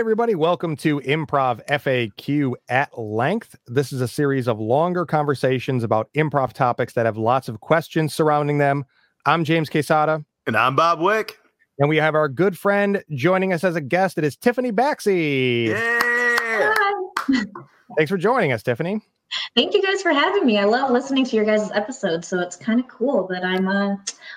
everybody. 0.00 0.34
Welcome 0.34 0.76
to 0.76 0.98
Improv 1.00 1.62
FAQ 1.66 2.54
at 2.70 2.98
Length. 2.98 3.54
This 3.66 3.92
is 3.92 4.00
a 4.00 4.08
series 4.08 4.48
of 4.48 4.58
longer 4.58 5.04
conversations 5.04 5.84
about 5.84 6.10
improv 6.14 6.54
topics 6.54 6.94
that 6.94 7.04
have 7.04 7.18
lots 7.18 7.50
of 7.50 7.60
questions 7.60 8.14
surrounding 8.14 8.56
them. 8.56 8.86
I'm 9.26 9.44
James 9.44 9.68
Quesada. 9.68 10.24
And 10.46 10.56
I'm 10.56 10.74
Bob 10.74 11.00
Wick. 11.00 11.36
And 11.78 11.90
we 11.90 11.98
have 11.98 12.14
our 12.14 12.30
good 12.30 12.56
friend 12.56 13.04
joining 13.10 13.52
us 13.52 13.62
as 13.62 13.76
a 13.76 13.82
guest. 13.82 14.16
It 14.16 14.24
is 14.24 14.38
Tiffany 14.38 14.72
Baxi. 14.72 15.66
Yeah. 15.66 16.72
Thanks 17.98 18.10
for 18.10 18.16
joining 18.16 18.52
us, 18.52 18.62
Tiffany. 18.62 19.02
Thank 19.54 19.74
you 19.74 19.82
guys 19.82 20.00
for 20.00 20.12
having 20.12 20.46
me. 20.46 20.56
I 20.56 20.64
love 20.64 20.90
listening 20.90 21.26
to 21.26 21.36
your 21.36 21.44
guys' 21.44 21.70
episodes, 21.72 22.26
so 22.26 22.40
it's 22.40 22.56
kind 22.56 22.80
of 22.80 22.88
cool 22.88 23.26
that 23.26 23.44
I'm 23.44 23.68
uh, 23.68 23.96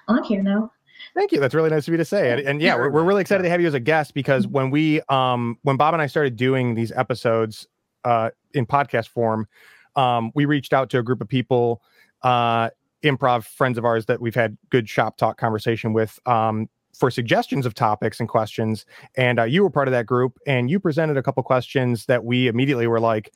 on 0.10 0.26
here 0.26 0.44
now. 0.44 0.74
Thank 1.16 1.32
you. 1.32 1.40
That's 1.40 1.54
really 1.54 1.70
nice 1.70 1.88
of 1.88 1.92
you 1.92 1.98
to 1.98 2.06
say. 2.06 2.32
And, 2.32 2.42
and 2.42 2.62
yeah, 2.62 2.76
we're, 2.76 2.90
we're 2.90 3.04
really 3.04 3.22
excited 3.22 3.44
to 3.44 3.50
have 3.50 3.62
you 3.62 3.68
as 3.68 3.76
a 3.76 3.80
guest 3.80 4.14
because 4.14 4.48
when 4.48 4.72
we 4.72 5.02
um 5.10 5.58
when 5.62 5.78
Bob 5.78 5.94
and 5.94 6.02
I 6.02 6.08
started 6.08 6.36
doing 6.36 6.74
these 6.74 6.92
episodes 6.92 7.68
uh 8.04 8.32
in 8.54 8.66
podcast 8.66 9.10
form, 9.10 9.48
um 9.96 10.32
we 10.34 10.46
reached 10.46 10.74
out 10.74 10.90
to 10.92 11.00
a 11.00 11.04
group 11.04 11.22
of 11.22 11.28
people, 11.28 11.82
uh 12.24 12.70
improv 13.04 13.44
friends 13.46 13.78
of 13.78 13.86
ours 13.86 14.06
that 14.08 14.22
we've 14.22 14.34
had 14.34 14.58
good 14.70 14.90
shop 14.90 15.18
talk 15.18 15.38
conversation 15.38 15.94
with 15.94 16.20
um 16.26 16.68
for 16.98 17.10
suggestions 17.12 17.66
of 17.66 17.74
topics 17.74 18.20
and 18.20 18.30
questions. 18.30 18.86
And 19.18 19.40
uh, 19.40 19.44
you 19.44 19.64
were 19.64 19.70
part 19.70 19.88
of 19.88 19.92
that 19.94 20.06
group 20.06 20.38
and 20.46 20.70
you 20.70 20.80
presented 20.80 21.18
a 21.18 21.24
couple 21.24 21.42
questions 21.44 22.06
that 22.06 22.24
we 22.24 22.48
immediately 22.48 22.86
were 22.86 23.00
like, 23.00 23.32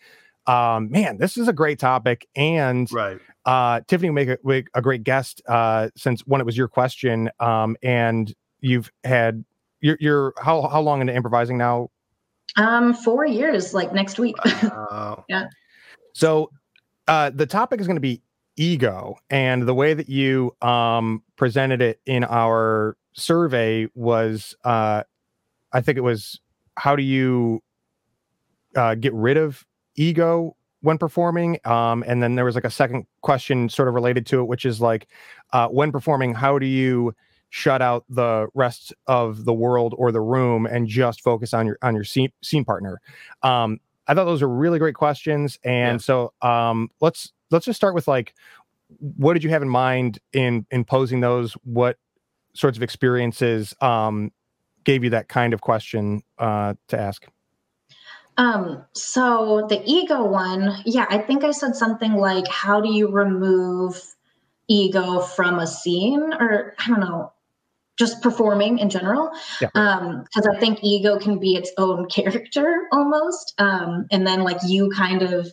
um, 0.47 0.89
man, 0.89 1.17
this 1.17 1.37
is 1.37 1.47
a 1.47 1.53
great 1.53 1.79
topic. 1.79 2.27
And 2.35 2.91
Right. 2.91 3.19
uh, 3.45 3.81
Tiffany 3.87 4.09
make 4.11 4.29
a, 4.29 4.37
make 4.43 4.67
a 4.73 4.81
great 4.81 5.03
guest 5.03 5.41
uh, 5.47 5.89
since 5.95 6.21
when 6.21 6.41
it 6.41 6.45
was 6.45 6.57
your 6.57 6.67
question. 6.67 7.29
Um, 7.39 7.75
and 7.83 8.33
you've 8.61 8.91
had, 9.03 9.43
you're, 9.81 9.97
you're 9.99 10.33
how, 10.41 10.67
how 10.67 10.81
long 10.81 11.01
into 11.01 11.13
improvising 11.13 11.57
now? 11.57 11.89
Um, 12.55 12.93
four 12.93 13.25
years, 13.25 13.73
like 13.73 13.93
next 13.93 14.19
week. 14.19 14.35
Wow. 14.63 15.25
So 16.13 16.49
uh, 17.07 17.29
the 17.29 17.45
topic 17.45 17.79
is 17.79 17.85
going 17.85 17.97
to 17.97 18.01
be 18.01 18.23
ego. 18.55 19.17
And 19.29 19.67
the 19.67 19.73
way 19.75 19.93
that 19.93 20.09
you 20.09 20.55
um, 20.63 21.21
presented 21.35 21.79
it 21.79 21.99
in 22.07 22.23
our 22.23 22.97
survey 23.13 23.87
was, 23.93 24.55
uh, 24.63 25.03
I 25.71 25.81
think 25.81 25.99
it 25.99 26.01
was, 26.01 26.39
how 26.75 26.95
do 26.95 27.03
you 27.03 27.61
uh, 28.75 28.95
get 28.95 29.13
rid 29.13 29.37
of 29.37 29.63
ego 29.97 30.55
when 30.81 30.97
performing? 30.97 31.59
Um, 31.65 32.03
and 32.07 32.23
then 32.23 32.35
there 32.35 32.45
was 32.45 32.55
like 32.55 32.63
a 32.63 32.71
second 32.71 33.05
question 33.21 33.67
sort 33.67 33.87
of 33.87 33.93
related 33.93 34.25
to 34.27 34.39
it, 34.39 34.45
which 34.45 34.63
is 34.65 34.79
like, 34.79 35.07
uh, 35.51 35.67
when 35.67 35.91
performing, 35.91 36.33
how 36.33 36.57
do 36.59 36.65
you 36.65 37.13
shut 37.49 37.81
out 37.81 38.05
the 38.09 38.47
rest 38.53 38.93
of 39.07 39.45
the 39.45 39.53
world 39.53 39.95
or 39.97 40.11
the 40.11 40.21
room 40.21 40.65
and 40.65 40.87
just 40.87 41.21
focus 41.21 41.53
on 41.53 41.65
your 41.65 41.77
on 41.81 41.95
your 41.95 42.03
scene, 42.03 42.31
scene 42.41 42.63
partner? 42.63 43.01
Um, 43.43 43.79
I 44.07 44.13
thought 44.13 44.25
those 44.25 44.41
were 44.41 44.47
really 44.47 44.79
great 44.79 44.95
questions, 44.95 45.59
and 45.63 45.95
Yeah. 45.95 45.97
so 45.97 46.33
um, 46.41 46.89
let's 47.01 47.33
let's 47.51 47.65
just 47.65 47.77
start 47.77 47.95
with 47.95 48.07
like, 48.07 48.33
what 48.99 49.33
did 49.33 49.43
you 49.43 49.49
have 49.49 49.61
in 49.61 49.69
mind 49.69 50.19
in 50.33 50.65
in 50.71 50.85
posing 50.85 51.19
those? 51.21 51.53
What 51.63 51.97
sorts 52.53 52.77
of 52.77 52.83
experiences 52.83 53.73
um, 53.81 54.31
gave 54.83 55.03
you 55.03 55.09
that 55.09 55.27
kind 55.27 55.53
of 55.53 55.61
question 55.61 56.21
uh, 56.37 56.75
to 56.87 56.99
ask? 56.99 57.25
Um, 58.37 58.85
so 58.93 59.65
the 59.67 59.81
ego 59.85 60.23
one, 60.23 60.81
yeah, 60.85 61.05
I 61.09 61.17
think 61.17 61.43
I 61.43 61.51
said 61.51 61.75
something 61.75 62.13
like, 62.13 62.47
how 62.47 62.79
do 62.79 62.93
you 62.93 63.09
remove 63.09 63.99
ego 64.67 65.21
from 65.21 65.59
a 65.59 65.67
scene? 65.67 66.33
Or 66.33 66.75
I 66.77 66.87
don't 66.87 66.99
know, 66.99 67.33
just 67.97 68.21
performing 68.21 68.77
in 68.79 68.89
general. 68.89 69.31
Yeah. 69.59 69.69
Um, 69.73 70.23
because 70.23 70.47
I 70.47 70.59
think 70.59 70.79
ego 70.83 71.17
can 71.19 71.39
be 71.39 71.55
its 71.55 71.71
own 71.77 72.07
character 72.09 72.87
almost. 72.91 73.53
Um, 73.57 74.05
and 74.11 74.25
then 74.25 74.41
like 74.41 74.59
you 74.65 74.89
kind 74.91 75.23
of 75.23 75.47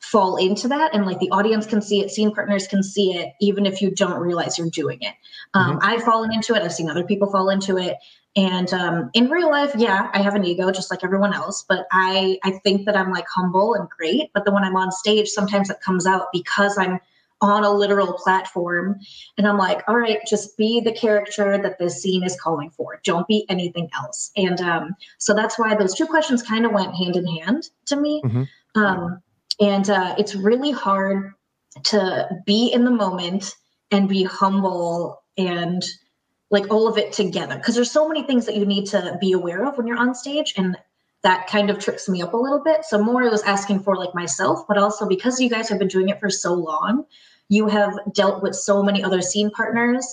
fall 0.00 0.36
into 0.36 0.66
that 0.66 0.94
and 0.94 1.04
like 1.04 1.18
the 1.20 1.30
audience 1.30 1.66
can 1.66 1.82
see 1.82 2.00
it, 2.00 2.10
scene 2.10 2.34
partners 2.34 2.66
can 2.66 2.82
see 2.82 3.12
it, 3.12 3.32
even 3.40 3.66
if 3.66 3.82
you 3.82 3.90
don't 3.90 4.18
realize 4.18 4.56
you're 4.58 4.70
doing 4.70 4.98
it. 5.02 5.14
Um, 5.52 5.78
I've 5.82 6.02
fallen 6.02 6.32
into 6.32 6.54
it, 6.54 6.62
I've 6.62 6.72
seen 6.72 6.88
other 6.88 7.04
people 7.04 7.30
fall 7.30 7.50
into 7.50 7.76
it. 7.76 7.96
And 8.36 8.72
um, 8.72 9.10
in 9.12 9.28
real 9.28 9.50
life, 9.50 9.72
yeah, 9.76 10.08
I 10.14 10.22
have 10.22 10.36
an 10.36 10.44
ego 10.44 10.70
just 10.70 10.90
like 10.90 11.02
everyone 11.02 11.34
else, 11.34 11.64
but 11.68 11.86
I 11.90 12.38
I 12.44 12.52
think 12.62 12.86
that 12.86 12.96
I'm 12.96 13.10
like 13.10 13.26
humble 13.28 13.74
and 13.74 13.88
great. 13.88 14.30
But 14.32 14.44
then 14.44 14.54
when 14.54 14.62
I'm 14.62 14.76
on 14.76 14.92
stage, 14.92 15.28
sometimes 15.28 15.68
it 15.68 15.80
comes 15.80 16.06
out 16.06 16.26
because 16.32 16.78
I'm 16.78 17.00
on 17.40 17.64
a 17.64 17.72
literal 17.72 18.12
platform, 18.12 19.00
and 19.38 19.48
I'm 19.48 19.56
like, 19.56 19.82
all 19.88 19.96
right, 19.96 20.18
just 20.28 20.56
be 20.56 20.80
the 20.80 20.92
character 20.92 21.58
that 21.60 21.78
this 21.78 22.02
scene 22.02 22.22
is 22.22 22.38
calling 22.38 22.70
for. 22.70 23.00
Don't 23.02 23.26
be 23.26 23.46
anything 23.48 23.88
else. 23.94 24.30
And 24.36 24.60
um, 24.60 24.94
so 25.18 25.34
that's 25.34 25.58
why 25.58 25.74
those 25.74 25.94
two 25.94 26.06
questions 26.06 26.42
kind 26.42 26.66
of 26.66 26.72
went 26.72 26.94
hand 26.94 27.16
in 27.16 27.26
hand 27.26 27.70
to 27.86 27.96
me. 27.96 28.22
Mhm. 28.24 28.48
Um, 28.76 29.22
and 29.58 29.90
uh, 29.90 30.14
it's 30.18 30.34
really 30.34 30.70
hard 30.70 31.32
to 31.84 32.28
be 32.46 32.70
in 32.72 32.84
the 32.84 32.90
moment 32.90 33.54
and 33.90 34.08
be 34.08 34.22
humble 34.22 35.22
and 35.36 35.82
like 36.50 36.70
all 36.70 36.88
of 36.88 36.98
it 36.98 37.12
together. 37.12 37.56
Because 37.56 37.74
there's 37.74 37.90
so 37.90 38.08
many 38.08 38.22
things 38.22 38.46
that 38.46 38.56
you 38.56 38.66
need 38.66 38.86
to 38.86 39.16
be 39.20 39.32
aware 39.32 39.64
of 39.64 39.76
when 39.76 39.86
you're 39.86 39.98
on 39.98 40.14
stage 40.14 40.54
and 40.56 40.76
that 41.22 41.46
kind 41.46 41.70
of 41.70 41.78
tricks 41.78 42.08
me 42.08 42.22
up 42.22 42.32
a 42.32 42.36
little 42.36 42.62
bit. 42.62 42.84
So 42.84 43.02
more 43.02 43.22
i 43.22 43.28
was 43.28 43.42
asking 43.42 43.80
for 43.80 43.96
like 43.96 44.14
myself 44.14 44.66
but 44.66 44.78
also 44.78 45.06
because 45.06 45.40
you 45.40 45.48
guys 45.48 45.68
have 45.68 45.78
been 45.78 45.88
doing 45.88 46.08
it 46.08 46.20
for 46.20 46.30
so 46.30 46.54
long 46.54 47.04
you 47.50 47.66
have 47.68 47.98
dealt 48.14 48.42
with 48.42 48.54
so 48.54 48.82
many 48.82 49.02
other 49.02 49.20
scene 49.20 49.50
partners 49.50 50.06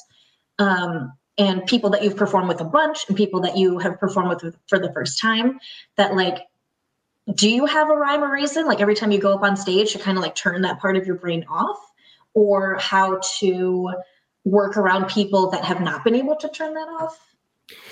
um, 0.59 1.13
and 1.37 1.65
people 1.67 1.89
that 1.91 2.03
you've 2.03 2.17
performed 2.17 2.47
with 2.47 2.59
a 2.59 2.65
bunch 2.65 3.05
and 3.07 3.15
people 3.15 3.39
that 3.41 3.55
you 3.55 3.77
have 3.77 3.99
performed 3.99 4.29
with 4.29 4.57
for 4.67 4.79
the 4.79 4.91
first 4.91 5.21
time 5.21 5.59
that 5.95 6.15
like 6.15 6.39
do 7.35 7.49
you 7.49 7.65
have 7.65 7.89
a 7.89 7.93
rhyme 7.93 8.23
or 8.23 8.31
reason? 8.31 8.65
Like 8.65 8.79
every 8.79 8.95
time 8.95 9.11
you 9.11 9.19
go 9.19 9.33
up 9.33 9.43
on 9.43 9.57
stage 9.57 9.91
to 9.91 9.99
kind 9.99 10.17
of 10.17 10.23
like 10.23 10.33
turn 10.33 10.61
that 10.61 10.79
part 10.79 10.95
of 10.95 11.05
your 11.05 11.17
brain 11.17 11.45
off 11.49 11.77
or 12.33 12.77
how 12.79 13.19
to 13.39 13.91
work 14.47 14.77
around 14.77 15.07
people 15.09 15.49
that 15.51 15.63
have 15.63 15.81
not 15.81 16.03
been 16.03 16.15
able 16.15 16.35
to 16.35 16.49
turn 16.49 16.73
that 16.73 16.87
off 16.99 17.19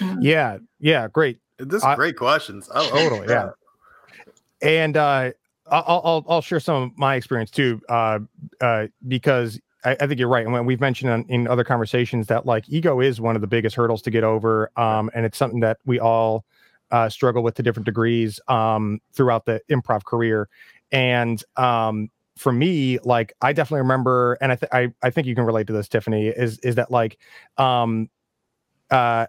Um, 0.01 0.19
Yeah, 0.21 0.57
yeah, 0.79 1.07
great. 1.07 1.39
This 1.57 1.77
is 1.77 1.83
I- 1.83 1.95
great 1.95 2.17
questions. 2.17 2.69
I 2.73 2.79
love 2.81 2.89
Totally, 2.91 3.27
yeah. 3.29 3.49
and 4.61 4.97
uh, 4.97 5.31
I'll, 5.69 6.01
I'll 6.03 6.25
I'll 6.29 6.41
share 6.41 6.59
some 6.59 6.83
of 6.83 6.97
my 6.97 7.16
experience 7.16 7.51
too, 7.51 7.81
uh, 7.89 8.19
uh, 8.61 8.88
because 9.07 9.59
I, 9.83 9.91
I 9.99 10.07
think 10.07 10.19
you're 10.19 10.29
right. 10.29 10.43
And 10.45 10.53
when 10.53 10.66
we've 10.66 10.81
mentioned 10.81 11.11
in, 11.29 11.41
in 11.41 11.47
other 11.47 11.63
conversations 11.63 12.27
that 12.27 12.45
like 12.45 12.66
ego 12.67 12.99
is 13.01 13.19
one 13.22 13.35
of 13.35 13.41
the 13.41 13.47
biggest 13.47 13.75
hurdles 13.75 14.01
to 14.03 14.11
get 14.11 14.23
over, 14.23 14.69
um, 14.77 15.09
and 15.16 15.25
it's 15.25 15.37
something 15.37 15.61
that 15.61 15.77
we 15.85 15.99
all 15.99 16.45
uh, 16.91 17.09
struggle 17.09 17.41
with 17.43 17.55
to 17.55 17.63
different 17.63 17.85
degrees 17.85 18.39
um, 18.47 18.99
throughout 19.13 19.45
the 19.45 19.61
improv 19.72 20.03
career. 20.03 20.47
And 20.91 21.43
um, 21.57 22.09
for 22.38 22.51
me, 22.51 23.00
like 23.03 23.34
I 23.41 23.53
definitely 23.53 23.81
remember, 23.81 24.38
and 24.41 24.51
I 24.51 24.56
th- 24.56 24.69
I 24.72 24.94
I 25.01 25.09
think 25.09 25.28
you 25.28 25.35
can 25.35 25.46
relate 25.46 25.68
to 25.68 25.73
this, 25.73 25.88
Tiffany. 25.88 26.28
Is 26.28 26.59
is 26.59 26.75
that 26.75 26.91
like, 26.91 27.18
um, 27.57 28.09
uh, 28.91 29.28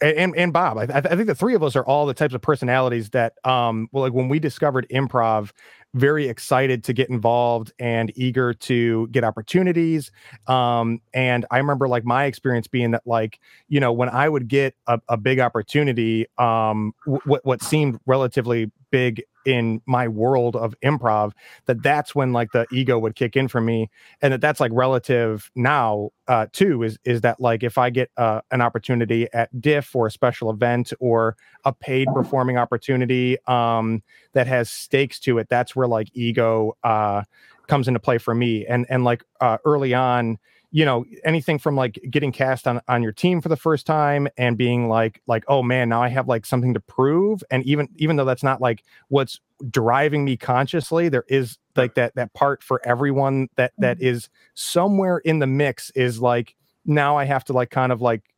and 0.00 0.34
and 0.36 0.52
Bob, 0.52 0.78
I, 0.78 0.84
I 0.84 1.00
think 1.00 1.26
the 1.26 1.34
three 1.34 1.54
of 1.54 1.62
us 1.62 1.74
are 1.74 1.84
all 1.84 2.06
the 2.06 2.14
types 2.14 2.32
of 2.34 2.40
personalities 2.40 3.10
that, 3.10 3.34
um, 3.44 3.88
well, 3.92 4.04
like 4.04 4.12
when 4.12 4.28
we 4.28 4.38
discovered 4.38 4.86
improv, 4.90 5.50
very 5.94 6.28
excited 6.28 6.84
to 6.84 6.92
get 6.92 7.08
involved 7.10 7.72
and 7.78 8.12
eager 8.14 8.52
to 8.54 9.08
get 9.08 9.24
opportunities. 9.24 10.12
Um, 10.46 11.00
and 11.12 11.46
I 11.50 11.58
remember 11.58 11.88
like 11.88 12.04
my 12.04 12.26
experience 12.26 12.68
being 12.68 12.92
that, 12.92 13.02
like, 13.06 13.40
you 13.68 13.80
know, 13.80 13.92
when 13.92 14.08
I 14.08 14.28
would 14.28 14.48
get 14.48 14.74
a, 14.86 15.00
a 15.08 15.16
big 15.16 15.40
opportunity, 15.40 16.26
um, 16.38 16.92
w- 17.06 17.40
what 17.42 17.62
seemed 17.62 17.98
relatively 18.06 18.70
big 18.90 19.22
in 19.48 19.80
my 19.86 20.06
world 20.06 20.54
of 20.54 20.74
improv, 20.84 21.32
that 21.64 21.82
that's 21.82 22.14
when 22.14 22.34
like 22.34 22.52
the 22.52 22.66
ego 22.70 22.98
would 22.98 23.16
kick 23.16 23.34
in 23.34 23.48
for 23.48 23.62
me, 23.62 23.90
and 24.20 24.34
that 24.34 24.42
that's 24.42 24.60
like 24.60 24.70
relative 24.74 25.50
now 25.56 26.10
uh, 26.28 26.46
too. 26.52 26.82
Is 26.82 26.98
is 27.04 27.22
that 27.22 27.40
like 27.40 27.62
if 27.62 27.78
I 27.78 27.88
get 27.88 28.10
uh, 28.18 28.42
an 28.50 28.60
opportunity 28.60 29.26
at 29.32 29.48
Diff 29.58 29.96
or 29.96 30.06
a 30.06 30.10
special 30.10 30.50
event 30.50 30.92
or 31.00 31.34
a 31.64 31.72
paid 31.72 32.08
performing 32.12 32.58
opportunity 32.58 33.38
um, 33.46 34.02
that 34.34 34.46
has 34.46 34.70
stakes 34.70 35.18
to 35.20 35.38
it, 35.38 35.48
that's 35.48 35.74
where 35.74 35.88
like 35.88 36.08
ego 36.12 36.76
uh, 36.84 37.22
comes 37.68 37.88
into 37.88 38.00
play 38.00 38.18
for 38.18 38.34
me. 38.34 38.66
And 38.66 38.84
and 38.90 39.02
like 39.02 39.24
uh, 39.40 39.56
early 39.64 39.94
on, 39.94 40.38
you 40.70 40.84
know, 40.84 41.04
anything 41.24 41.58
from 41.58 41.76
like 41.76 41.98
getting 42.10 42.30
cast 42.32 42.66
on 42.66 42.80
on 42.88 43.02
your 43.02 43.12
team 43.12 43.40
for 43.40 43.48
the 43.48 43.56
first 43.56 43.86
time 43.86 44.28
and 44.36 44.58
being 44.58 44.88
like 44.88 45.22
like 45.26 45.44
oh 45.48 45.62
man, 45.62 45.88
now 45.88 46.02
I 46.02 46.08
have 46.08 46.28
like 46.28 46.44
something 46.44 46.74
to 46.74 46.80
prove. 46.80 47.42
And 47.50 47.64
even 47.64 47.88
even 47.96 48.16
though 48.16 48.24
that's 48.24 48.42
not 48.42 48.60
like 48.60 48.84
what's 49.08 49.40
driving 49.70 50.24
me 50.24 50.36
consciously, 50.36 51.08
there 51.08 51.24
is 51.28 51.58
like 51.76 51.94
that 51.94 52.14
that 52.16 52.34
part 52.34 52.62
for 52.62 52.80
everyone 52.86 53.48
that 53.56 53.72
that 53.78 54.00
is 54.00 54.28
somewhere 54.54 55.18
in 55.18 55.38
the 55.38 55.46
mix 55.46 55.90
is 55.90 56.20
like 56.20 56.54
now 56.84 57.16
I 57.16 57.24
have 57.24 57.44
to 57.44 57.52
like 57.52 57.70
kind 57.70 57.92
of 57.92 58.02
like 58.02 58.34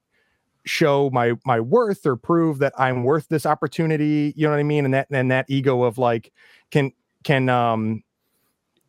show 0.64 1.10
my 1.10 1.32
my 1.44 1.58
worth 1.58 2.06
or 2.06 2.16
prove 2.16 2.58
that 2.58 2.74
I'm 2.78 3.02
worth 3.04 3.28
this 3.28 3.46
opportunity. 3.46 4.32
You 4.36 4.46
know 4.46 4.52
what 4.52 4.60
I 4.60 4.64
mean? 4.64 4.84
And 4.84 4.94
that 4.94 5.08
and 5.10 5.30
that 5.30 5.46
ego 5.48 5.82
of 5.82 5.98
like 5.98 6.32
can 6.70 6.92
can 7.24 7.48
um 7.48 8.02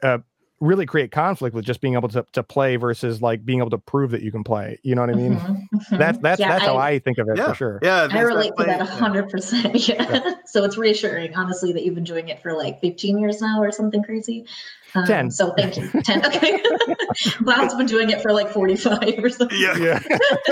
uh 0.04 0.20
really 0.62 0.86
create 0.86 1.12
conflict 1.12 1.54
with 1.56 1.66
just 1.66 1.82
being 1.82 1.96
able 1.96 2.08
to 2.08 2.26
to 2.32 2.44
play 2.44 2.76
versus 2.78 3.22
like 3.22 3.44
being 3.44 3.60
able 3.60 3.72
to 3.72 3.78
prove 3.80 4.12
that 4.12 4.22
you 4.22 4.32
can 4.32 4.44
play. 4.44 4.80
You 4.84 4.96
know 4.96 5.02
what 5.02 5.10
I 5.10 5.16
mean? 5.16 5.36
Mhm, 5.36 5.68
mhm. 5.74 5.98
That's 5.98 6.18
that's 6.20 6.40
Yeah, 6.40 6.50
that's 6.50 6.64
how 6.66 6.78
I- 6.78 6.90
I 6.92 7.00
think 7.00 7.18
of 7.18 7.28
it 7.30 7.38
Yeah. 7.38 7.48
for 7.50 7.56
sure. 7.56 7.80
Yeah, 7.82 8.04
I 8.04 8.08
these 8.08 8.24
relate 8.24 8.54
to 8.58 8.64
that 8.66 8.82
a 8.82 8.86
yeah. 8.86 8.90
hundred 8.90 9.30
percent. 9.30 9.76
Yeah. 9.90 10.36
so 10.46 10.64
it's 10.64 10.78
reassuring, 10.78 11.36
honestly, 11.36 11.74
that 11.74 11.84
you've 11.84 11.96
been 11.96 12.04
doing 12.04 12.30
it 12.30 12.42
for 12.42 12.54
like 12.54 12.80
15 12.80 13.18
years 13.18 13.42
now 13.42 13.62
or 13.62 13.72
something 13.72 14.04
crazy. 14.04 14.46
Um, 14.94 15.06
10. 15.06 15.32
So 15.32 15.54
thank 15.58 15.78
you. 15.78 15.90
10. 16.04 16.26
Okay. 16.26 16.62
Bob's 17.42 17.74
been 17.76 17.86
doing 17.88 18.10
it 18.10 18.22
for 18.22 18.32
like 18.34 18.50
45 18.50 19.00
or 19.24 19.30
something. 19.30 19.58
Yeah, 19.60 19.78
Yeah. 19.78 20.00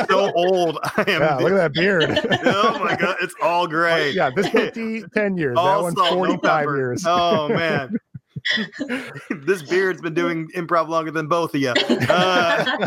so 0.10 0.32
old. 0.34 0.80
I 0.84 1.04
am. 1.08 1.22
yeah, 1.22 1.36
look 1.38 1.52
at 1.52 1.56
that 1.56 1.74
beard. 1.74 2.04
oh 2.46 2.80
my 2.80 2.96
god, 2.96 3.18
it's 3.22 3.36
all 3.42 3.68
gray. 3.68 4.12
yeah, 4.12 4.30
this 4.36 4.50
goatee, 4.50 5.04
10 5.14 5.38
years. 5.38 5.56
All 5.58 5.78
that 5.78 5.84
one's 5.84 5.98
salt, 5.98 6.12
no 6.12 6.18
45 6.26 6.66
years. 6.66 7.04
Oh 7.06 7.50
man, 7.50 7.96
this 9.30 9.62
beard's 9.64 10.02
been 10.02 10.14
doing 10.14 10.50
improv 10.56 10.88
longer 10.88 11.12
than 11.12 11.28
both 11.28 11.54
of 11.56 11.62
you. 11.62 11.74
Uh, 12.10 12.78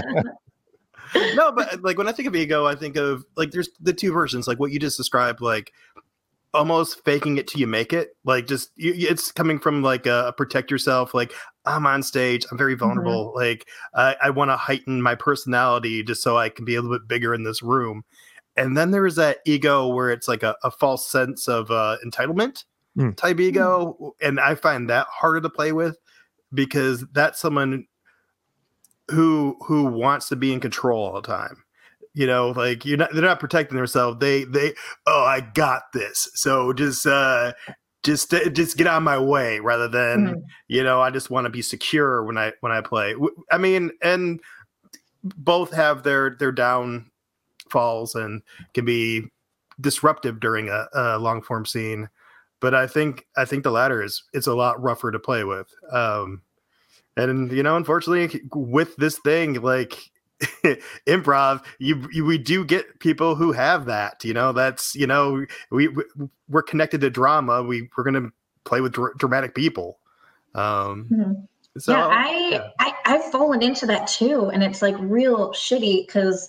no, 1.34 1.52
but 1.52 1.82
like 1.82 1.98
when 1.98 2.08
I 2.08 2.12
think 2.12 2.28
of 2.28 2.36
ego, 2.36 2.66
I 2.66 2.74
think 2.74 2.96
of 2.96 3.24
like 3.36 3.50
there's 3.50 3.70
the 3.80 3.92
two 3.92 4.12
versions, 4.12 4.46
like 4.46 4.58
what 4.58 4.72
you 4.72 4.78
just 4.78 4.96
described, 4.96 5.40
like 5.40 5.72
almost 6.54 7.02
faking 7.04 7.38
it 7.38 7.46
till 7.46 7.60
you 7.60 7.66
make 7.66 7.92
it. 7.92 8.16
Like 8.24 8.46
just 8.46 8.70
you, 8.76 8.94
it's 8.96 9.32
coming 9.32 9.58
from 9.58 9.82
like 9.82 10.06
a, 10.06 10.34
protect 10.36 10.70
yourself. 10.70 11.14
Like 11.14 11.32
I'm 11.64 11.86
on 11.86 12.02
stage, 12.02 12.44
I'm 12.50 12.58
very 12.58 12.74
vulnerable. 12.74 13.32
Like 13.34 13.68
I, 13.94 14.16
I 14.22 14.30
want 14.30 14.50
to 14.50 14.56
heighten 14.56 15.02
my 15.02 15.14
personality 15.14 16.02
just 16.02 16.22
so 16.22 16.36
I 16.36 16.48
can 16.48 16.64
be 16.64 16.74
a 16.74 16.82
little 16.82 16.98
bit 16.98 17.08
bigger 17.08 17.34
in 17.34 17.44
this 17.44 17.62
room. 17.62 18.04
And 18.56 18.76
then 18.76 18.90
there 18.90 19.06
is 19.06 19.16
that 19.16 19.38
ego 19.46 19.88
where 19.88 20.10
it's 20.10 20.28
like 20.28 20.42
a, 20.42 20.54
a 20.62 20.70
false 20.70 21.08
sense 21.08 21.48
of 21.48 21.70
uh, 21.70 21.96
entitlement 22.04 22.64
Mm. 22.98 23.16
type 23.16 23.40
ego, 23.40 24.14
and 24.20 24.38
I 24.38 24.54
find 24.54 24.90
that 24.90 25.06
harder 25.10 25.40
to 25.40 25.48
play 25.48 25.72
with 25.72 25.96
because 26.52 27.04
that's 27.12 27.40
someone 27.40 27.86
who 29.10 29.56
who 29.66 29.84
wants 29.84 30.28
to 30.28 30.36
be 30.36 30.52
in 30.52 30.60
control 30.60 31.04
all 31.06 31.14
the 31.14 31.26
time. 31.26 31.64
You 32.14 32.26
know 32.26 32.50
like 32.50 32.84
you're 32.84 32.98
not 32.98 33.12
they're 33.12 33.22
not 33.22 33.40
protecting 33.40 33.76
themselves. 33.78 34.18
They 34.20 34.44
they 34.44 34.74
oh 35.06 35.24
i 35.24 35.40
got 35.40 35.84
this. 35.94 36.28
So 36.34 36.72
just 36.74 37.06
uh 37.06 37.52
just 38.02 38.30
just 38.52 38.76
get 38.76 38.86
out 38.86 38.98
of 38.98 39.02
my 39.02 39.18
way 39.18 39.60
rather 39.60 39.88
than 39.88 40.26
Mhm. 40.26 40.42
you 40.68 40.82
know 40.82 41.00
i 41.00 41.08
just 41.10 41.30
want 41.30 41.46
to 41.46 41.50
be 41.50 41.62
secure 41.62 42.22
when 42.24 42.36
i 42.36 42.52
when 42.60 42.72
i 42.72 42.80
play. 42.82 43.14
I 43.50 43.56
mean 43.58 43.92
and 44.02 44.40
both 45.24 45.72
have 45.72 46.02
their 46.02 46.36
their 46.38 46.52
downfalls 46.52 48.14
and 48.14 48.42
can 48.74 48.84
be 48.84 49.30
disruptive 49.80 50.38
during 50.40 50.68
a, 50.68 50.86
a 50.92 51.18
long 51.18 51.40
form 51.42 51.64
scene 51.64 52.08
but 52.62 52.74
i 52.74 52.86
think 52.86 53.26
i 53.36 53.44
think 53.44 53.62
the 53.62 53.70
latter 53.70 54.02
is 54.02 54.22
it's 54.32 54.46
a 54.46 54.54
lot 54.54 54.80
rougher 54.82 55.10
to 55.10 55.18
play 55.18 55.44
with 55.44 55.68
um 55.90 56.40
and 57.18 57.52
you 57.52 57.62
know 57.62 57.76
unfortunately 57.76 58.40
with 58.54 58.96
this 58.96 59.18
thing 59.18 59.60
like 59.60 59.98
improv 61.06 61.62
you, 61.78 62.08
you 62.10 62.24
we 62.24 62.38
do 62.38 62.64
get 62.64 62.98
people 63.00 63.34
who 63.34 63.52
have 63.52 63.84
that 63.84 64.24
you 64.24 64.32
know 64.32 64.52
that's 64.52 64.94
you 64.94 65.06
know 65.06 65.44
we, 65.70 65.88
we 65.88 66.04
we're 66.48 66.62
connected 66.62 67.00
to 67.02 67.10
drama 67.10 67.62
we 67.62 67.90
we're 67.96 68.04
gonna 68.04 68.30
play 68.64 68.80
with 68.80 68.92
dr- 68.92 69.16
dramatic 69.18 69.54
people 69.54 69.98
um 70.54 71.08
Mhm. 71.12 71.48
so 71.78 71.92
yeah, 71.92 72.06
I, 72.06 72.48
yeah. 72.50 72.68
I 72.80 72.94
I've 73.04 73.24
fallen 73.30 73.62
into 73.62 73.86
that 73.86 74.06
too, 74.06 74.50
and 74.50 74.62
it's 74.62 74.82
like 74.82 74.94
real 74.98 75.52
shitty 75.52 76.06
because, 76.06 76.48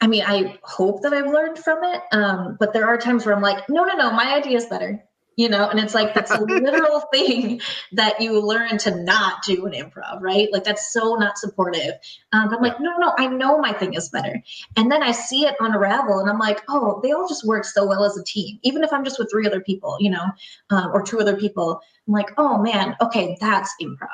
I 0.00 0.06
mean, 0.08 0.22
I 0.26 0.58
hope 0.62 1.02
that 1.02 1.14
I've 1.14 1.32
learned 1.32 1.58
from 1.58 1.78
it, 1.84 2.02
um, 2.12 2.56
but 2.60 2.72
there 2.72 2.86
are 2.86 2.98
times 2.98 3.24
where 3.24 3.34
I'm 3.34 3.42
like, 3.42 3.68
no, 3.68 3.84
no, 3.84 3.94
no, 3.96 4.10
my 4.12 4.34
idea 4.34 4.58
is 4.58 4.66
better, 4.66 5.02
you 5.36 5.48
know, 5.48 5.68
and 5.70 5.80
it's 5.80 5.94
like 5.94 6.12
that's 6.14 6.34
a 6.34 6.40
literal 6.44 7.00
thing 7.12 7.60
that 7.92 8.20
you 8.20 8.40
learn 8.40 8.76
to 8.78 8.94
not 8.94 9.42
do 9.44 9.64
in 9.66 9.72
improv, 9.72 10.20
right? 10.20 10.52
Like 10.52 10.64
that's 10.64 10.92
so 10.92 11.14
not 11.14 11.38
supportive. 11.38 11.94
Um, 12.32 12.48
but 12.50 12.56
I'm 12.58 12.62
like, 12.62 12.78
no, 12.78 12.96
no, 12.98 13.14
I 13.18 13.26
know 13.26 13.58
my 13.58 13.72
thing 13.72 13.94
is 13.94 14.10
better, 14.10 14.42
and 14.76 14.92
then 14.92 15.02
I 15.02 15.12
see 15.12 15.46
it 15.46 15.56
unravel, 15.60 16.18
and 16.20 16.28
I'm 16.28 16.38
like, 16.38 16.60
oh, 16.68 17.00
they 17.02 17.12
all 17.12 17.26
just 17.28 17.46
work 17.46 17.64
so 17.64 17.86
well 17.86 18.04
as 18.04 18.18
a 18.18 18.24
team, 18.24 18.58
even 18.62 18.84
if 18.84 18.92
I'm 18.92 19.04
just 19.04 19.18
with 19.18 19.30
three 19.30 19.46
other 19.46 19.60
people, 19.60 19.96
you 19.98 20.10
know, 20.10 20.26
um, 20.70 20.90
or 20.92 21.02
two 21.02 21.20
other 21.20 21.36
people. 21.36 21.80
I'm 22.06 22.12
like, 22.12 22.32
oh 22.38 22.58
man, 22.62 22.96
okay, 23.00 23.36
that's 23.40 23.74
improv. 23.82 24.08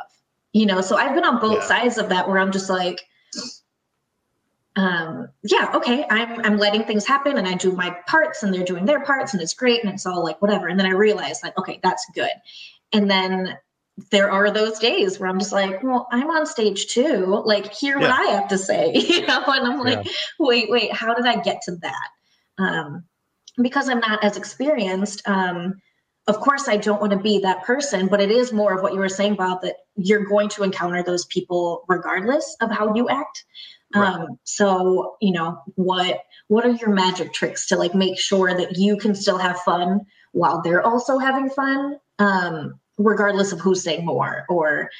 You 0.52 0.66
know, 0.66 0.80
so 0.80 0.96
I've 0.96 1.14
been 1.14 1.24
on 1.24 1.40
both 1.40 1.58
Yeah. 1.58 1.66
sides 1.66 1.98
of 1.98 2.08
that 2.10 2.28
where 2.28 2.38
I'm 2.38 2.52
just 2.52 2.70
like, 2.70 3.00
um, 4.76 5.28
yeah, 5.42 5.70
okay, 5.74 6.06
I'm 6.10 6.40
I'm 6.44 6.56
letting 6.56 6.84
things 6.84 7.06
happen 7.06 7.36
and 7.36 7.46
I 7.46 7.54
do 7.54 7.72
my 7.72 7.90
parts 8.06 8.42
and 8.42 8.54
they're 8.54 8.64
doing 8.64 8.86
their 8.86 9.04
parts 9.04 9.34
and 9.34 9.42
it's 9.42 9.54
great 9.54 9.84
and 9.84 9.92
it's 9.92 10.06
all 10.06 10.24
like 10.24 10.40
whatever. 10.40 10.68
And 10.68 10.78
then 10.78 10.86
I 10.86 10.92
realize 10.92 11.42
like, 11.42 11.56
okay, 11.58 11.78
that's 11.82 12.06
good. 12.14 12.30
And 12.92 13.10
then 13.10 13.58
there 14.10 14.30
are 14.30 14.50
those 14.50 14.78
days 14.78 15.20
where 15.20 15.28
I'm 15.28 15.38
just 15.38 15.52
like, 15.52 15.82
well, 15.82 16.08
I'm 16.10 16.30
on 16.30 16.46
stage 16.46 16.86
too. 16.86 17.42
Like, 17.44 17.72
hear 17.72 17.98
what 17.98 18.10
I 18.10 18.22
have 18.32 18.48
to 18.48 18.58
say, 18.58 18.92
you 18.94 19.26
know? 19.26 19.42
And 19.46 19.66
I'm 19.66 19.80
like, 19.80 20.06
wait, 20.38 20.70
wait, 20.70 20.92
how 20.92 21.14
did 21.14 21.26
I 21.26 21.42
get 21.42 21.60
to 21.62 21.76
that? 21.76 22.08
Um, 22.58 23.04
because 23.60 23.88
I'm 23.88 24.00
not 24.00 24.24
as 24.24 24.36
experienced, 24.38 25.26
um, 25.28 25.74
of 26.26 26.38
course 26.40 26.68
I 26.68 26.76
don't 26.76 27.00
want 27.00 27.12
to 27.12 27.18
be 27.18 27.40
that 27.40 27.64
person, 27.64 28.06
but 28.06 28.20
it 28.20 28.30
is 28.30 28.52
more 28.52 28.72
of 28.72 28.82
what 28.82 28.92
you 28.92 28.98
were 28.98 29.08
saying, 29.08 29.34
Bob, 29.34 29.60
that 29.62 29.76
you're 29.96 30.24
going 30.24 30.48
to 30.50 30.62
encounter 30.62 31.02
those 31.02 31.26
people 31.26 31.84
regardless 31.88 32.56
of 32.60 32.70
how 32.70 32.94
you 32.94 33.08
act. 33.08 33.44
Right. 33.94 34.14
Um, 34.14 34.38
so, 34.44 35.16
you 35.20 35.32
know, 35.32 35.58
what 35.74 36.20
what 36.48 36.64
are 36.64 36.72
your 36.72 36.90
magic 36.90 37.32
tricks 37.32 37.66
to 37.68 37.76
like 37.76 37.94
make 37.94 38.18
sure 38.18 38.54
that 38.54 38.76
you 38.76 38.96
can 38.96 39.14
still 39.14 39.38
have 39.38 39.58
fun 39.60 40.06
while 40.32 40.62
they're 40.62 40.86
also 40.86 41.18
having 41.18 41.50
fun? 41.50 41.98
Um, 42.18 42.78
regardless 42.98 43.52
of 43.52 43.60
who's 43.60 43.82
saying 43.82 44.04
more 44.04 44.44
or 44.48 44.90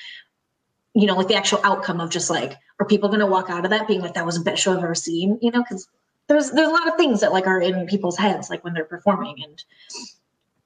you 0.95 1.07
know, 1.07 1.15
like 1.15 1.29
the 1.29 1.37
actual 1.37 1.61
outcome 1.65 2.01
of 2.01 2.11
just 2.11 2.29
like, 2.29 2.55
are 2.79 2.87
people 2.87 3.09
gonna 3.09 3.27
walk 3.27 3.49
out 3.49 3.65
of 3.65 3.71
that 3.71 3.89
being 3.89 4.01
like 4.01 4.15
that 4.15 4.27
was 4.27 4.37
the 4.37 4.45
best 4.45 4.63
show 4.63 4.73
I've 4.73 4.85
ever 4.85 4.95
seen? 4.95 5.39
You 5.41 5.51
know, 5.51 5.63
because 5.63 5.89
there's 6.27 6.51
there's 6.51 6.69
a 6.69 6.73
lot 6.73 6.89
of 6.89 6.97
things 6.97 7.21
that 7.21 7.33
like 7.33 7.47
are 7.47 7.61
in 7.61 7.87
people's 7.87 8.19
heads 8.19 8.51
like 8.51 8.63
when 8.65 8.75
they're 8.75 8.85
performing 8.85 9.37
and 9.43 9.65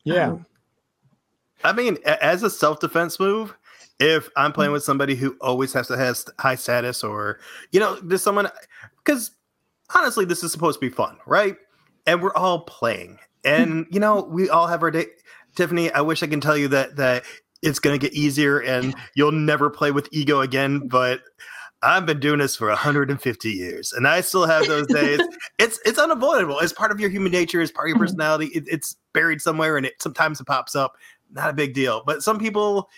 Yeah. 0.04 0.28
um, 0.30 0.46
I 1.64 1.72
mean, 1.72 1.98
as 2.04 2.42
a 2.42 2.50
self 2.50 2.80
defense 2.80 3.18
move, 3.18 3.56
if 3.98 4.28
I'm 4.36 4.52
playing 4.52 4.72
with 4.72 4.82
somebody 4.82 5.14
who 5.14 5.36
always 5.40 5.72
has 5.72 5.88
to 5.88 5.96
have 5.96 6.18
high 6.38 6.54
status, 6.54 7.02
or 7.02 7.38
you 7.72 7.80
know, 7.80 7.96
there's 8.00 8.22
someone 8.22 8.48
because 9.04 9.30
honestly, 9.94 10.24
this 10.24 10.42
is 10.42 10.52
supposed 10.52 10.80
to 10.80 10.86
be 10.86 10.94
fun, 10.94 11.16
right? 11.26 11.56
And 12.06 12.22
we're 12.22 12.34
all 12.34 12.60
playing, 12.60 13.18
and 13.44 13.86
you 13.90 14.00
know, 14.00 14.22
we 14.22 14.48
all 14.50 14.66
have 14.66 14.82
our 14.82 14.90
day. 14.90 15.06
Tiffany, 15.54 15.90
I 15.92 16.02
wish 16.02 16.22
I 16.22 16.26
can 16.26 16.40
tell 16.40 16.56
you 16.56 16.68
that 16.68 16.96
that 16.96 17.24
it's 17.62 17.78
going 17.78 17.98
to 17.98 18.06
get 18.06 18.14
easier 18.14 18.58
and 18.58 18.94
you'll 19.14 19.32
never 19.32 19.70
play 19.70 19.90
with 19.90 20.08
ego 20.12 20.40
again, 20.40 20.88
but. 20.88 21.20
I've 21.82 22.06
been 22.06 22.20
doing 22.20 22.38
this 22.38 22.56
for 22.56 22.68
150 22.68 23.50
years, 23.50 23.92
and 23.92 24.08
I 24.08 24.22
still 24.22 24.46
have 24.46 24.66
those 24.66 24.86
days. 24.86 25.20
it's 25.58 25.78
it's 25.84 25.98
unavoidable. 25.98 26.58
It's 26.58 26.72
part 26.72 26.90
of 26.90 26.98
your 26.98 27.10
human 27.10 27.30
nature. 27.30 27.60
It's 27.60 27.70
part 27.70 27.86
of 27.86 27.90
your 27.90 27.98
Mhm. 27.98 28.00
personality. 28.00 28.46
It, 28.46 28.64
it's 28.66 28.96
buried 29.12 29.42
somewhere, 29.42 29.76
and 29.76 29.84
it 29.84 29.92
sometimes 30.00 30.40
it 30.40 30.46
pops 30.46 30.74
up 30.74 30.96
not 31.30 31.50
a 31.50 31.52
big 31.52 31.74
deal. 31.74 32.02
But 32.06 32.22
some 32.22 32.38
people, 32.38 32.88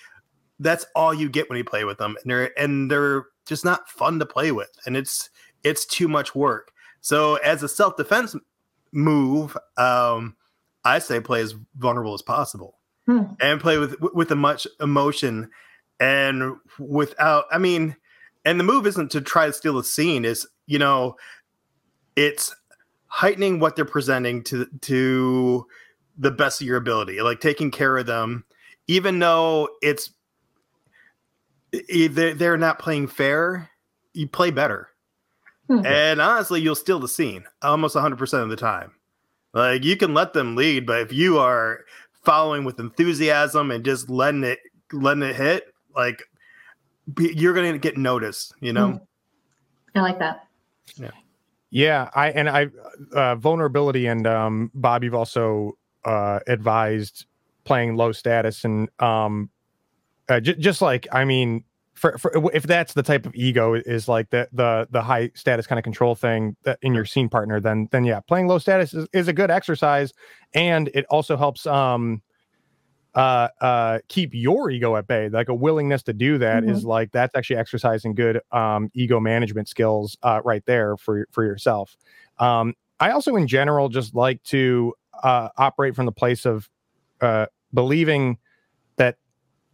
that's 0.61 0.87
all 0.95 1.15
you 1.15 1.29
get 1.29 1.49
when 1.49 1.59
you 1.59 1.65
play 1.65 1.85
with 1.85 1.99
them, 1.99 2.17
and 2.23 2.31
they're 2.31 2.59
and 2.59 2.91
they're 2.91 3.27
just 3.47 3.65
not 3.65 3.89
fun 3.89 4.19
to 4.19 4.27
play 4.27 4.53
with, 4.53 4.71
and 4.87 4.97
it's 4.97 5.31
it's 5.65 5.85
too 5.85 6.09
much 6.09 6.35
work. 6.35 6.73
So 7.01 7.37
as 7.37 7.63
a 7.63 7.69
self 7.69 7.97
defense 7.97 8.35
move, 8.93 9.57
um, 9.77 10.37
I 10.85 10.99
say 10.99 11.21
play 11.21 11.41
as 11.41 11.55
vulnerable 11.77 12.15
as 12.15 12.23
possible, 12.23 12.79
Hmm. 13.07 13.23
and 13.41 13.61
play 13.61 13.79
with 13.79 13.97
with 14.01 14.31
a 14.31 14.37
much 14.37 14.67
emotion, 14.81 15.51
and 16.01 16.57
without. 16.79 17.45
I 17.51 17.59
mean, 17.59 17.97
and 18.45 18.59
the 18.59 18.65
move 18.65 18.87
isn't 18.87 19.11
to 19.13 19.21
try 19.21 19.47
to 19.47 19.53
steal 19.53 19.79
a 19.79 19.85
scene. 19.85 20.25
Is 20.25 20.47
you 20.67 20.79
know, 20.79 21.17
it's 22.17 22.55
heightening 23.07 23.59
what 23.61 23.77
they're 23.77 23.85
presenting 23.85 24.43
to 24.45 24.67
to 24.83 25.67
the 26.19 26.31
best 26.31 26.61
of 26.61 26.67
your 26.67 26.77
ability, 26.77 27.21
like 27.23 27.41
taking 27.41 27.71
care 27.71 27.97
of 27.97 28.07
them, 28.07 28.45
even 28.89 29.19
though 29.21 29.69
it's 29.83 30.11
they're 31.73 32.57
not 32.57 32.79
playing 32.79 33.09
fair, 33.09 33.71
you 34.13 34.27
play 34.27 34.51
better. 34.51 34.89
Hmm. 35.69 35.85
And 35.85 36.21
honestly, 36.21 36.61
you'll 36.61 36.75
steal 36.75 36.99
the 36.99 37.09
scene 37.09 37.45
almost 37.63 37.95
100% 37.95 38.43
of 38.43 38.49
the 38.49 38.57
time. 38.57 38.93
Like 39.53 39.85
you 39.85 39.97
can 39.97 40.15
let 40.15 40.33
them 40.33 40.57
lead, 40.57 40.87
but 40.87 41.01
if 41.01 41.13
you 41.13 41.39
are 41.39 41.85
following 42.25 42.65
with 42.65 42.79
enthusiasm 42.79 43.71
and 43.71 43.85
just 43.85 44.11
letting 44.11 44.45
it 44.45 44.59
letting 44.93 45.23
it 45.23 45.37
hit, 45.37 45.73
like 45.95 46.23
you're 47.19 47.55
going 47.55 47.73
to 47.73 47.79
get 47.79 47.97
noticed, 47.97 48.55
you 48.61 48.73
know. 48.73 48.93
Hmm. 48.93 48.99
I 49.95 50.01
like 50.01 50.19
that. 50.19 50.47
Yeah. 50.97 51.11
Yeah, 51.71 52.09
I 52.15 52.31
and 52.31 52.49
I 52.49 52.69
uh, 53.13 53.35
vulnerability 53.35 54.07
and 54.07 54.27
um, 54.27 54.71
Bob, 54.75 55.05
you've 55.05 55.15
also 55.15 55.77
uh, 56.05 56.41
advised 56.47 57.27
playing 57.65 57.97
low 57.97 58.13
status 58.13 58.65
and 58.65 58.89
um, 59.01 59.51
uh, 60.29 60.41
j- 60.41 60.55
just 60.55 60.83
like 60.83 61.07
I 61.13 61.25
mean, 61.25 61.65
for, 61.95 62.17
for 62.19 62.33
if 62.55 62.63
that's 62.63 62.95
the 62.95 63.03
type 63.03 63.27
of 63.27 63.35
ego 63.35 63.75
is 63.75 64.09
like 64.09 64.31
the 64.31 64.49
the 64.53 64.87
the 64.91 65.03
high 65.03 65.31
status 65.35 65.67
kind 65.67 65.79
of 65.79 65.83
control 65.83 66.15
thing 66.15 66.57
that 66.63 66.79
in 66.83 66.95
your 66.95 67.05
scene 67.05 67.29
partner, 67.29 67.61
then 67.61 67.89
then 67.91 68.05
yeah, 68.05 68.21
playing 68.21 68.47
low 68.47 68.59
status 68.59 68.95
is, 68.95 69.09
is 69.13 69.29
a 69.29 69.33
good 69.33 69.51
exercise, 69.51 70.13
and 70.55 70.89
it 70.95 71.05
also 71.11 71.37
helps 71.37 71.67
um 71.67 72.23
uh 73.15 73.49
uh 73.61 73.99
keep 74.09 74.31
your 74.33 74.71
ego 74.71 74.95
at 74.97 75.07
bay. 75.07 75.29
Like 75.29 75.49
a 75.49 75.55
willingness 75.55 76.03
to 76.05 76.13
do 76.13 76.39
that 76.39 76.63
is 76.63 76.85
like 76.85 77.11
that's 77.11 77.35
actually 77.35 77.57
exercising 77.57 78.15
good 78.15 78.41
um 78.53 78.91
ego 78.95 79.19
management 79.19 79.69
skills 79.69 80.17
uh 80.23 80.41
right 80.45 80.65
there 80.67 80.97
for 80.97 81.27
for 81.31 81.45
yourself. 81.45 81.97
Um 82.39 82.75
i 83.01 83.11
also 83.11 83.37
in 83.37 83.47
general 83.47 83.89
just 83.89 84.15
like 84.15 84.43
to 84.43 84.93
uh 85.23 85.49
operate 85.57 85.95
from 85.97 86.05
the 86.07 86.13
place 86.13 86.45
of 86.45 86.69
uh 87.21 87.47
believing 87.73 88.39
that 88.97 89.17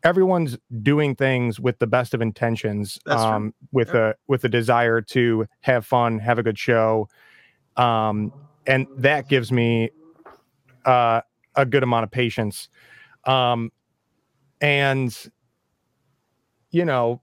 everyone's 0.05 0.59
doing 0.83 1.15
things 1.17 1.59
with 1.59 1.79
the 1.79 1.87
best 1.87 2.15
of 2.15 2.21
intentions 2.21 2.99
um 3.07 3.55
with 3.73 3.89
Yeah. 3.95 4.11
a 4.11 4.15
with 4.29 4.45
a 4.45 4.49
desire 4.49 5.01
to 5.01 5.47
have 5.63 5.85
fun 5.87 6.19
have 6.19 6.39
a 6.39 6.43
good 6.43 6.59
show. 6.59 7.09
Um 7.77 8.33
and 8.67 8.87
that 8.99 9.29
gives 9.29 9.51
me 9.51 9.91
uh 10.85 11.23
a 11.57 11.67
good 11.67 11.83
amount 11.83 12.05
of 12.05 12.11
patience. 12.11 12.69
Um 13.25 13.71
and 14.61 15.17
you 16.71 16.85
know 16.85 17.21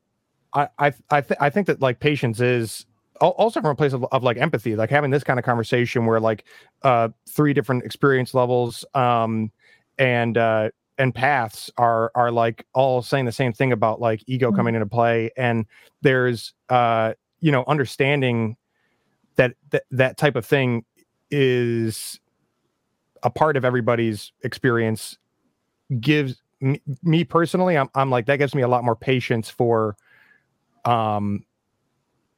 i 0.53 0.67
i 0.79 0.93
i, 1.09 1.21
th- 1.21 1.37
I 1.39 1.49
think 1.49 1.67
that 1.67 1.81
like 1.81 1.99
patience 1.99 2.39
is 2.41 2.85
also 3.21 3.61
from 3.61 3.69
a 3.71 3.75
place 3.75 3.93
of, 3.93 4.03
of 4.11 4.23
like 4.23 4.37
empathy 4.37 4.75
like 4.75 4.89
having 4.89 5.11
this 5.11 5.23
kind 5.23 5.37
of 5.39 5.45
conversation 5.45 6.05
where 6.05 6.19
like 6.19 6.45
uh 6.83 7.09
three 7.29 7.53
different 7.53 7.83
experience 7.83 8.33
levels 8.33 8.83
um 8.95 9.51
and 9.97 10.37
uh 10.37 10.69
and 11.01 11.15
paths 11.15 11.71
are 11.77 12.11
are 12.13 12.31
like 12.31 12.63
all 12.73 13.01
saying 13.01 13.25
the 13.25 13.31
same 13.31 13.51
thing 13.51 13.71
about 13.71 13.99
like 13.99 14.23
ego 14.27 14.51
Mhm. 14.51 14.55
coming 14.55 14.75
into 14.75 14.85
play 14.85 15.31
and 15.35 15.65
there's 16.03 16.53
uh 16.69 17.13
you 17.39 17.51
know 17.51 17.63
understanding 17.67 18.55
that 19.35 19.55
that 19.71 19.83
that 19.89 20.17
type 20.17 20.35
of 20.35 20.45
thing 20.45 20.85
is 21.31 22.19
a 23.23 23.31
part 23.31 23.57
of 23.57 23.65
everybody's 23.65 24.31
experience 24.43 25.17
gives 25.99 26.39
me, 26.59 26.79
me 27.01 27.23
personally 27.23 27.75
I'm, 27.77 27.89
I'm 27.95 28.11
like 28.11 28.27
that 28.27 28.37
gives 28.37 28.53
me 28.53 28.61
a 28.61 28.67
lot 28.67 28.83
more 28.83 28.95
patience 28.95 29.49
for 29.49 29.95
um 30.85 31.43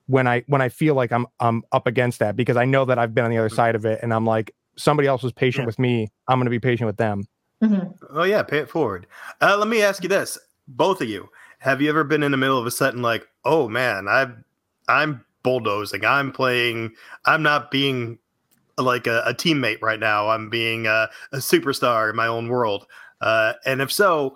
when 0.08 0.26
i 0.26 0.44
when 0.48 0.62
i 0.62 0.70
feel 0.70 0.96
like 0.96 1.12
i'm 1.12 1.28
i'm 1.42 1.64
up 1.74 1.86
against 1.86 2.20
that 2.20 2.38
because 2.38 2.56
i 2.56 2.64
know 2.64 2.86
that 2.86 2.98
i've 2.98 3.14
been 3.14 3.26
on 3.26 3.32
the 3.32 3.38
other 3.38 3.50
side 3.50 3.76
of 3.76 3.86
it 3.86 4.00
and 4.02 4.14
i'm 4.14 4.26
like 4.26 4.56
somebody 4.78 5.08
else 5.08 5.22
was 5.22 5.34
patient 5.34 5.64
Yeah. 5.64 5.68
with 5.68 5.80
me 5.80 6.08
i'm 6.30 6.38
going 6.40 6.46
to 6.46 6.50
be 6.50 6.60
patient 6.60 6.88
with 6.88 6.98
them 6.98 7.26
Mhm. 7.64 7.98
Oh 8.10 8.24
yeah, 8.24 8.44
pay 8.44 8.58
it 8.60 8.70
forward. 8.70 9.08
Uh, 9.42 9.56
let 9.58 9.70
me 9.70 9.82
ask 9.82 10.04
you 10.04 10.10
this, 10.10 10.38
both 10.68 11.02
of 11.02 11.08
you: 11.08 11.30
Have 11.60 11.82
you 11.82 11.90
ever 11.90 12.04
been 12.04 12.22
in 12.22 12.32
the 12.32 12.38
middle 12.38 12.58
of 12.60 12.66
a 12.66 12.72
set 12.72 12.94
and 12.94 13.02
like, 13.02 13.26
oh 13.46 13.70
man, 13.70 14.08
I'm 14.10 14.44
I'm 14.90 15.24
bulldozing. 15.44 16.04
I'm 16.04 16.32
playing. 16.32 16.92
I'm 17.26 17.42
not 17.42 17.72
being 17.72 18.20
like 18.78 19.08
a, 19.08 19.24
a 19.26 19.34
teammate 19.34 19.82
right 19.82 20.00
now. 20.00 20.30
I'm 20.30 20.50
being 20.50 20.88
a, 20.88 21.10
a 21.32 21.38
superstar 21.38 22.10
in 22.10 22.16
my 22.16 22.28
own 22.28 22.50
world. 22.50 22.86
Uh, 23.22 23.54
and 23.66 23.82
if 23.82 23.92
so, 23.92 24.36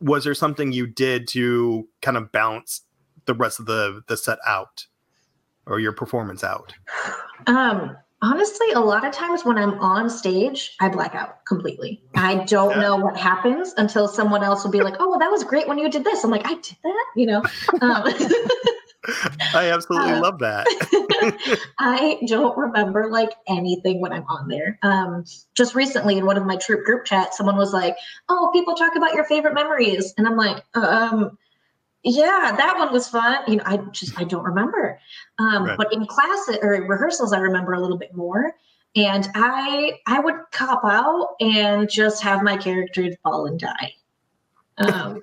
was 0.00 0.24
there 0.24 0.34
something 0.34 0.72
you 0.72 0.86
did 0.86 1.28
to 1.28 1.86
kind 2.02 2.16
of 2.16 2.32
balance 2.32 2.82
the 3.26 3.34
rest 3.34 3.60
of 3.60 3.66
the 3.66 4.02
the 4.08 4.16
set 4.16 4.38
out, 4.46 4.86
or 5.66 5.78
your 5.78 5.92
performance 5.92 6.42
out? 6.42 6.74
Um, 7.46 7.96
honestly, 8.22 8.70
a 8.72 8.80
lot 8.80 9.06
of 9.06 9.12
times 9.12 9.44
when 9.44 9.58
I'm 9.58 9.78
on 9.80 10.10
stage, 10.10 10.74
I 10.80 10.88
black 10.88 11.14
out 11.14 11.44
completely. 11.46 12.02
I 12.14 12.44
don't 12.44 12.76
Yeah. 12.76 12.82
know 12.82 12.96
what 12.96 13.16
happens 13.16 13.74
until 13.76 14.08
someone 14.08 14.42
else 14.42 14.64
will 14.64 14.70
be 14.72 14.82
like, 14.82 14.96
"Oh, 14.98 15.10
well, 15.10 15.18
that 15.18 15.30
was 15.30 15.44
great 15.44 15.68
when 15.68 15.78
you 15.78 15.88
did 15.90 16.04
this." 16.04 16.24
I'm 16.24 16.30
like, 16.30 16.46
"I 16.46 16.54
did 16.54 16.76
that," 16.82 17.04
you 17.16 17.26
know. 17.26 17.42
Um, 17.80 18.04
I 19.54 19.70
absolutely 19.70 20.12
Uh, 20.12 20.20
love 20.20 20.38
that. 20.40 20.66
I 21.78 22.18
don't 22.26 22.56
remember 22.58 23.08
like 23.10 23.32
anything 23.48 24.00
when 24.00 24.12
I'm 24.12 24.24
on 24.28 24.48
there. 24.48 24.78
Um, 24.82 25.24
just 25.54 25.74
recently 25.74 26.18
in 26.18 26.26
one 26.26 26.36
of 26.36 26.44
my 26.44 26.56
troupe 26.56 26.84
group 26.84 27.04
chats, 27.04 27.36
someone 27.36 27.56
was 27.56 27.72
like, 27.72 27.96
"Oh, 28.28 28.50
people 28.52 28.74
talk 28.74 28.96
about 28.96 29.14
your 29.14 29.24
favorite 29.24 29.54
memories," 29.54 30.12
and 30.18 30.26
I'm 30.26 30.36
like, 30.36 30.64
um, 30.74 31.38
"Yeah, 32.02 32.54
that 32.56 32.76
one 32.78 32.92
was 32.92 33.08
fun." 33.08 33.38
You 33.46 33.56
know, 33.56 33.64
I 33.66 33.78
just 33.92 34.18
I 34.18 34.24
don't 34.24 34.44
remember. 34.44 34.98
Um, 35.38 35.64
Right. 35.64 35.76
But 35.76 35.92
in 35.92 36.06
class 36.06 36.48
or 36.62 36.70
rehearsals, 36.86 37.32
I 37.32 37.38
remember 37.38 37.72
a 37.74 37.80
little 37.80 37.98
bit 37.98 38.14
more. 38.14 38.54
And 38.96 39.28
I 39.34 39.98
I 40.06 40.18
would 40.20 40.36
cop 40.50 40.82
out 40.84 41.36
and 41.40 41.88
just 41.90 42.22
have 42.22 42.42
my 42.42 42.56
character 42.56 43.08
fall 43.22 43.46
and 43.46 43.58
die. 43.60 43.92
Um, 44.78 45.20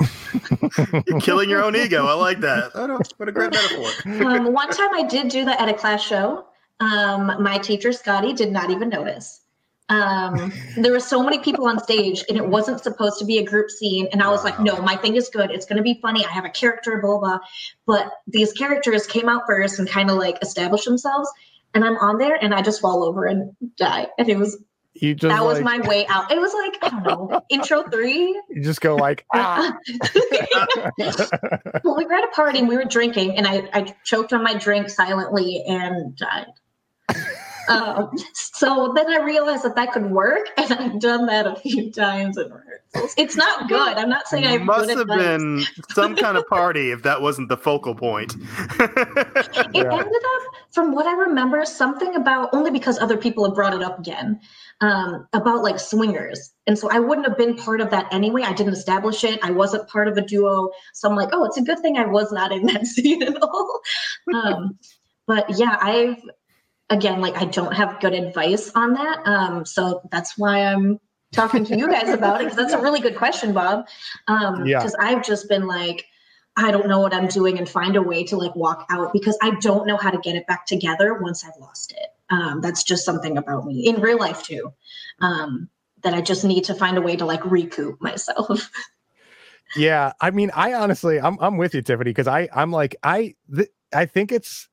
You're 1.06 1.20
killing 1.20 1.50
your 1.50 1.62
own 1.62 1.74
ego. 1.76 2.06
I 2.06 2.14
like 2.14 2.40
that. 2.40 2.70
Oh, 2.74 2.86
no, 2.86 3.00
what 3.16 3.28
a 3.28 3.32
great 3.32 3.52
metaphor. 3.52 4.26
um, 4.26 4.52
one 4.52 4.70
time 4.70 4.94
I 4.94 5.02
did 5.02 5.28
do 5.28 5.44
that 5.44 5.60
at 5.60 5.68
a 5.68 5.74
class 5.74 6.02
show. 6.02 6.46
Um, 6.80 7.42
my 7.42 7.58
teacher, 7.58 7.92
Scotty, 7.92 8.32
did 8.32 8.52
not 8.52 8.70
even 8.70 8.88
notice. 8.88 9.40
Um, 9.90 10.52
there 10.76 10.92
were 10.92 11.00
so 11.00 11.22
many 11.22 11.38
people 11.38 11.66
on 11.66 11.82
stage 11.82 12.22
and 12.28 12.36
it 12.36 12.46
wasn't 12.46 12.82
supposed 12.82 13.18
to 13.20 13.24
be 13.24 13.38
a 13.38 13.44
group 13.44 13.70
scene. 13.70 14.06
And 14.12 14.22
I 14.22 14.28
was 14.28 14.44
like, 14.44 14.60
no, 14.60 14.76
my 14.82 14.96
thing 14.96 15.16
is 15.16 15.28
good. 15.28 15.50
It's 15.50 15.64
going 15.64 15.78
to 15.78 15.82
be 15.82 15.98
funny. 16.02 16.26
I 16.26 16.30
have 16.30 16.44
a 16.44 16.50
character, 16.50 17.00
blah, 17.02 17.18
blah. 17.18 17.38
But 17.86 18.12
these 18.26 18.52
characters 18.52 19.06
came 19.06 19.28
out 19.28 19.42
first 19.46 19.78
and 19.78 19.88
kind 19.88 20.10
of 20.10 20.18
like 20.18 20.36
established 20.42 20.84
themselves. 20.84 21.30
And 21.74 21.84
I'm 21.84 21.96
on 21.96 22.18
there 22.18 22.36
and 22.40 22.54
I 22.54 22.60
just 22.60 22.80
fall 22.80 23.02
over 23.02 23.24
and 23.24 23.52
die. 23.76 24.08
And 24.18 24.28
it 24.28 24.36
was, 24.36 24.62
you 24.94 25.14
just 25.14 25.34
that 25.34 25.44
was 25.44 25.60
my 25.60 25.78
way 25.86 26.06
out. 26.08 26.30
It 26.30 26.40
was 26.40 26.52
like, 26.52 26.78
I 26.82 26.88
don't 26.88 27.04
know, 27.04 27.40
intro 27.50 27.84
three. 27.84 28.40
you 28.50 28.62
just 28.62 28.80
go 28.80 28.96
like 28.96 29.24
ah. 29.34 29.76
well, 31.84 31.96
we 31.96 32.04
were 32.04 32.14
at 32.14 32.24
a 32.24 32.30
party 32.34 32.58
and 32.58 32.68
we 32.68 32.76
were 32.76 32.84
drinking, 32.84 33.36
and 33.36 33.46
I, 33.46 33.68
I 33.72 33.94
choked 34.04 34.32
on 34.32 34.42
my 34.42 34.54
drink 34.54 34.90
silently 34.90 35.62
and 35.66 36.16
died. 36.16 36.46
Um, 37.68 38.10
so 38.32 38.92
then 38.94 39.08
I 39.10 39.22
realized 39.24 39.64
that 39.64 39.76
that 39.76 39.92
could 39.92 40.10
work, 40.10 40.48
and 40.56 40.72
I've 40.72 41.00
done 41.00 41.26
that 41.26 41.46
a 41.46 41.56
few 41.56 41.90
times 41.90 42.36
in 42.36 42.50
rehearsals. 42.50 43.14
It's 43.16 43.36
not 43.36 43.68
good. 43.68 43.96
I'm 43.96 44.08
not 44.08 44.26
saying 44.28 44.46
I 44.46 44.58
must 44.58 44.90
have 44.90 45.06
been 45.06 45.64
some 45.90 46.16
kind 46.16 46.36
of 46.36 46.46
party 46.48 46.90
if 46.90 47.02
that 47.02 47.20
wasn't 47.20 47.48
the 47.48 47.56
focal 47.56 47.94
point. 47.94 48.34
It 49.74 49.84
Yeah. 49.84 49.92
ended 49.92 50.22
up, 50.36 50.42
from 50.72 50.92
what 50.92 51.06
I 51.06 51.12
remember, 51.12 51.64
something 51.64 52.14
about 52.16 52.50
only 52.52 52.70
because 52.70 52.98
other 52.98 53.16
people 53.16 53.44
have 53.44 53.54
brought 53.54 53.74
it 53.74 53.82
up 53.82 53.98
again 53.98 54.40
um, 54.80 55.26
about 55.32 55.62
like 55.62 55.78
swingers. 55.78 56.52
And 56.66 56.78
so 56.78 56.90
I 56.90 56.98
wouldn't 56.98 57.26
have 57.26 57.36
been 57.36 57.56
part 57.56 57.80
of 57.80 57.90
that 57.90 58.12
anyway. 58.12 58.42
I 58.42 58.52
didn't 58.52 58.72
establish 58.72 59.24
it. 59.24 59.38
I 59.42 59.50
wasn't 59.50 59.88
part 59.88 60.08
of 60.08 60.16
a 60.16 60.22
duo. 60.22 60.70
So 60.94 61.08
I'm 61.08 61.16
like, 61.16 61.30
oh, 61.32 61.44
it's 61.44 61.56
a 61.56 61.62
good 61.62 61.78
thing 61.80 61.96
I 61.96 62.06
was 62.06 62.32
not 62.32 62.52
in 62.52 62.66
that 62.66 62.86
scene 62.92 63.22
at 63.22 63.40
all. 63.42 63.80
Um, 64.34 64.78
but 65.26 65.46
yeah, 65.58 65.76
I've 65.80 66.22
again, 66.90 67.20
like 67.20 67.36
I 67.36 67.44
don't 67.44 67.74
have 67.74 68.00
good 68.00 68.14
advice 68.14 68.70
on 68.74 68.94
that. 68.94 69.26
Um, 69.26 69.64
so 69.64 70.00
that's 70.10 70.38
why 70.38 70.64
I'm 70.64 70.98
talking 71.32 71.64
to 71.66 71.76
you 71.76 71.90
guys 71.90 72.08
about 72.08 72.40
it 72.40 72.44
because 72.44 72.56
that's 72.56 72.72
a 72.72 72.80
really 72.80 73.00
good 73.00 73.16
question, 73.16 73.52
Bob. 73.52 73.86
Um, 74.28 74.66
Yeah. 74.66 74.78
because 74.78 74.94
I've 74.98 75.24
just 75.24 75.48
been 75.48 75.66
like, 75.66 76.06
I 76.56 76.70
don't 76.70 76.88
know 76.88 76.98
what 76.98 77.14
I'm 77.14 77.28
doing 77.28 77.58
and 77.58 77.68
find 77.68 77.94
a 77.94 78.02
way 78.02 78.24
to 78.24 78.36
like 78.36 78.54
walk 78.56 78.86
out 78.90 79.12
because 79.12 79.38
I 79.42 79.50
don't 79.60 79.86
know 79.86 79.96
how 79.96 80.10
to 80.10 80.18
get 80.18 80.34
it 80.34 80.46
back 80.46 80.66
together 80.66 81.14
once 81.20 81.44
I've 81.44 81.60
lost 81.60 81.92
it. 81.92 82.08
Um, 82.30 82.60
that's 82.60 82.82
just 82.82 83.04
something 83.04 83.38
about 83.38 83.66
me 83.66 83.86
in 83.86 84.00
real 84.00 84.18
life 84.18 84.42
too. 84.42 84.72
Um, 85.20 85.68
that 86.02 86.14
I 86.14 86.20
just 86.20 86.44
need 86.44 86.64
to 86.64 86.74
find 86.74 86.96
a 86.96 87.00
way 87.00 87.16
to 87.16 87.24
like 87.24 87.44
recoup 87.44 88.00
myself. 88.00 88.70
Yeah, 89.76 90.12
I 90.22 90.30
mean, 90.30 90.50
I 90.54 90.72
honestly, 90.72 91.20
I'm 91.20 91.36
I'm 91.40 91.58
with 91.58 91.74
you, 91.74 91.82
Tiffany, 91.82 92.08
because 92.10 92.26
I 92.26 92.48
I'm 92.54 92.72
like 92.72 92.96
I 93.02 93.34
th- 93.54 93.68
I 93.92 94.06
think 94.06 94.32
it's 94.32 94.66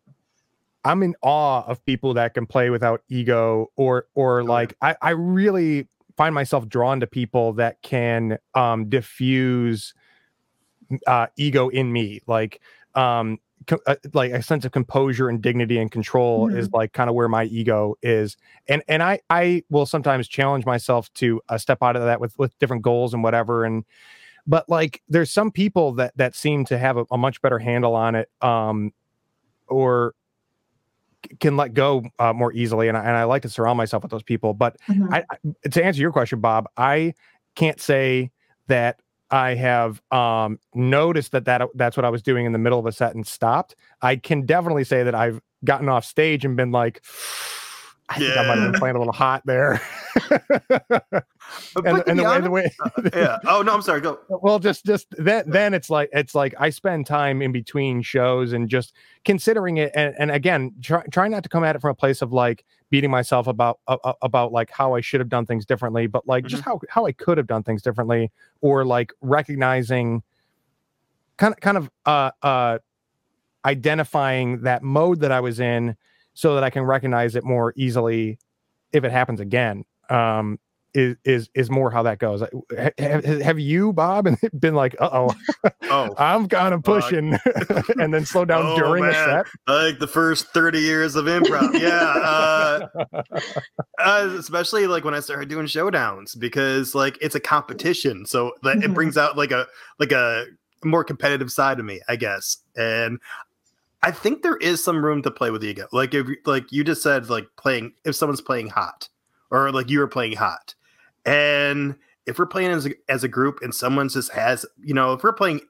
I'm 0.85 1.03
in 1.03 1.15
awe 1.21 1.63
of 1.63 1.83
people 1.85 2.13
that 2.13 2.33
can 2.33 2.45
play 2.45 2.69
without 2.69 3.01
ego, 3.09 3.71
or 3.75 4.07
or 4.15 4.41
yeah. 4.41 4.47
like 4.47 4.77
I 4.81 4.95
I 5.01 5.09
really 5.11 5.87
find 6.15 6.33
myself 6.33 6.67
drawn 6.69 7.01
to 7.01 7.07
people 7.07 7.53
that 7.53 7.81
can 7.81 8.37
um 8.53 8.87
diffuse 8.87 9.93
uh 11.07 11.27
ego 11.35 11.69
in 11.69 11.91
me, 11.91 12.21
like 12.27 12.61
um 12.93 13.39
co- 13.67 13.79
uh, 13.87 13.95
like 14.13 14.31
a 14.31 14.41
sense 14.41 14.65
of 14.65 14.71
composure 14.71 15.29
and 15.29 15.41
dignity 15.41 15.77
and 15.77 15.91
control 15.91 16.47
is 16.53 16.71
like 16.71 16.93
kind 16.93 17.09
of 17.09 17.15
where 17.15 17.27
my 17.27 17.45
ego 17.45 17.95
is 18.01 18.37
and 18.67 18.83
and 18.87 19.03
i 19.03 19.19
i 19.29 19.63
will 19.69 19.85
sometimes 19.85 20.27
challenge 20.27 20.65
myself 20.65 21.11
to 21.13 21.41
uh, 21.49 21.57
step 21.57 21.79
out 21.81 21.95
of 21.95 22.03
that 22.03 22.19
with 22.19 22.37
with 22.37 22.57
different 22.59 22.83
goals 22.83 23.13
and 23.13 23.23
whatever 23.23 23.65
and 23.65 23.83
but 24.47 24.67
like 24.69 25.01
there's 25.09 25.31
some 25.31 25.51
people 25.51 25.93
that 25.93 26.15
that 26.17 26.35
seem 26.35 26.65
to 26.65 26.77
have 26.77 26.97
a, 26.97 27.05
a 27.11 27.17
much 27.17 27.41
better 27.41 27.59
handle 27.59 27.95
on 27.95 28.15
it 28.15 28.29
um 28.41 28.91
or 29.67 30.13
can 31.39 31.57
let 31.57 31.73
go 31.73 32.03
uh, 32.19 32.33
more 32.33 32.53
easily 32.53 32.87
and 32.87 32.97
I, 32.97 33.01
and 33.01 33.11
I 33.11 33.23
like 33.23 33.41
to 33.43 33.49
surround 33.49 33.77
myself 33.77 34.03
with 34.03 34.11
those 34.11 34.23
people 34.23 34.53
but 34.53 34.77
I, 35.11 35.23
I 35.29 35.69
to 35.69 35.83
answer 35.83 36.01
your 36.01 36.11
question 36.11 36.39
bob 36.39 36.67
i 36.77 37.13
can't 37.55 37.79
say 37.79 38.31
that 38.67 38.99
i 39.31 39.55
have 39.55 40.01
um 40.11 40.59
noticed 40.73 41.31
that 41.31 41.45
that 41.45 41.63
that's 41.75 41.97
what 41.97 42.05
i 42.05 42.09
was 42.09 42.21
doing 42.21 42.45
in 42.45 42.51
the 42.51 42.59
middle 42.59 42.79
of 42.79 42.85
a 42.85 42.91
set 42.91 43.15
and 43.15 43.25
stopped. 43.25 43.75
I 44.01 44.17
can 44.17 44.45
definitely 44.45 44.83
say 44.83 45.03
that 45.03 45.15
i've 45.15 45.41
gotten 45.63 45.89
off 45.89 46.05
stage 46.05 46.45
and 46.45 46.55
been 46.55 46.71
like 46.71 47.03
I 48.09 48.19
think 48.19 48.37
I 48.37 48.47
might 48.47 48.57
have 48.59 48.71
been 48.71 48.79
playing 48.79 48.95
a 48.95 48.99
little 48.99 49.13
hot 49.13 49.41
there. 49.45 49.81
And, 51.75 52.03
and 52.07 52.19
the 52.19 52.23
way, 52.23 52.41
the 52.41 52.49
way 52.49 52.71
uh, 52.83 53.09
yeah. 53.13 53.37
Oh 53.45 53.61
no, 53.61 53.73
I'm 53.73 53.81
sorry. 53.81 54.01
Go. 54.01 54.19
well 54.29 54.59
just 54.59 54.85
just 54.85 55.07
then 55.17 55.43
then 55.47 55.73
it's 55.73 55.89
like 55.89 56.09
it's 56.13 56.33
like 56.33 56.53
i 56.57 56.69
spend 56.69 57.05
time 57.05 57.41
in 57.41 57.51
between 57.51 58.01
shows 58.01 58.53
and 58.53 58.69
just 58.69 58.93
considering 59.25 59.77
it 59.77 59.91
and, 59.93 60.15
and 60.17 60.31
again 60.31 60.73
try, 60.81 61.03
trying 61.11 61.31
not 61.31 61.43
to 61.43 61.49
come 61.49 61.63
at 61.63 61.75
it 61.75 61.79
from 61.79 61.91
a 61.91 61.95
place 61.95 62.21
of 62.21 62.31
like 62.33 62.65
beating 62.89 63.11
myself 63.11 63.47
about 63.47 63.79
uh, 63.87 64.13
about 64.21 64.51
like 64.51 64.71
how 64.71 64.95
i 64.95 65.01
should 65.01 65.19
have 65.19 65.29
done 65.29 65.45
things 65.45 65.65
differently 65.65 66.07
but 66.07 66.27
like 66.27 66.45
just 66.45 66.63
how 66.63 66.79
how 66.89 67.05
i 67.05 67.11
could 67.11 67.37
have 67.37 67.47
done 67.47 67.63
things 67.63 67.81
differently 67.81 68.31
or 68.61 68.85
like 68.85 69.13
recognizing 69.21 70.23
kind 71.37 71.53
of 71.53 71.59
kind 71.59 71.77
of 71.77 71.89
uh 72.05 72.31
uh 72.41 72.77
identifying 73.65 74.61
that 74.61 74.81
mode 74.81 75.19
that 75.19 75.31
i 75.31 75.39
was 75.39 75.59
in 75.59 75.95
so 76.35 76.53
that 76.53 76.63
i 76.63 76.69
can 76.69 76.83
recognize 76.83 77.35
it 77.35 77.43
more 77.43 77.73
easily 77.75 78.37
if 78.93 79.03
it 79.03 79.11
happens 79.11 79.39
again 79.39 79.83
um 80.11 80.59
is 80.93 81.17
is 81.25 81.49
is 81.53 81.69
more 81.69 81.91
how 81.91 82.03
that 82.03 82.19
goes. 82.19 82.41
Have, 82.97 83.25
have 83.25 83.59
you, 83.59 83.91
Bob, 83.91 84.29
been 84.59 84.75
like, 84.75 84.95
uh 84.99 85.09
oh, 85.11 85.35
Oh, 85.91 86.15
I'm 86.17 86.47
kind 86.47 86.73
of 86.73 86.83
pushing, 86.83 87.37
and 87.99 88.13
then 88.13 88.25
slow 88.25 88.45
down 88.45 88.61
Oh, 88.67 88.75
during 88.77 89.03
a 89.03 89.07
man. 89.11 89.43
set? 89.43 89.45
like 89.67 89.99
the 89.99 90.07
first 90.07 90.47
30 90.53 90.79
years 90.79 91.17
of 91.17 91.25
improv. 91.25 91.77
Yeah. 91.81 92.79
Uh, 93.03 93.21
uh, 93.99 94.35
especially 94.39 94.87
like 94.87 95.03
when 95.03 95.13
I 95.13 95.19
started 95.19 95.49
doing 95.49 95.65
showdowns 95.65 96.39
because 96.39 96.95
like 96.95 97.17
it's 97.21 97.35
a 97.35 97.41
competition. 97.41 98.25
So 98.25 98.53
that 98.63 98.77
it 98.77 98.91
Mhm. 98.91 98.93
brings 98.93 99.17
out 99.17 99.37
like 99.37 99.51
a 99.51 99.67
like 99.99 100.13
a 100.13 100.45
more 100.83 101.03
competitive 101.03 101.51
side 101.51 101.79
of 101.79 101.85
me, 101.85 101.99
I 102.07 102.15
guess. 102.15 102.57
And 102.77 103.19
I 104.05 104.11
think 104.11 104.43
there 104.43 104.57
is 104.57 104.83
some 104.83 105.03
room 105.03 105.21
to 105.23 105.31
play 105.31 105.49
with 105.51 105.63
ego. 105.63 105.87
Like 105.91 106.13
if 106.13 106.27
you- 106.27 106.37
like 106.45 106.71
you 106.71 106.83
just 106.83 107.01
said 107.01 107.27
like 107.29 107.47
playing 107.57 107.93
if 108.05 108.15
someone's 108.15 108.39
playing 108.41 108.67
hot 108.69 109.09
or 109.51 109.71
like 109.71 109.89
you 109.89 109.99
were 109.99 110.07
playing 110.07 110.33
hot. 110.37 110.75
And 111.25 111.95
if 112.27 112.37
we're 112.39 112.45
playing 112.45 112.71
as 112.71 112.85
a, 112.85 112.91
as 113.09 113.23
a 113.23 113.27
group 113.27 113.59
and 113.63 113.73
someone 113.73 114.07
just 114.09 114.31
has, 114.31 114.65
you 114.77 114.93
know, 114.93 115.13
if 115.13 115.23
we're 115.23 115.33
playing 115.33 115.61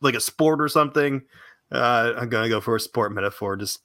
like 0.00 0.14
a 0.14 0.20
sport 0.20 0.60
or 0.60 0.68
something, 0.68 1.22
uh, 1.70 2.14
I'm 2.16 2.28
gonna 2.30 2.48
go 2.48 2.60
for 2.62 2.76
a 2.76 2.80
sport 2.80 3.12
metaphor. 3.12 3.56
Just 3.56 3.80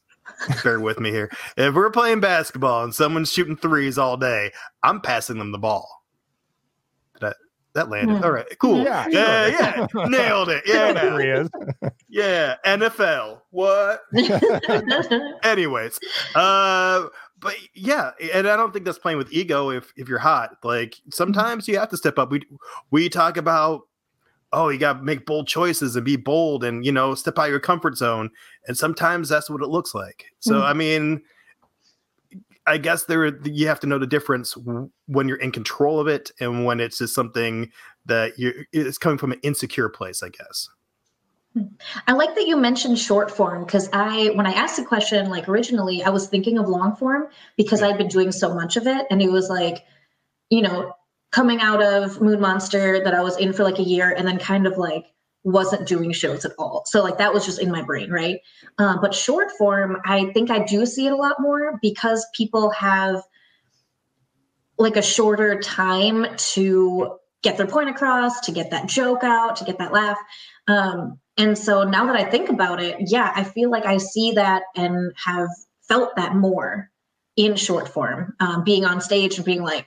bear 0.64 0.80
with 0.80 1.00
me 1.00 1.12
here. 1.12 1.30
If 1.58 1.74
we're 1.76 1.90
playing 1.92 2.22
basketball 2.22 2.84
and 2.86 2.96
someone's 2.96 3.32
shooting 3.32 3.58
threes 3.58 3.98
all 3.98 4.16
day, 4.18 4.52
I'm 4.84 5.02
passing 5.02 5.38
them 5.38 5.52
the 5.52 5.58
ball. 5.58 6.04
That 7.20 7.36
that 7.74 7.90
landed. 7.90 8.18
Hmm. 8.18 8.24
All 8.24 8.32
right, 8.32 8.46
cool. 8.60 8.84
Yeah, 8.84 9.06
Yeah, 9.10 9.48
yeah, 9.48 9.88
nailed 10.08 10.50
it. 10.50 10.64
Yeah, 10.66 10.94
There 10.94 11.22
Yeah, 11.22 11.42
he 11.42 11.42
is. 11.42 11.92
Yeah. 12.10 12.56
NFL. 12.66 13.42
What? 13.52 14.02
Anyways, 15.44 16.00
uh, 16.36 17.06
but 17.40 17.56
yeah, 17.74 18.12
and 18.34 18.48
I 18.48 18.56
don't 18.56 18.74
think 18.74 18.86
that's 18.86 19.00
playing 19.00 19.18
with 19.18 19.32
ego. 19.32 19.70
If 19.70 19.92
if 19.96 20.08
you're 20.10 20.20
hot, 20.20 20.58
like 20.64 20.96
sometimes 21.12 21.68
you 21.68 21.78
have 21.78 21.90
to 21.90 21.98
step 21.98 22.18
up. 22.18 22.32
We 22.32 22.42
we 22.92 23.10
talk 23.10 23.38
about 23.38 23.82
oh, 24.54 24.70
you 24.70 24.80
got 24.80 24.94
to 24.94 25.04
make 25.04 25.26
bold 25.26 25.46
choices 25.48 25.96
and 25.96 26.06
be 26.06 26.16
bold, 26.16 26.64
and 26.64 26.86
you 26.86 26.92
know, 26.92 27.14
step 27.16 27.38
out 27.38 27.50
your 27.50 27.60
comfort 27.60 27.98
zone. 27.98 28.30
And 28.68 28.78
sometimes 28.78 29.30
that's 29.30 29.50
what 29.50 29.62
it 29.62 29.68
looks 29.68 29.94
like. 29.94 30.26
So 30.40 30.56
Mhm. 30.56 30.64
I 30.64 30.74
mean, 30.74 31.22
I 32.66 32.78
guess 32.78 33.06
there 33.06 33.38
you 33.46 33.68
have 33.68 33.80
to 33.82 33.88
know 33.88 33.98
the 34.00 34.08
difference 34.08 34.56
when 35.08 35.28
you're 35.28 35.38
in 35.38 35.52
control 35.52 36.00
of 36.00 36.08
it 36.08 36.32
and 36.40 36.66
when 36.66 36.80
it's 36.80 36.98
just 36.98 37.14
something 37.14 37.72
that 38.06 38.38
you 38.40 38.66
it's 38.72 38.98
coming 38.98 39.18
from 39.18 39.32
an 39.32 39.40
insecure 39.44 39.90
place. 39.90 40.24
I 40.24 40.30
guess. 40.30 40.70
I 42.08 42.14
like 42.14 42.36
that 42.36 42.48
you 42.48 42.58
mentioned 42.58 43.00
short 43.00 43.32
form 43.32 43.66
because 43.66 43.90
I, 43.94 44.32
when 44.36 44.46
I 44.46 44.52
asked 44.52 44.78
the 44.78 44.86
question, 44.86 45.30
like 45.30 45.48
originally, 45.48 46.04
I 46.04 46.10
was 46.10 46.28
thinking 46.28 46.58
of 46.58 46.68
long 46.68 46.96
form 46.96 47.28
because 47.56 47.82
I'd 47.82 47.98
been 47.98 48.08
doing 48.08 48.32
so 48.32 48.54
much 48.54 48.78
of 48.78 48.88
it. 48.88 49.06
And 49.10 49.22
it 49.22 49.32
was 49.32 49.50
like, 49.50 49.84
you 50.50 50.62
know, 50.62 50.94
coming 51.32 51.60
out 51.62 51.82
of 51.82 52.22
Moon 52.22 52.40
Monster 52.40 53.04
that 53.04 53.14
I 53.14 53.22
was 53.22 53.38
in 53.38 53.54
for 53.54 53.64
like 53.64 53.80
a 53.80 53.84
year 53.84 54.12
and 54.12 54.28
then 54.28 54.40
kind 54.40 54.66
of 54.66 54.78
like 54.78 55.06
wasn't 55.44 55.88
doing 55.88 56.12
shows 56.12 56.46
at 56.46 56.52
all. 56.58 56.84
So, 56.86 57.04
like, 57.04 57.20
that 57.20 57.34
was 57.34 57.46
just 57.46 57.62
in 57.62 57.72
my 57.72 57.82
brain, 57.82 58.12
right? 58.12 58.40
Um, 58.78 59.00
but 59.02 59.14
short 59.14 59.52
form, 59.58 59.98
I 60.06 60.32
think 60.34 60.52
I 60.52 60.60
do 60.60 60.86
see 60.86 61.08
it 61.08 61.14
a 61.14 61.16
lot 61.16 61.36
more 61.40 61.80
because 61.82 62.26
people 62.36 62.70
have 62.72 63.24
like 64.78 64.98
a 64.98 65.02
shorter 65.02 65.60
time 65.60 66.26
to 66.38 67.18
get 67.44 67.58
their 67.58 67.68
point 67.68 67.90
across, 67.90 68.42
to 68.42 68.52
get 68.52 68.72
that 68.72 68.88
joke 68.88 69.24
out, 69.24 69.56
to 69.58 69.64
get 69.64 69.78
that 69.80 69.94
laugh. 69.94 70.18
Um, 70.68 71.20
and 71.38 71.58
so 71.58 71.84
now 71.84 72.06
that 72.08 72.16
I 72.16 72.30
think 72.30 72.50
about 72.50 72.82
it, 72.82 72.96
yeah, 73.00 73.32
I 73.36 73.44
feel 73.44 73.70
like 73.70 73.86
I 73.86 73.98
see 73.98 74.32
that 74.34 74.64
and 74.76 75.14
have 75.24 75.50
felt 75.88 76.16
that 76.16 76.36
more 76.36 76.90
in 77.36 77.56
short 77.56 77.88
form, 77.88 78.34
um, 78.40 78.64
being 78.64 78.84
on 78.84 79.00
stage 79.00 79.38
and 79.38 79.46
being 79.46 79.62
like, 79.62 79.86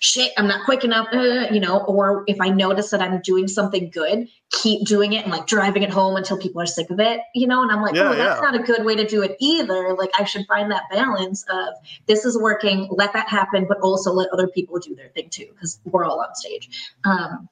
shit, 0.00 0.32
I'm 0.38 0.46
not 0.46 0.64
quick 0.64 0.84
enough, 0.84 1.08
uh, 1.12 1.48
you 1.50 1.58
know, 1.58 1.80
or 1.80 2.22
if 2.28 2.40
I 2.40 2.48
notice 2.48 2.90
that 2.90 3.02
I'm 3.02 3.20
doing 3.22 3.48
something 3.48 3.90
good, 3.90 4.28
keep 4.52 4.86
doing 4.86 5.14
it 5.14 5.24
and 5.24 5.32
like 5.32 5.46
driving 5.46 5.82
it 5.82 5.90
home 5.90 6.14
until 6.16 6.38
people 6.38 6.60
are 6.62 6.66
sick 6.66 6.88
of 6.90 7.00
it, 7.00 7.20
you 7.34 7.48
know, 7.48 7.62
and 7.62 7.72
I'm 7.72 7.82
like, 7.82 7.94
Yeah, 7.96 8.10
oh, 8.10 8.14
that's 8.14 8.40
yeah. 8.40 8.50
not 8.50 8.54
a 8.54 8.62
good 8.62 8.84
way 8.84 8.94
to 8.94 9.04
do 9.04 9.22
it 9.22 9.36
either. 9.40 9.94
Like, 9.94 10.10
I 10.16 10.24
should 10.24 10.46
find 10.46 10.70
that 10.70 10.84
balance 10.92 11.44
of 11.50 11.74
this 12.06 12.24
is 12.24 12.38
working, 12.38 12.86
let 12.92 13.12
that 13.14 13.28
happen, 13.28 13.66
but 13.68 13.80
also 13.80 14.12
let 14.12 14.28
other 14.30 14.46
people 14.46 14.78
do 14.78 14.94
their 14.94 15.08
thing 15.08 15.30
too, 15.30 15.48
because 15.52 15.80
we're 15.84 16.04
all 16.04 16.20
on 16.20 16.32
stage. 16.34 16.68
Um, 17.04 17.48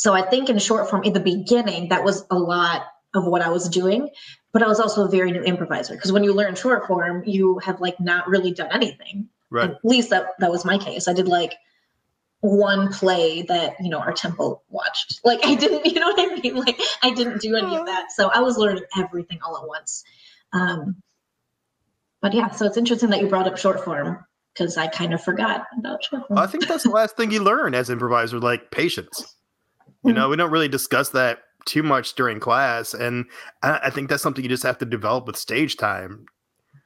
so 0.00 0.14
I 0.14 0.22
think 0.22 0.48
in 0.48 0.58
short 0.58 0.88
form, 0.88 1.02
in 1.04 1.12
the 1.12 1.20
beginning, 1.20 1.90
that 1.90 2.04
was 2.04 2.24
a 2.30 2.38
lot 2.38 2.86
of 3.12 3.26
what 3.26 3.42
I 3.42 3.50
was 3.50 3.68
doing, 3.68 4.08
but 4.50 4.62
I 4.62 4.66
was 4.66 4.80
also 4.80 5.04
a 5.04 5.10
very 5.10 5.30
new 5.30 5.42
improviser 5.42 5.94
because 5.94 6.10
when 6.10 6.24
you 6.24 6.32
learn 6.32 6.54
short 6.54 6.86
form, 6.86 7.22
you 7.26 7.58
have 7.58 7.82
like 7.82 8.00
not 8.00 8.26
really 8.26 8.50
done 8.50 8.70
anything. 8.72 9.28
Right. 9.50 9.72
At 9.72 9.84
least 9.84 10.08
that 10.08 10.28
that 10.38 10.50
was 10.50 10.64
my 10.64 10.78
case. 10.78 11.06
I 11.06 11.12
did 11.12 11.28
like 11.28 11.54
one 12.40 12.90
play 12.90 13.42
that 13.42 13.74
you 13.78 13.90
know 13.90 13.98
our 13.98 14.14
temple 14.14 14.62
watched. 14.70 15.20
Like 15.22 15.44
I 15.44 15.54
didn't, 15.54 15.84
you 15.92 16.00
know 16.00 16.06
what 16.06 16.18
I 16.18 16.34
mean? 16.34 16.54
Like 16.54 16.80
I 17.02 17.12
didn't 17.12 17.42
do 17.42 17.54
any 17.54 17.76
of 17.76 17.84
that. 17.84 18.10
So 18.10 18.30
I 18.30 18.40
was 18.40 18.56
learning 18.56 18.84
everything 18.96 19.40
all 19.44 19.58
at 19.58 19.68
once. 19.68 20.02
Um, 20.54 20.96
but 22.22 22.32
yeah, 22.32 22.48
so 22.52 22.64
it's 22.64 22.78
interesting 22.78 23.10
that 23.10 23.20
you 23.20 23.26
brought 23.26 23.46
up 23.46 23.58
short 23.58 23.84
form 23.84 24.24
because 24.54 24.78
I 24.78 24.86
kind 24.86 25.12
of 25.12 25.22
forgot 25.22 25.66
about 25.78 26.02
short 26.04 26.26
form. 26.26 26.38
I 26.38 26.46
think 26.46 26.68
that's 26.68 26.84
the 26.84 26.90
last 26.90 27.18
thing 27.18 27.32
you 27.32 27.42
learn 27.42 27.74
as 27.74 27.90
improviser, 27.90 28.40
like 28.40 28.70
patience. 28.70 29.36
You 30.04 30.12
know, 30.14 30.28
we 30.30 30.36
don't 30.36 30.50
really 30.50 30.68
discuss 30.68 31.10
that 31.10 31.40
too 31.66 31.82
much 31.82 32.14
during 32.14 32.40
class, 32.40 32.94
and 32.94 33.26
I, 33.62 33.80
I 33.84 33.90
think 33.90 34.08
that's 34.08 34.22
something 34.22 34.42
you 34.42 34.48
just 34.48 34.62
have 34.62 34.78
to 34.78 34.86
develop 34.86 35.26
with 35.26 35.36
stage 35.36 35.76
time. 35.76 36.24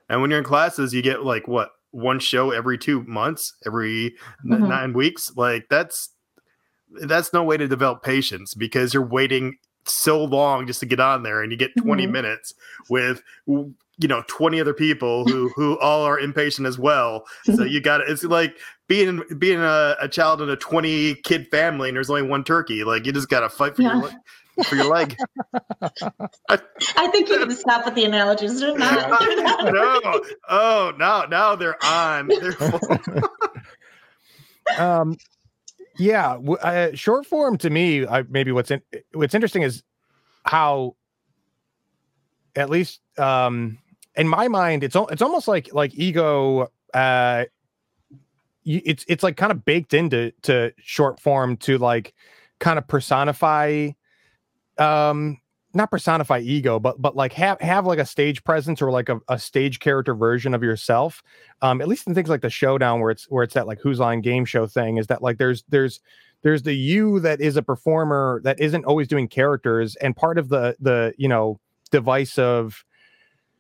And 0.09 0.21
when 0.21 0.31
you're 0.31 0.39
in 0.41 0.45
classes, 0.45 0.93
you 0.93 1.01
get 1.03 1.23
like 1.25 1.47
what 1.47 1.71
one 1.93 2.19
show 2.19 2.51
every 2.51 2.77
two 2.77 3.05
months, 3.05 3.55
every 3.65 4.07
n- 4.45 4.63
Mhm. 4.63 4.69
nine 4.69 4.93
weeks. 4.93 5.33
Like 5.37 5.67
that's 5.71 6.11
that's 7.03 7.33
no 7.33 7.43
way 7.43 7.57
to 7.57 7.67
develop 7.69 8.03
patience 8.03 8.55
because 8.55 8.93
you're 8.93 9.07
waiting 9.07 9.57
so 9.87 10.23
long 10.25 10.67
just 10.67 10.81
to 10.81 10.87
get 10.87 10.99
on 11.01 11.23
there, 11.23 11.43
and 11.43 11.53
you 11.53 11.59
get 11.59 11.77
20 11.77 12.07
Mhm. 12.07 12.11
minutes 12.11 12.55
with 12.91 13.23
you 13.47 14.09
know 14.09 14.25
20 14.27 14.61
other 14.61 14.75
people 14.75 15.25
who 15.25 15.51
who 15.51 15.79
all 15.79 16.03
are 16.03 16.19
impatient 16.19 16.67
as 16.67 16.79
well. 16.79 17.25
So 17.45 17.63
you 17.63 17.81
got 17.81 18.01
it's 18.01 18.25
like 18.25 18.59
being 18.87 19.23
being 19.39 19.61
a, 19.61 19.97
a 20.01 20.09
child 20.09 20.43
in 20.43 20.51
a 20.51 20.57
20 20.57 21.15
kid 21.17 21.47
family 21.51 21.89
and 21.89 21.97
there's 21.97 22.11
only 22.11 22.23
one 22.23 22.45
turkey 22.45 22.85
like 22.85 23.07
you 23.07 23.13
just 23.13 23.29
gotta 23.29 23.49
fight 23.49 23.75
for 23.77 23.83
Yeah. 23.83 23.95
your 23.95 24.03
leg 24.03 24.15
for 24.67 24.77
your 24.77 24.87
leg 24.87 25.17
I 26.49 27.09
think 27.09 27.29
you 27.29 27.39
need 27.41 27.49
to 27.49 27.57
stop 27.57 27.85
with 27.87 27.95
the 27.95 28.05
analogies. 28.05 28.61
They're 28.61 28.77
not. 28.77 29.19
They're 29.21 29.43
not 29.43 29.65
no 29.73 30.21
oh 30.49 30.93
now 30.99 31.25
now 31.25 31.57
they're 31.57 31.83
on 31.85 32.29
they're 32.41 32.57
um 34.79 35.17
yeah 35.99 36.35
uh, 36.35 36.91
short 36.95 37.27
form 37.27 37.57
to 37.59 37.71
me 37.71 38.07
I, 38.07 38.23
maybe 38.29 38.53
what's 38.53 38.71
in, 38.71 38.83
what's 39.13 39.35
interesting 39.35 39.63
is 39.63 39.83
how 40.45 40.97
at 42.57 42.71
least 42.71 43.01
um 43.19 43.79
in 44.17 44.29
my 44.29 44.49
mind 44.49 44.85
it's 44.85 44.97
it's 45.11 45.23
almost 45.23 45.49
like 45.49 45.73
like 45.73 45.93
ego 45.95 46.69
uh 46.93 47.45
you, 47.47 47.54
it's 48.65 49.05
it's 49.09 49.23
like 49.23 49.37
kind 49.37 49.53
of 49.53 49.65
baked 49.65 49.95
into 49.95 50.33
to 50.43 50.73
short 50.79 51.21
form 51.21 51.57
to 51.59 51.79
like 51.79 52.15
kind 52.59 52.79
of 52.79 52.87
personify 52.89 53.89
um 54.79 55.39
not 55.75 55.91
personify 55.91 56.39
ego 56.39 56.79
but 56.79 57.01
but 57.01 57.17
like 57.17 57.33
have 57.33 57.61
have 57.61 57.87
like 57.87 57.99
a 57.99 58.07
stage 58.07 58.43
presence 58.45 58.81
or 58.81 58.91
like 58.91 59.09
a, 59.09 59.21
a 59.29 59.39
stage 59.39 59.81
character 59.81 60.15
version 60.15 60.55
of 60.55 60.63
yourself 60.63 61.23
um 61.63 61.81
at 61.81 61.89
least 61.89 62.07
in 62.07 62.15
things 62.15 62.29
like 62.29 62.41
the 62.41 62.51
showdown 62.51 63.01
where 63.01 63.11
it's 63.11 63.25
where 63.25 63.43
it's 63.43 63.55
that 63.55 63.67
like 63.67 63.81
whose 63.81 63.99
line 63.99 64.21
game 64.21 64.45
show 64.45 64.67
thing 64.67 64.97
is 64.97 65.09
that 65.09 65.21
like 65.23 65.39
there's 65.39 65.65
there's 65.69 66.01
there's 66.43 66.63
the 66.63 66.75
you 66.75 67.21
that 67.21 67.41
is 67.41 67.57
a 67.57 67.63
performer 67.63 68.41
that 68.45 68.61
isn't 68.61 68.85
always 68.85 69.09
doing 69.09 69.27
characters 69.27 69.97
and 69.97 70.17
part 70.17 70.39
of 70.39 70.49
the 70.49 70.77
the 70.81 71.13
you 71.19 71.29
know 71.29 71.59
device 71.91 72.39
of 72.39 72.85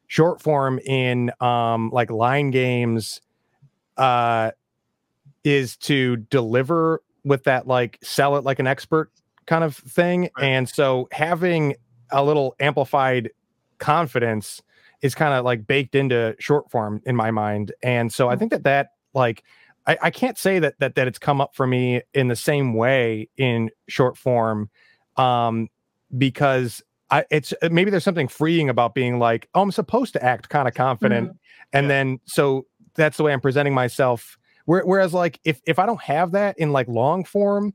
short 0.06 0.40
form 0.40 0.78
in 0.80 1.30
um 1.40 1.90
like 1.90 2.10
line 2.10 2.50
games 2.50 3.20
uh 3.96 4.50
is 5.44 5.76
to 5.76 6.16
deliver 6.16 7.02
with 7.24 7.44
that 7.44 7.66
like 7.66 7.98
sell 8.02 8.37
it 8.37 8.44
like 8.44 8.59
an 8.59 8.66
expert 8.66 9.11
kind 9.46 9.62
of 9.64 9.76
thing 9.76 10.22
Right. 10.37 10.44
and 10.46 10.68
so 10.68 11.09
having 11.12 11.74
a 12.11 12.24
little 12.24 12.54
amplified 12.61 13.30
confidence 13.78 14.62
is 15.02 15.14
kind 15.14 15.35
of 15.35 15.44
like 15.44 15.66
baked 15.66 15.94
into 15.94 16.35
short 16.38 16.70
form 16.70 17.02
in 17.04 17.14
my 17.16 17.30
mind. 17.30 17.72
And 17.83 18.12
so 18.12 18.28
I 18.30 18.37
think 18.37 18.50
that 18.52 18.64
that 18.64 18.88
like 19.12 19.42
I, 19.87 19.98
I 20.02 20.11
can't 20.11 20.38
say 20.38 20.59
that 20.61 20.78
that 20.80 20.94
that 20.94 21.07
it's 21.09 21.18
come 21.18 21.40
up 21.40 21.54
for 21.54 21.66
me 21.66 22.00
in 22.14 22.28
the 22.28 22.37
same 22.37 22.72
way 22.74 23.28
in 23.37 23.70
short 23.88 24.16
form 24.16 24.70
um 25.16 25.68
because 26.16 26.83
I 27.11 27.24
it's 27.30 27.52
maybe 27.70 27.90
there's 27.90 28.04
something 28.04 28.28
freeing 28.28 28.70
about 28.70 28.94
being 28.94 29.18
like, 29.18 29.48
oh, 29.54 29.61
I'm 29.62 29.72
supposed 29.72 30.14
to 30.14 30.24
act 30.24 30.48
kind 30.48 30.66
of 30.68 30.74
confident. 30.74 31.28
Mhm. 31.30 31.37
And 31.74 31.85
Yeah. 31.85 31.88
then 31.88 32.20
so 32.24 32.66
that's 32.94 33.16
the 33.18 33.24
way 33.24 33.33
I'm 33.33 33.40
presenting 33.42 33.74
myself. 33.74 34.38
Where, 34.66 34.83
whereas 34.85 35.12
like 35.14 35.40
if 35.44 35.61
if 35.66 35.79
I 35.79 35.87
don't 35.87 36.00
have 36.03 36.33
that 36.33 36.59
in 36.59 36.72
like 36.72 36.88
long 36.88 37.24
form, 37.24 37.74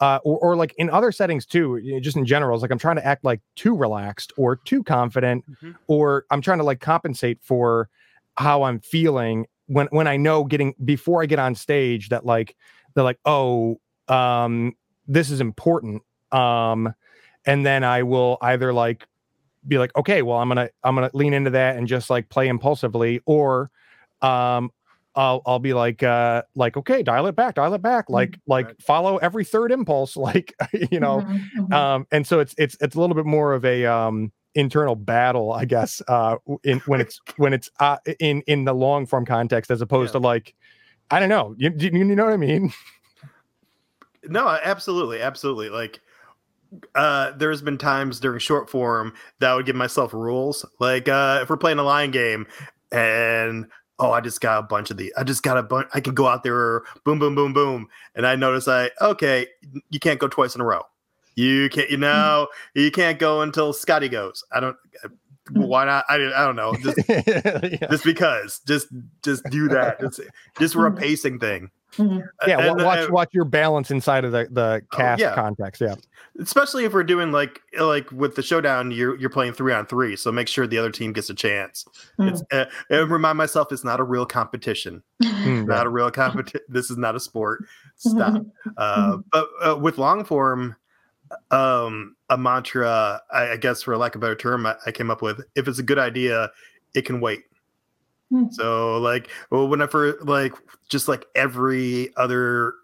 uh, 0.00 0.18
or, 0.24 0.38
or 0.38 0.56
like 0.56 0.74
in 0.78 0.90
other 0.90 1.10
settings 1.10 1.44
too, 1.46 1.76
you 1.78 1.94
know, 1.94 2.00
just 2.00 2.16
in 2.16 2.24
general, 2.26 2.54
it's 2.54 2.62
like 2.62 2.70
I'm 2.70 2.78
trying 2.78 2.96
to 2.96 3.06
act 3.06 3.24
like 3.24 3.40
too 3.56 3.74
relaxed 3.76 4.32
or 4.36 4.56
too 4.56 4.82
confident, 4.82 5.44
Mhm. 5.62 5.74
or 5.86 6.24
I'm 6.30 6.40
trying 6.40 6.58
to 6.58 6.64
like 6.64 6.80
compensate 6.80 7.38
for 7.42 7.88
how 8.36 8.62
I'm 8.62 8.78
feeling 8.80 9.46
when 9.66 9.86
when 9.90 10.06
I 10.06 10.16
know 10.16 10.44
getting 10.44 10.74
before 10.84 11.22
I 11.22 11.26
get 11.26 11.38
on 11.38 11.54
stage 11.54 12.10
that 12.10 12.24
like 12.26 12.54
they're 12.94 13.04
like, 13.04 13.18
oh, 13.24 13.80
um, 14.08 14.74
this 15.06 15.30
is 15.30 15.40
important. 15.40 16.02
Um, 16.32 16.92
and 17.46 17.64
then 17.64 17.82
I 17.84 18.02
will 18.02 18.36
either 18.42 18.72
like 18.72 19.06
be 19.66 19.78
like, 19.78 19.94
okay, 19.96 20.22
well, 20.22 20.38
I'm 20.38 20.48
gonna 20.48 20.68
I'm 20.84 20.94
gonna 20.94 21.10
lean 21.14 21.32
into 21.34 21.50
that 21.50 21.76
and 21.76 21.88
just 21.88 22.10
like 22.10 22.28
play 22.28 22.48
impulsively, 22.48 23.20
or 23.26 23.70
um 24.22 24.70
I'll 25.14 25.42
I'll 25.46 25.58
be 25.58 25.74
like 25.74 26.02
uh 26.02 26.42
like 26.54 26.76
okay, 26.76 27.02
dial 27.02 27.26
it 27.26 27.34
back, 27.36 27.56
dial 27.56 27.74
it 27.74 27.82
back, 27.82 28.08
like 28.08 28.38
like 28.46 28.80
follow 28.80 29.16
every 29.18 29.44
third 29.44 29.72
impulse, 29.72 30.16
like 30.28 30.54
you 30.90 31.00
know, 31.00 31.22
Mhm, 31.22 31.40
mhm. 31.56 31.72
um 31.74 32.06
and 32.12 32.26
so 32.26 32.40
it's 32.40 32.54
it's 32.58 32.76
it's 32.80 32.94
a 32.94 33.00
little 33.00 33.16
bit 33.16 33.26
more 33.26 33.52
of 33.54 33.64
a 33.64 33.84
um 33.86 34.32
internal 34.54 34.96
battle 34.96 35.52
i 35.52 35.64
guess 35.64 36.02
uh 36.08 36.34
in 36.64 36.80
when 36.86 37.00
it's 37.00 37.20
when 37.36 37.52
it's 37.52 37.70
uh 37.80 37.98
in 38.18 38.42
in 38.48 38.64
the 38.64 38.72
long 38.72 39.06
form 39.06 39.24
context 39.24 39.70
as 39.70 39.80
opposed 39.82 40.08
Yeah. 40.14 40.18
to 40.20 40.26
like 40.26 40.54
i 41.10 41.20
don't 41.20 41.28
know 41.28 41.54
you, 41.58 41.70
you, 41.78 41.90
you 41.92 42.04
know 42.04 42.24
what 42.24 42.32
i 42.32 42.38
mean 42.38 42.72
No, 44.24 44.48
absolutely, 44.48 45.20
absolutely. 45.20 45.68
Like, 45.68 46.00
uh, 46.94 47.32
there's 47.32 47.62
been 47.62 47.78
times 47.78 48.20
during 48.20 48.40
short 48.40 48.68
form 48.68 49.12
that 49.38 49.50
I 49.50 49.54
would 49.54 49.66
give 49.66 49.76
myself 49.76 50.12
rules. 50.12 50.66
Like, 50.80 51.08
uh, 51.08 51.40
if 51.42 51.50
we're 51.50 51.56
playing 51.56 51.78
a 51.78 51.84
line 51.84 52.10
game, 52.10 52.46
and 52.90 53.66
oh, 53.98 54.12
I 54.12 54.20
just 54.20 54.40
got 54.40 54.58
a 54.58 54.62
bunch 54.62 54.90
of 54.90 54.96
the, 54.96 55.12
I 55.16 55.24
just 55.24 55.42
got 55.42 55.58
a 55.58 55.62
bunch. 55.62 55.88
I 55.94 56.00
can 56.00 56.14
go 56.14 56.26
out 56.26 56.42
there, 56.42 56.82
boom, 57.04 57.18
boom, 57.18 57.34
boom, 57.34 57.52
boom, 57.52 57.88
and 58.14 58.26
I 58.26 58.36
notice 58.36 58.68
I 58.68 58.90
okay, 59.00 59.46
you 59.90 60.00
can't 60.00 60.20
go 60.20 60.28
twice 60.28 60.54
in 60.54 60.60
a 60.60 60.64
row. 60.64 60.82
You 61.34 61.68
can't, 61.68 61.88
you 61.90 61.96
mm-hmm. 61.96 62.02
know, 62.02 62.48
you 62.74 62.90
can't 62.90 63.18
go 63.18 63.42
until 63.42 63.72
Scotty 63.72 64.08
goes. 64.08 64.44
I 64.52 64.60
don't. 64.60 64.76
Uh, 65.04 65.08
mm. 65.50 65.66
Why 65.66 65.84
not? 65.84 66.04
I, 66.08 66.14
I 66.16 66.44
don't 66.44 66.56
know. 66.56 66.74
Just 66.82 66.98
yeah, 67.08 67.86
just 67.90 68.04
because. 68.04 68.60
Just 68.66 68.88
just 69.22 69.44
do 69.50 69.68
that. 69.68 70.00
Just 70.00 70.20
just 70.58 70.74
for 70.74 70.86
a 70.86 70.90
mm. 70.90 70.98
pacing 70.98 71.38
thing. 71.38 71.70
Mhm. 71.96 72.22
yeah 72.46 72.56
wa- 72.58 72.72
And, 72.72 72.80
uh, 72.80 72.84
watch 72.84 73.10
watch 73.10 73.28
your 73.32 73.44
balance 73.46 73.90
inside 73.90 74.24
of 74.24 74.32
the 74.32 74.46
the 74.50 74.82
Oh, 74.92 74.96
cast 74.96 75.20
yeah. 75.20 75.34
context 75.34 75.80
yeah. 75.80 75.94
Especially 76.40 76.84
if 76.84 76.92
we're 76.92 77.02
doing 77.02 77.32
like 77.32 77.60
like 77.80 78.10
with 78.12 78.36
the 78.36 78.42
showdown 78.42 78.90
you're 78.90 79.16
you're 79.18 79.30
playing 79.30 79.54
three 79.54 79.72
on 79.72 79.86
three 79.86 80.14
so 80.14 80.30
make 80.30 80.48
sure 80.48 80.66
the 80.66 80.76
other 80.78 80.90
team 80.90 81.12
gets 81.12 81.30
a 81.30 81.34
chance. 81.34 81.84
Mm. 82.20 82.30
it's 82.30 82.42
uh, 82.52 82.66
and 82.90 83.10
remind 83.10 83.38
myself 83.38 83.72
it's 83.72 83.84
not 83.84 84.00
a 84.00 84.04
real 84.04 84.26
competition. 84.26 85.02
Mm, 85.22 85.66
not 85.66 85.86
a 85.86 85.88
real 85.90 86.10
competition 86.10 86.60
this 86.68 86.90
is 86.90 86.96
not 86.98 87.14
a 87.16 87.20
sport. 87.20 87.64
Stop. 87.96 88.42
Uh 88.76 89.18
but 89.32 89.48
uh, 89.62 89.76
with 89.76 89.96
long 89.98 90.24
form 90.24 90.76
um 91.50 92.16
a 92.30 92.36
mantra 92.38 93.20
I, 93.30 93.50
I 93.52 93.56
guess 93.56 93.82
for 93.82 93.96
lack 93.96 94.14
of 94.14 94.20
a 94.20 94.22
better 94.22 94.34
term 94.34 94.66
I, 94.66 94.76
I 94.86 94.92
came 94.92 95.10
up 95.10 95.22
with 95.22 95.40
if 95.54 95.68
it's 95.68 95.78
a 95.78 95.82
good 95.82 95.98
idea 95.98 96.50
it 96.94 97.02
can 97.02 97.20
wait 97.20 97.40
Hmm. 98.30 98.44
so 98.50 98.98
like 98.98 99.30
well 99.50 99.68
whenever 99.68 100.18
like 100.22 100.52
just 100.88 101.08
like 101.08 101.26
every 101.34 102.14
other 102.16 102.74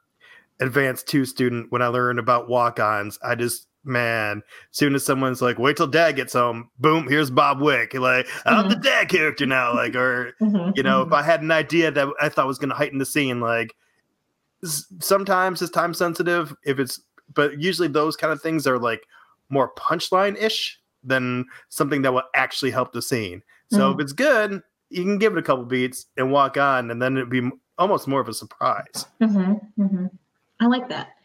advanced 0.61 1.07
two 1.07 1.25
student 1.25 1.71
when 1.71 1.83
i 1.83 1.87
learned 1.89 2.19
about 2.19 2.49
walk-ons 2.49 3.19
i 3.23 3.35
just 3.35 3.67
man 3.85 4.43
soon 4.71 4.95
as 4.95 5.05
someone's 5.05 5.43
like 5.43 5.59
wait 5.59 5.77
till 5.77 5.87
dad 5.87 6.13
gets 6.13 6.33
home 6.33 6.71
boom 6.79 7.07
here's 7.07 7.31
bob 7.31 7.61
wick 7.61 7.93
like 7.93 8.27
i'm 8.47 8.71
the 8.71 8.77
dad 8.77 9.11
character 9.11 9.45
now 9.45 9.75
like 9.75 9.95
or 9.95 10.33
Mhm, 10.41 10.75
you 10.77 10.83
know 10.83 11.05
mhm. 11.05 11.09
if 11.09 11.13
i 11.13 11.23
had 11.23 11.43
an 11.43 11.51
idea 11.51 11.91
that 11.91 12.09
i 12.23 12.31
thought 12.31 12.47
was 12.47 12.57
going 12.59 12.71
to 12.71 12.75
heighten 12.75 12.99
the 12.99 13.05
scene 13.05 13.41
like 13.41 13.75
sometimes 15.01 15.61
it's 15.61 15.71
time 15.71 15.93
sensitive 15.93 16.55
if 16.65 16.79
it's 16.79 17.01
but 17.35 17.61
usually 17.61 17.89
those 17.89 18.17
kind 18.17 18.33
of 18.33 18.41
things 18.41 18.67
are 18.67 18.79
like 18.79 19.03
more 19.51 19.73
punchline 19.75 20.41
ish 20.41 20.81
than 21.03 21.45
something 21.69 22.01
that 22.03 22.15
will 22.15 22.23
actually 22.35 22.71
help 22.71 22.93
the 22.93 23.03
scene 23.03 23.43
so 23.71 23.91
if 23.91 24.01
it's 24.01 24.13
good 24.13 24.63
you 24.91 25.03
can 25.03 25.19
give 25.19 25.33
it 25.33 25.39
a 25.39 25.43
couple 25.43 25.65
beats 25.65 26.07
and 26.17 26.31
walk 26.31 26.57
on 26.57 26.91
and 26.91 27.01
then 27.01 27.17
it'd 27.17 27.31
be 27.31 27.51
almost 27.79 28.07
more 28.07 28.21
of 28.21 28.29
a 28.29 28.35
surprise 28.35 29.07
hmm 29.21 29.55
hmm 29.77 30.07
I 30.61 30.67
like 30.67 30.89
that. 30.89 31.17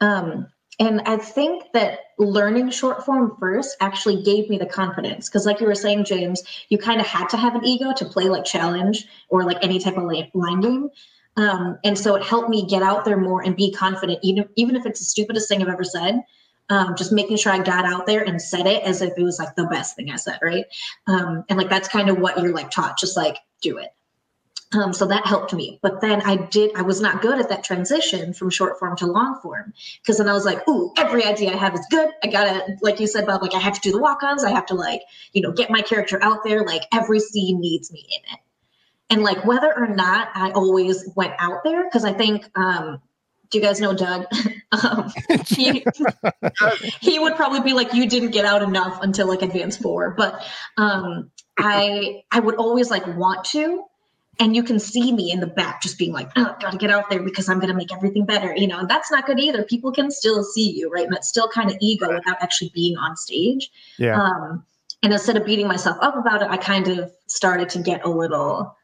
Um, 0.00 0.48
and 0.80 1.02
I 1.02 1.16
think 1.16 1.64
that 1.74 2.00
learning 2.18 2.70
short 2.70 3.04
form 3.04 3.36
first 3.38 3.76
actually 3.80 4.22
gave 4.22 4.48
me 4.48 4.58
the 4.58 4.66
confidence 4.66 5.28
because, 5.28 5.46
like 5.46 5.60
you 5.60 5.66
were 5.66 5.74
saying, 5.74 6.04
James, 6.04 6.42
you 6.70 6.78
kind 6.78 7.00
of 7.00 7.06
had 7.06 7.28
to 7.28 7.36
have 7.36 7.54
an 7.54 7.64
ego 7.64 7.92
to 7.96 8.04
play 8.04 8.24
like 8.24 8.44
challenge 8.44 9.06
or 9.28 9.44
like 9.44 9.58
any 9.62 9.78
type 9.78 9.96
of 9.96 10.04
li- 10.04 10.30
line 10.34 10.60
game. 10.60 10.88
Um, 11.36 11.78
and 11.84 11.98
so 11.98 12.14
it 12.16 12.22
helped 12.22 12.48
me 12.48 12.66
get 12.66 12.82
out 12.82 13.04
there 13.04 13.16
more 13.16 13.42
and 13.42 13.56
be 13.56 13.72
confident, 13.72 14.18
even 14.22 14.48
even 14.56 14.74
if 14.74 14.86
it's 14.86 15.00
the 15.00 15.06
stupidest 15.06 15.48
thing 15.48 15.62
I've 15.62 15.68
ever 15.68 15.84
said. 15.84 16.20
Um, 16.72 16.96
just 16.96 17.12
making 17.12 17.36
sure 17.36 17.52
I 17.52 17.58
got 17.58 17.84
out 17.84 18.06
there 18.06 18.22
and 18.22 18.40
said 18.40 18.66
it 18.66 18.82
as 18.82 19.02
if 19.02 19.12
it 19.18 19.22
was 19.22 19.38
like 19.38 19.54
the 19.56 19.66
best 19.66 19.94
thing 19.94 20.10
I 20.10 20.16
said, 20.16 20.38
right? 20.40 20.64
Um, 21.06 21.44
and 21.50 21.58
like 21.58 21.68
that's 21.68 21.86
kind 21.86 22.08
of 22.08 22.18
what 22.18 22.40
you're 22.40 22.54
like 22.54 22.70
taught, 22.70 22.98
just 22.98 23.14
like 23.14 23.36
do 23.60 23.76
it. 23.76 23.90
Um, 24.72 24.94
so 24.94 25.04
that 25.08 25.26
helped 25.26 25.52
me. 25.52 25.78
But 25.82 26.00
then 26.00 26.22
I 26.22 26.36
did, 26.36 26.70
I 26.74 26.80
was 26.80 26.98
not 26.98 27.20
good 27.20 27.38
at 27.38 27.50
that 27.50 27.62
transition 27.62 28.32
from 28.32 28.48
short 28.48 28.78
form 28.78 28.96
to 28.96 29.06
long 29.06 29.38
form. 29.42 29.74
Cause 30.06 30.16
then 30.16 30.30
I 30.30 30.32
was 30.32 30.46
like, 30.46 30.66
ooh, 30.66 30.94
every 30.96 31.24
idea 31.24 31.52
I 31.52 31.56
have 31.56 31.74
is 31.74 31.86
good. 31.90 32.08
I 32.24 32.28
gotta, 32.28 32.78
like 32.80 32.98
you 33.00 33.06
said, 33.06 33.26
Bob, 33.26 33.42
like 33.42 33.54
I 33.54 33.58
have 33.58 33.74
to 33.74 33.80
do 33.80 33.92
the 33.92 34.00
walk 34.00 34.22
ons. 34.22 34.42
I 34.42 34.50
have 34.50 34.64
to 34.66 34.74
like, 34.74 35.02
you 35.34 35.42
know, 35.42 35.52
get 35.52 35.68
my 35.68 35.82
character 35.82 36.18
out 36.22 36.42
there. 36.42 36.64
Like 36.64 36.84
every 36.90 37.20
scene 37.20 37.60
needs 37.60 37.92
me 37.92 38.06
in 38.08 38.34
it. 38.34 38.40
And 39.10 39.22
like 39.22 39.44
whether 39.44 39.76
or 39.76 39.88
not 39.88 40.30
I 40.34 40.52
always 40.52 41.06
went 41.16 41.34
out 41.38 41.64
there, 41.64 41.84
because 41.84 42.06
I 42.06 42.14
think, 42.14 42.48
um, 42.56 43.02
do 43.52 43.58
you 43.58 43.64
guys 43.64 43.80
know 43.80 43.94
Doug? 43.94 44.24
um, 44.72 45.12
he, 45.46 45.84
he 47.00 47.18
would 47.18 47.36
probably 47.36 47.60
be 47.60 47.74
like, 47.74 47.94
you 47.94 48.08
didn't 48.08 48.30
get 48.30 48.44
out 48.44 48.62
enough 48.62 48.98
until 49.02 49.28
like 49.28 49.42
advanced 49.42 49.80
four. 49.80 50.14
But 50.16 50.44
um, 50.76 51.30
I 51.58 52.22
I 52.32 52.40
would 52.40 52.56
always 52.56 52.90
like 52.90 53.06
want 53.16 53.44
to, 53.52 53.84
and 54.40 54.56
you 54.56 54.62
can 54.62 54.80
see 54.80 55.12
me 55.12 55.30
in 55.30 55.40
the 55.40 55.46
back 55.46 55.82
just 55.82 55.98
being 55.98 56.12
like, 56.12 56.30
oh, 56.36 56.56
gotta 56.60 56.78
get 56.78 56.90
out 56.90 57.10
there 57.10 57.22
because 57.22 57.48
I'm 57.48 57.60
gonna 57.60 57.74
make 57.74 57.92
everything 57.92 58.24
better, 58.24 58.54
you 58.56 58.66
know. 58.66 58.78
And 58.78 58.88
that's 58.88 59.12
not 59.12 59.26
good 59.26 59.38
either. 59.38 59.62
People 59.62 59.92
can 59.92 60.10
still 60.10 60.42
see 60.42 60.70
you, 60.72 60.90
right? 60.90 61.04
And 61.04 61.12
that's 61.12 61.28
still 61.28 61.48
kind 61.48 61.70
of 61.70 61.76
ego 61.80 62.08
without 62.08 62.36
actually 62.40 62.72
being 62.74 62.96
on 62.96 63.16
stage. 63.16 63.70
yeah 63.98 64.20
Um, 64.20 64.64
and 65.02 65.12
instead 65.12 65.36
of 65.36 65.44
beating 65.44 65.66
myself 65.66 65.98
up 66.00 66.16
about 66.16 66.42
it, 66.42 66.48
I 66.48 66.56
kind 66.56 66.88
of 66.88 67.10
started 67.26 67.68
to 67.70 67.80
get 67.80 68.04
a 68.04 68.08
little, 68.08 68.76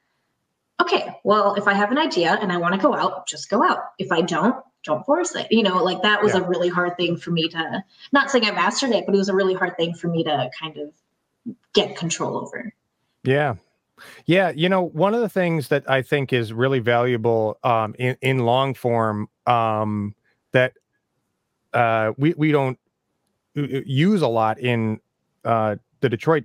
okay, 0.80 1.14
well, 1.24 1.54
if 1.54 1.66
I 1.66 1.74
have 1.74 1.90
an 1.90 1.98
idea 1.98 2.38
and 2.40 2.52
I 2.52 2.56
want 2.56 2.74
to 2.74 2.80
go 2.80 2.94
out, 2.94 3.26
just 3.26 3.50
go 3.50 3.62
out. 3.62 3.78
If 3.98 4.12
I 4.12 4.20
don't, 4.20 4.56
don't 4.84 5.04
force 5.04 5.34
it. 5.34 5.46
You 5.50 5.62
know, 5.62 5.82
like 5.82 6.02
that 6.02 6.22
was 6.22 6.34
Yeah. 6.34 6.40
a 6.40 6.48
really 6.48 6.68
hard 6.68 6.96
thing 6.96 7.16
for 7.16 7.30
me 7.30 7.48
to, 7.48 7.84
not 8.12 8.30
saying 8.30 8.44
I 8.44 8.52
mastered 8.52 8.90
it, 8.90 9.06
but 9.06 9.14
it 9.14 9.18
was 9.18 9.28
a 9.28 9.34
really 9.34 9.54
hard 9.54 9.76
thing 9.76 9.94
for 9.94 10.08
me 10.08 10.24
to 10.24 10.50
kind 10.58 10.76
of 10.78 10.92
get 11.74 11.96
control 11.96 12.38
over. 12.38 12.72
Yeah. 13.24 13.56
Yeah, 14.26 14.50
you 14.50 14.68
know, 14.68 14.82
one 14.82 15.12
of 15.14 15.20
the 15.20 15.28
things 15.28 15.68
that 15.68 15.90
I 15.90 16.02
think 16.02 16.32
is 16.32 16.52
really 16.52 16.78
valuable 16.78 17.58
um, 17.64 17.96
in 17.98 18.16
in 18.20 18.38
long 18.38 18.74
form 18.74 19.28
um, 19.46 20.14
that 20.52 20.74
uh, 21.72 22.12
we 22.16 22.32
we 22.36 22.52
don't 22.52 22.78
use 23.54 24.22
a 24.22 24.28
lot 24.28 24.60
in 24.60 25.00
uh, 25.44 25.76
the 26.00 26.08
Detroit 26.08 26.44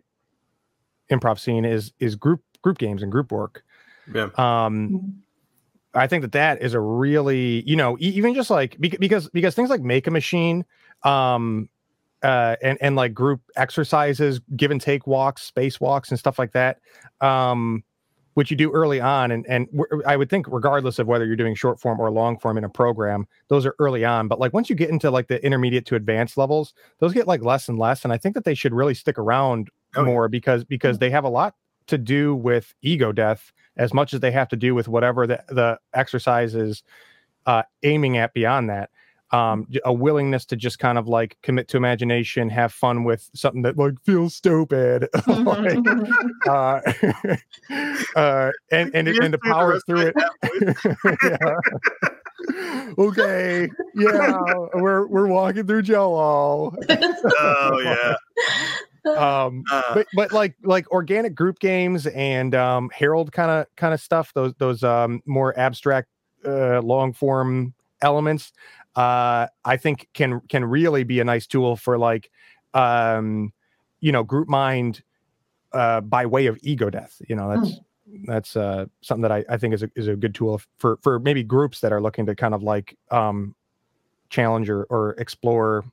improv 1.11 1.39
scene 1.39 1.63
is 1.63 1.93
is 1.99 2.15
group 2.15 2.41
group 2.63 2.79
games 2.79 3.03
and 3.03 3.11
group 3.11 3.31
work. 3.31 3.63
Yeah. 4.11 4.29
Um, 4.35 5.23
I 5.93 6.07
think 6.07 6.23
that 6.23 6.31
that 6.31 6.61
is 6.61 6.73
a 6.73 6.79
really, 6.79 7.61
you 7.69 7.75
know, 7.75 7.97
even 7.99 8.33
just 8.33 8.49
like 8.49 8.77
because 8.79 9.29
because 9.29 9.53
things 9.53 9.69
like 9.69 9.81
make 9.81 10.07
a 10.07 10.11
machine, 10.11 10.65
um, 11.03 11.69
uh, 12.23 12.55
and 12.61 12.77
and 12.81 12.95
like 12.95 13.13
group 13.13 13.41
exercises, 13.55 14.41
give 14.55 14.71
and 14.71 14.81
take 14.81 15.05
walks, 15.05 15.43
space 15.43 15.79
walks, 15.79 16.09
and 16.09 16.17
stuff 16.17 16.39
like 16.39 16.51
that, 16.53 16.79
um, 17.21 17.83
which 18.33 18.49
you 18.49 18.57
do 18.57 18.71
early 18.71 18.99
on, 18.99 19.29
and 19.29 19.45
and 19.47 19.67
I 20.07 20.17
would 20.17 20.31
think 20.31 20.47
regardless 20.49 20.97
of 20.97 21.05
whether 21.05 21.25
you're 21.25 21.35
doing 21.35 21.53
short 21.53 21.79
form 21.79 21.99
or 21.99 22.09
long 22.09 22.39
form 22.39 22.57
in 22.57 22.63
a 22.63 22.69
program, 22.69 23.27
those 23.49 23.65
are 23.65 23.75
early 23.77 24.03
on. 24.03 24.27
But 24.27 24.39
like 24.39 24.51
once 24.51 24.71
you 24.71 24.75
get 24.75 24.89
into 24.89 25.11
like 25.11 25.27
the 25.27 25.43
intermediate 25.45 25.85
to 25.87 25.95
advanced 25.95 26.37
levels, 26.37 26.73
those 26.99 27.13
get 27.13 27.27
like 27.27 27.43
less 27.43 27.69
and 27.69 27.77
less, 27.77 28.03
and 28.03 28.11
I 28.11 28.17
think 28.17 28.33
that 28.33 28.45
they 28.45 28.55
should 28.55 28.73
really 28.73 28.95
stick 28.95 29.19
around 29.19 29.69
Oh, 29.95 30.03
more 30.03 30.27
because 30.27 30.63
because 30.63 30.97
they 30.97 31.09
have 31.09 31.23
a 31.23 31.29
lot 31.29 31.55
to 31.87 31.97
do 31.97 32.35
with 32.35 32.73
ego 32.81 33.11
death 33.11 33.51
as 33.77 33.93
much 33.93 34.13
as 34.13 34.19
they 34.19 34.31
have 34.31 34.47
to 34.49 34.55
do 34.55 34.75
with 34.75 34.87
whatever 34.87 35.25
the, 35.27 35.43
the 35.49 35.79
exercise 35.93 36.55
is 36.55 36.83
uh, 37.45 37.63
aiming 37.83 38.17
at 38.17 38.33
beyond 38.33 38.69
that. 38.69 38.89
um, 39.31 39.65
j- 39.69 39.81
a 39.83 39.91
willingness 39.91 40.45
to 40.45 40.55
just 40.55 40.77
kind 40.77 40.97
of 40.97 41.07
like 41.07 41.37
commit 41.41 41.67
to 41.69 41.77
imagination, 41.77 42.49
have 42.49 42.71
fun 42.71 43.03
with 43.03 43.29
something 43.33 43.63
that 43.63 43.75
like 43.77 43.95
feels 44.05 44.35
stupid, 44.35 45.07
like, 45.27 45.79
uh, 46.47 46.79
uh, 48.15 48.51
and 48.71 48.93
and, 48.93 49.07
and 49.07 49.17
to 49.19 49.29
the 49.29 49.39
power 49.43 49.79
through 49.87 50.11
it. 50.13 50.15
okay, 52.99 53.69
yeah, 53.95 54.37
we're 54.75 55.07
we're 55.07 55.27
walking 55.27 55.65
through 55.65 55.81
Jello. 55.81 56.71
oh 57.39 57.79
yeah. 57.83 58.15
Um, 59.05 59.63
Uh, 59.71 59.93
but 59.93 60.07
but 60.15 60.31
like 60.31 60.55
like 60.63 60.89
organic 60.91 61.35
group 61.35 61.59
games 61.59 62.07
and 62.07 62.55
um 62.55 62.89
Harold 62.93 63.31
kind 63.31 63.51
of 63.51 63.67
kind 63.75 63.93
of 63.93 64.01
stuff 64.01 64.33
those 64.33 64.53
those 64.55 64.83
um 64.83 65.21
more 65.25 65.57
abstract 65.57 66.07
uh 66.45 66.79
long 66.81 67.13
form 67.13 67.73
elements 68.01 68.51
uh 68.95 69.47
i 69.65 69.77
think 69.77 70.09
can 70.13 70.41
can 70.49 70.65
really 70.65 71.03
be 71.03 71.19
a 71.19 71.23
nice 71.23 71.47
tool 71.47 71.75
for 71.75 71.97
like 71.97 72.29
um 72.73 73.51
you 74.01 74.11
know 74.11 74.23
group 74.23 74.47
mind 74.49 75.01
uh 75.71 76.01
by 76.01 76.25
way 76.25 76.47
of 76.47 76.59
ego 76.61 76.89
death 76.89 77.21
you 77.27 77.35
know 77.35 77.49
that's 77.49 77.79
that's 78.25 78.55
uh 78.55 78.85
something 79.01 79.21
that 79.21 79.31
I, 79.31 79.45
I 79.49 79.57
think 79.57 79.73
is 79.73 79.83
a, 79.83 79.89
is 79.95 80.07
a 80.07 80.15
good 80.15 80.35
tool 80.35 80.61
for 80.77 80.97
for 81.01 81.19
maybe 81.19 81.43
groups 81.43 81.79
that 81.79 81.91
are 81.93 82.01
looking 82.01 82.25
to 82.27 82.35
kind 82.35 82.53
of 82.53 82.61
like 82.61 82.97
um 83.09 83.55
challenge 84.29 84.69
or, 84.69 84.83
or 84.85 85.11
explore 85.11 85.85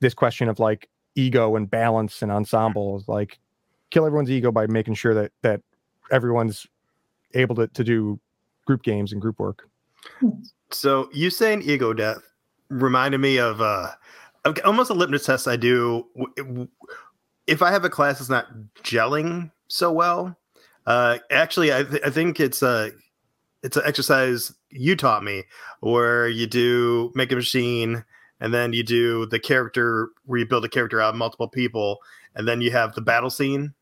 this 0.00 0.14
question 0.14 0.48
of 0.48 0.58
like 0.58 0.88
ego 1.14 1.56
and 1.56 1.70
balance 1.70 2.22
and 2.22 2.32
ensembles 2.32 3.06
like 3.08 3.38
kill 3.90 4.06
everyone's 4.06 4.30
ego 4.30 4.50
by 4.50 4.66
making 4.66 4.94
sure 4.94 5.14
that 5.14 5.30
that 5.42 5.60
everyone's 6.10 6.66
able 7.34 7.54
to, 7.54 7.66
to 7.68 7.84
do 7.84 8.18
group 8.66 8.82
games 8.82 9.12
and 9.12 9.20
group 9.20 9.38
work 9.38 9.68
So 10.70 11.08
you 11.12 11.30
saying 11.30 11.62
ego 11.62 11.92
death 11.92 12.22
reminded 12.68 13.18
me 13.18 13.38
of 13.38 13.60
uh 13.60 13.90
almost 14.64 14.90
a 14.90 14.94
litmus 14.94 15.26
test 15.26 15.46
I 15.46 15.56
do 15.56 16.06
if 17.46 17.62
I 17.62 17.70
have 17.70 17.84
a 17.84 17.90
class 17.90 18.18
that's 18.18 18.30
not 18.30 18.46
gelling 18.82 19.50
so 19.68 19.92
well. 19.92 20.36
Uh, 20.86 21.18
actually, 21.30 21.72
I, 21.72 21.84
th- 21.84 22.02
I 22.04 22.10
think 22.10 22.40
it's 22.40 22.62
a 22.62 22.90
it's 23.62 23.76
an 23.76 23.84
exercise 23.86 24.52
you 24.70 24.96
taught 24.96 25.22
me 25.22 25.44
where 25.80 26.28
you 26.28 26.46
do 26.46 27.12
make 27.14 27.30
a 27.30 27.36
machine 27.36 28.04
and 28.42 28.52
then 28.52 28.72
you 28.74 28.82
do 28.82 29.24
the 29.26 29.38
character 29.38 30.10
where 30.26 30.40
you 30.40 30.46
build 30.46 30.64
a 30.64 30.68
character 30.68 31.00
out 31.00 31.10
of 31.10 31.14
multiple 31.14 31.48
people 31.48 32.00
and 32.34 32.46
then 32.46 32.60
you 32.60 32.72
have 32.72 32.94
the 32.94 33.00
battle 33.00 33.30
scene. 33.30 33.72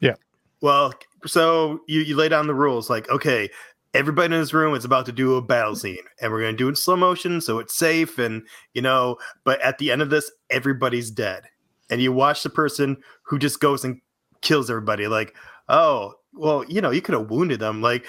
Yeah. 0.00 0.14
Well, 0.62 0.94
so 1.26 1.80
you 1.86 2.00
you 2.00 2.16
lay 2.16 2.28
down 2.28 2.48
the 2.48 2.54
rules 2.54 2.90
like 2.90 3.08
okay, 3.10 3.50
everybody 3.92 4.34
in 4.34 4.40
this 4.40 4.54
room 4.54 4.74
is 4.74 4.84
about 4.84 5.04
to 5.06 5.12
do 5.12 5.34
a 5.34 5.42
battle 5.42 5.76
scene 5.76 5.98
and 6.20 6.32
we're 6.32 6.40
going 6.40 6.54
to 6.54 6.56
do 6.56 6.66
it 6.66 6.70
in 6.70 6.76
slow 6.76 6.96
motion 6.96 7.40
so 7.40 7.58
it's 7.58 7.76
safe 7.76 8.18
and 8.18 8.42
you 8.72 8.80
know 8.80 9.16
but 9.42 9.60
at 9.62 9.78
the 9.78 9.90
end 9.90 10.00
of 10.00 10.10
this 10.10 10.30
everybody's 10.48 11.10
dead 11.10 11.42
and 11.90 12.00
you 12.00 12.12
watch 12.12 12.44
the 12.44 12.50
person 12.50 12.96
who 13.22 13.36
just 13.36 13.60
goes 13.60 13.84
and 13.84 14.00
kills 14.42 14.70
everybody 14.70 15.08
like 15.08 15.34
oh 15.68 16.14
well 16.40 16.64
you 16.68 16.80
know 16.80 16.90
you 16.90 17.02
could 17.02 17.14
have 17.14 17.30
wounded 17.30 17.60
them 17.60 17.82
like 17.82 18.06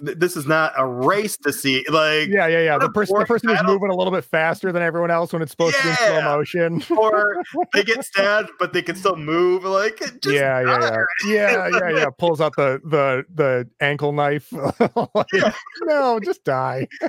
this 0.00 0.36
is 0.36 0.46
not 0.46 0.72
a 0.76 0.86
race 0.86 1.36
to 1.36 1.52
see 1.52 1.84
like 1.90 2.28
yeah 2.28 2.46
yeah 2.46 2.60
yeah 2.60 2.78
the 2.78 2.88
person 2.90 3.18
the 3.18 3.26
person 3.26 3.50
is 3.50 3.60
moving 3.64 3.90
a 3.90 3.94
little 3.94 4.12
bit 4.12 4.24
faster 4.24 4.72
than 4.72 4.82
everyone 4.82 5.10
else 5.10 5.32
when 5.32 5.42
it's 5.42 5.50
supposed 5.50 5.76
to 5.76 5.82
be 5.82 5.88
in 5.90 5.96
slow 5.96 6.22
motion. 6.22 6.82
or 6.96 7.42
they 7.74 7.82
get 7.84 8.04
stabbed 8.04 8.50
but 8.58 8.72
they 8.72 8.82
can 8.82 8.96
still 8.96 9.16
move 9.16 9.64
like 9.64 9.98
just 9.98 10.26
yeah 10.34 10.60
yeah 10.60 10.96
yeah. 11.26 11.28
yeah 11.28 11.68
yeah 11.68 11.90
yeah 11.98 12.06
pulls 12.18 12.40
out 12.40 12.54
the 12.56 12.80
the 12.84 13.24
the 13.34 13.68
ankle 13.80 14.12
knife. 14.12 14.52
Like, 15.14 15.26
Yeah. 15.32 15.52
no 15.82 16.18
just 16.20 16.44
die. 16.44 16.86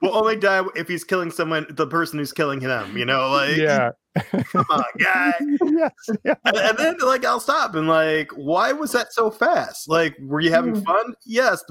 Will 0.00 0.14
only 0.16 0.36
die 0.36 0.62
if 0.76 0.88
he's 0.88 1.04
killing 1.04 1.30
someone 1.30 1.66
the 1.70 1.86
person 1.86 2.18
who's 2.18 2.32
killing 2.32 2.60
him 2.60 2.96
you 2.96 3.04
know 3.04 3.30
like 3.30 3.56
yeah 3.56 3.90
come 4.14 4.66
on 4.70 4.84
guy 4.98 5.32
yes 5.62 5.92
yeah. 6.24 6.34
and, 6.44 6.56
and 6.56 6.78
then 6.78 6.96
like 7.02 7.24
I'll 7.24 7.40
stop 7.40 7.74
and 7.74 7.88
like, 7.88 8.30
why 8.32 8.72
was 8.72 8.92
that 8.92 9.12
so 9.12 9.30
fast? 9.30 9.88
Like, 9.88 10.16
were 10.20 10.40
you 10.40 10.50
having 10.50 10.74
Mm. 10.74 10.84
fun? 10.84 11.14
Yes. 11.24 11.64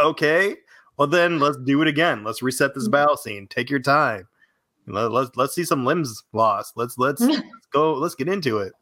Okay. 0.00 0.56
Well 0.96 1.08
then 1.08 1.38
let's 1.38 1.56
do 1.64 1.80
it 1.82 1.88
again. 1.88 2.24
Let's 2.24 2.42
reset 2.42 2.74
this 2.74 2.88
Mm. 2.88 2.92
battle 2.92 3.16
scene. 3.16 3.46
Take 3.48 3.70
your 3.70 3.80
time. 3.80 4.26
Let, 4.88 5.10
let's 5.12 5.30
let's 5.36 5.54
see 5.54 5.64
some 5.64 5.84
limbs 5.84 6.22
lost. 6.32 6.72
Let's 6.76 6.96
let's, 6.98 7.20
let's 7.22 7.40
go. 7.72 7.94
Let's 7.94 8.14
get 8.14 8.28
into 8.28 8.58
it. 8.58 8.72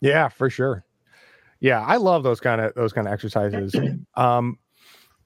Yeah, 0.00 0.28
for 0.28 0.50
sure. 0.50 0.84
Yeah, 1.60 1.80
I 1.82 1.96
love 1.96 2.22
those 2.22 2.40
kind 2.40 2.60
of 2.60 2.74
those 2.74 2.92
kind 2.92 3.06
of 3.06 3.12
exercises. 3.12 3.74
Um 4.16 4.58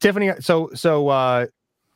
Tiffany, 0.00 0.32
so 0.40 0.70
so 0.74 1.08
uh 1.08 1.46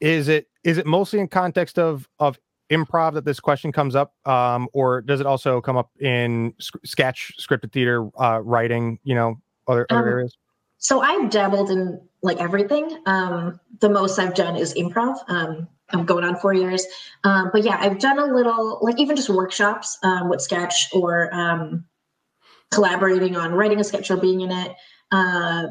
is 0.00 0.28
it 0.28 0.48
is 0.64 0.78
it 0.78 0.87
mostly 0.87 1.20
in 1.20 1.28
context 1.28 1.78
of 1.78 2.08
of 2.18 2.38
improv 2.70 3.14
that 3.14 3.24
this 3.24 3.40
question 3.40 3.70
comes 3.70 3.94
up 3.94 4.14
um 4.27 4.68
or 4.72 5.03
does 5.03 5.20
it 5.20 5.27
also 5.27 5.61
come 5.61 5.77
up 5.77 5.90
in 6.00 6.55
sc- 6.59 6.79
sketch 6.85 7.33
scripted 7.38 7.72
theater 7.72 8.09
uh 8.18 8.40
writing, 8.42 8.98
you 9.05 9.14
know, 9.14 9.40
other 9.68 9.87
other 9.90 10.03
Um, 10.03 10.09
areas? 10.09 10.37
So 10.79 11.00
I've 11.00 11.31
dabbled 11.31 11.70
in 11.70 12.00
like 12.22 12.40
everything. 12.40 12.98
Um, 13.07 13.59
the 13.81 13.88
most 13.88 14.18
I've 14.18 14.35
done 14.35 14.57
is 14.57 14.74
improv. 14.74 15.16
Um, 15.29 15.66
I'm 15.90 16.05
going 16.05 16.24
on 16.24 16.37
four 16.37 16.53
years. 16.53 16.85
Um, 17.24 17.50
but 17.53 17.62
yeah, 17.64 17.77
I've 17.81 17.98
done 17.98 18.18
a 18.18 18.27
little, 18.27 18.79
like 18.83 18.98
even 18.98 19.16
just 19.16 19.29
workshops 19.31 19.98
um, 20.03 20.29
with 20.29 20.40
sketch 20.40 20.88
or 20.92 21.33
um, 21.35 21.85
collaborating 22.70 23.37
on 23.37 23.53
writing 23.53 23.81
a 23.81 23.85
sketch 23.85 24.11
or 24.11 24.16
being 24.16 24.42
in 24.42 24.50
it. 24.50 24.74
Uh, 25.12 25.66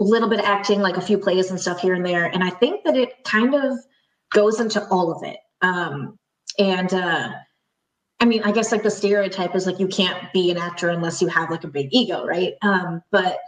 a 0.00 0.04
little 0.04 0.28
bit 0.28 0.38
of 0.38 0.44
acting, 0.44 0.80
like 0.80 0.96
a 0.96 1.00
few 1.00 1.18
plays 1.18 1.50
and 1.50 1.60
stuff 1.60 1.80
here 1.80 1.94
and 1.94 2.04
there. 2.04 2.26
And 2.26 2.44
I 2.44 2.50
think 2.50 2.84
that 2.84 2.96
it 2.96 3.24
kind 3.24 3.54
of 3.54 3.78
goes 4.32 4.60
into 4.60 4.86
all 4.88 5.10
of 5.10 5.22
it. 5.22 5.38
Um, 5.62 6.18
and 6.58 6.92
uh, 6.92 7.32
I 8.20 8.24
mean, 8.24 8.42
I 8.42 8.52
guess 8.52 8.72
like 8.72 8.82
the 8.82 8.90
stereotype 8.90 9.54
is 9.54 9.66
like 9.66 9.78
you 9.78 9.88
can't 9.88 10.32
be 10.32 10.50
an 10.50 10.58
actor 10.58 10.88
unless 10.88 11.22
you 11.22 11.28
have 11.28 11.50
like 11.50 11.64
a 11.64 11.68
big 11.68 11.88
ego, 11.92 12.24
right? 12.24 12.54
Um, 12.62 13.02
but 13.10 13.38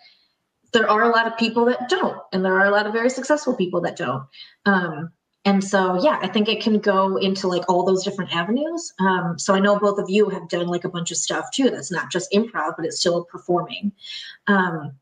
there 0.72 0.88
are 0.88 1.02
a 1.02 1.08
lot 1.08 1.26
of 1.26 1.36
people 1.36 1.64
that 1.66 1.88
don't, 1.88 2.20
and 2.32 2.44
there 2.44 2.54
are 2.54 2.66
a 2.66 2.70
lot 2.70 2.86
of 2.86 2.92
very 2.92 3.10
successful 3.10 3.56
people 3.56 3.80
that 3.80 3.96
don't. 3.96 4.24
Um, 4.66 5.10
and 5.44 5.64
so, 5.64 6.00
yeah, 6.02 6.18
I 6.22 6.28
think 6.28 6.48
it 6.48 6.62
can 6.62 6.78
go 6.78 7.16
into 7.16 7.48
like 7.48 7.68
all 7.68 7.84
those 7.84 8.04
different 8.04 8.34
avenues. 8.34 8.92
Um, 9.00 9.38
so 9.38 9.54
I 9.54 9.58
know 9.58 9.78
both 9.78 9.98
of 9.98 10.10
you 10.10 10.28
have 10.28 10.48
done 10.48 10.68
like 10.68 10.84
a 10.84 10.90
bunch 10.90 11.10
of 11.10 11.16
stuff 11.16 11.50
too. 11.52 11.70
That's 11.70 11.90
not 11.90 12.12
just 12.12 12.30
improv, 12.30 12.74
but 12.76 12.84
it's 12.84 13.00
still 13.00 13.24
performing. 13.24 13.90
Um, 14.46 14.92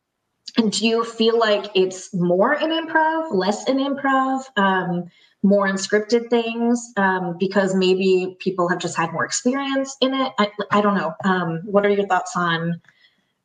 and 0.56 0.72
do 0.72 0.86
you 0.86 1.04
feel 1.04 1.38
like 1.38 1.70
it's 1.74 2.14
more 2.14 2.54
in 2.54 2.70
improv, 2.70 3.32
less 3.32 3.68
in 3.68 3.78
improv, 3.78 4.44
um, 4.56 5.10
more 5.42 5.68
unscripted 5.68 6.30
things 6.30 6.92
um, 6.96 7.36
because 7.38 7.74
maybe 7.74 8.36
people 8.40 8.68
have 8.68 8.78
just 8.78 8.96
had 8.96 9.12
more 9.12 9.24
experience 9.24 9.96
in 10.00 10.14
it? 10.14 10.32
I, 10.38 10.50
I 10.70 10.80
don't 10.80 10.94
know. 10.94 11.14
Um, 11.24 11.60
what 11.64 11.86
are 11.86 11.90
your 11.90 12.06
thoughts 12.06 12.32
on 12.36 12.80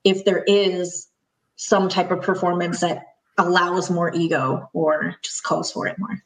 if 0.03 0.25
there 0.25 0.43
is 0.43 1.08
some 1.56 1.89
type 1.89 2.12
of 2.12 2.21
performance 2.21 2.82
that 2.82 3.03
allows 3.38 3.89
more 3.89 4.13
ego 4.13 4.69
or 4.73 5.15
just 5.23 5.43
calls 5.43 5.71
for 5.71 5.88
it 5.88 5.97
more? 5.99 6.21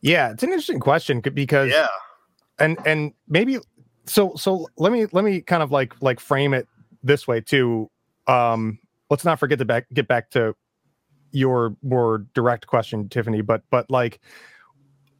Yeah, 0.00 0.32
it's 0.32 0.42
an 0.42 0.50
interesting 0.50 0.80
question 0.80 1.20
because 1.20 1.70
Yeah. 1.70 1.86
and 2.58 2.78
and 2.84 3.12
maybe 3.28 3.58
so 4.06 4.34
so 4.36 4.68
let 4.76 4.92
me 4.92 5.06
let 5.12 5.24
me 5.24 5.40
kind 5.40 5.62
of 5.62 5.70
like 5.70 5.94
like 6.02 6.20
frame 6.20 6.54
it 6.54 6.66
this 7.02 7.26
way 7.26 7.40
too 7.40 7.88
um 8.26 8.78
let's 9.10 9.24
not 9.24 9.38
forget 9.38 9.58
to 9.58 9.64
back 9.64 9.86
get 9.92 10.08
back 10.08 10.30
to 10.30 10.54
your 11.32 11.76
more 11.82 12.24
direct 12.34 12.66
question 12.66 13.08
tiffany 13.08 13.40
but 13.40 13.62
but 13.70 13.90
like 13.90 14.20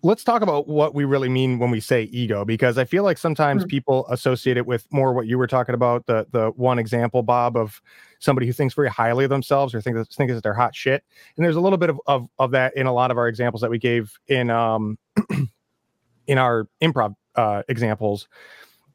let's 0.05 0.25
talk 0.25 0.43
about 0.43 0.67
what 0.67 0.95
we 0.97 1.05
really 1.05 1.29
mean 1.29 1.61
when 1.61 1.71
we 1.71 1.79
say 1.79 2.03
ego 2.05 2.45
because 2.45 2.77
i 2.77 2.85
feel 2.85 3.05
like 3.05 3.17
sometimes 3.19 3.65
Mm. 3.65 3.69
people 3.69 4.07
associate 4.09 4.57
it 4.57 4.67
with 4.67 4.87
more 4.93 5.13
what 5.13 5.27
you 5.27 5.39
were 5.39 5.47
talking 5.47 5.75
about 5.75 6.07
the 6.07 6.27
the 6.33 6.51
one 6.57 6.79
example 6.79 7.23
bob 7.23 7.57
of 7.57 7.81
somebody 8.19 8.47
who 8.47 8.53
thinks 8.53 8.75
very 8.75 8.89
highly 8.91 9.25
of 9.25 9.31
themselves 9.31 9.75
or 9.75 9.81
think 9.81 9.97
that 9.97 10.09
thinks 10.09 10.35
that 10.35 10.43
they're 10.43 10.55
hot 10.55 10.75
shit 10.75 11.05
and 11.37 11.45
there's 11.45 11.57
a 11.57 11.61
little 11.61 11.79
bit 11.79 11.91
of 11.91 12.01
of, 12.07 12.27
of 12.39 12.51
that 12.51 12.77
in 12.77 12.87
a 12.87 12.93
lot 12.93 13.11
of 13.11 13.19
our 13.19 13.29
examples 13.29 13.61
that 13.61 13.71
we 13.71 13.79
gave 13.79 14.13
in 14.27 14.51
um 14.51 14.99
in 16.27 16.39
our 16.39 16.69
improv 16.83 17.15
uh 17.37 17.63
examples 17.69 18.27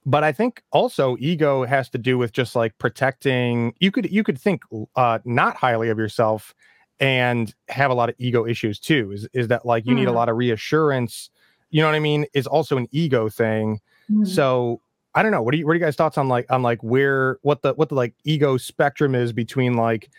but 0.05 0.23
i 0.23 0.31
think 0.31 0.61
also 0.71 1.15
ego 1.19 1.65
has 1.65 1.89
to 1.89 1.97
do 1.97 2.17
with 2.17 2.31
just 2.33 2.55
like 2.55 2.77
protecting 2.79 3.73
you 3.79 3.91
could 3.91 4.09
you 4.11 4.23
could 4.23 4.39
think 4.39 4.63
uh 4.95 5.19
not 5.25 5.55
highly 5.55 5.89
of 5.89 5.97
yourself 5.97 6.53
and 6.99 7.53
have 7.69 7.91
a 7.91 7.93
lot 7.93 8.09
of 8.09 8.15
ego 8.17 8.45
issues 8.45 8.79
too 8.79 9.11
is 9.11 9.27
is 9.33 9.47
that 9.49 9.65
like 9.65 9.85
you 9.85 9.93
need 9.93 10.07
a 10.07 10.11
Mhm. 10.11 10.15
lot 10.15 10.29
of 10.29 10.35
reassurance 10.37 11.29
you 11.69 11.81
know 11.81 11.87
what 11.87 11.95
i 11.95 11.99
mean 11.99 12.25
is 12.33 12.47
also 12.47 12.77
an 12.77 12.87
ego 12.91 13.29
thing 13.29 13.79
so 14.23 14.81
i 15.15 15.21
don't 15.21 15.31
know 15.31 15.41
what 15.41 15.51
do 15.51 15.57
you 15.57 15.65
what 15.65 15.73
are 15.73 15.75
you 15.75 15.81
guys 15.81 15.95
thoughts 15.95 16.17
on 16.17 16.27
like 16.27 16.49
on 16.51 16.63
like 16.63 16.81
where 16.81 17.37
what 17.41 17.61
the 17.61 17.73
what 17.75 17.89
the 17.89 17.95
like 17.95 18.13
ego 18.23 18.57
spectrum 18.57 19.13
is 19.15 19.31
between 19.33 19.73
like 19.75 20.09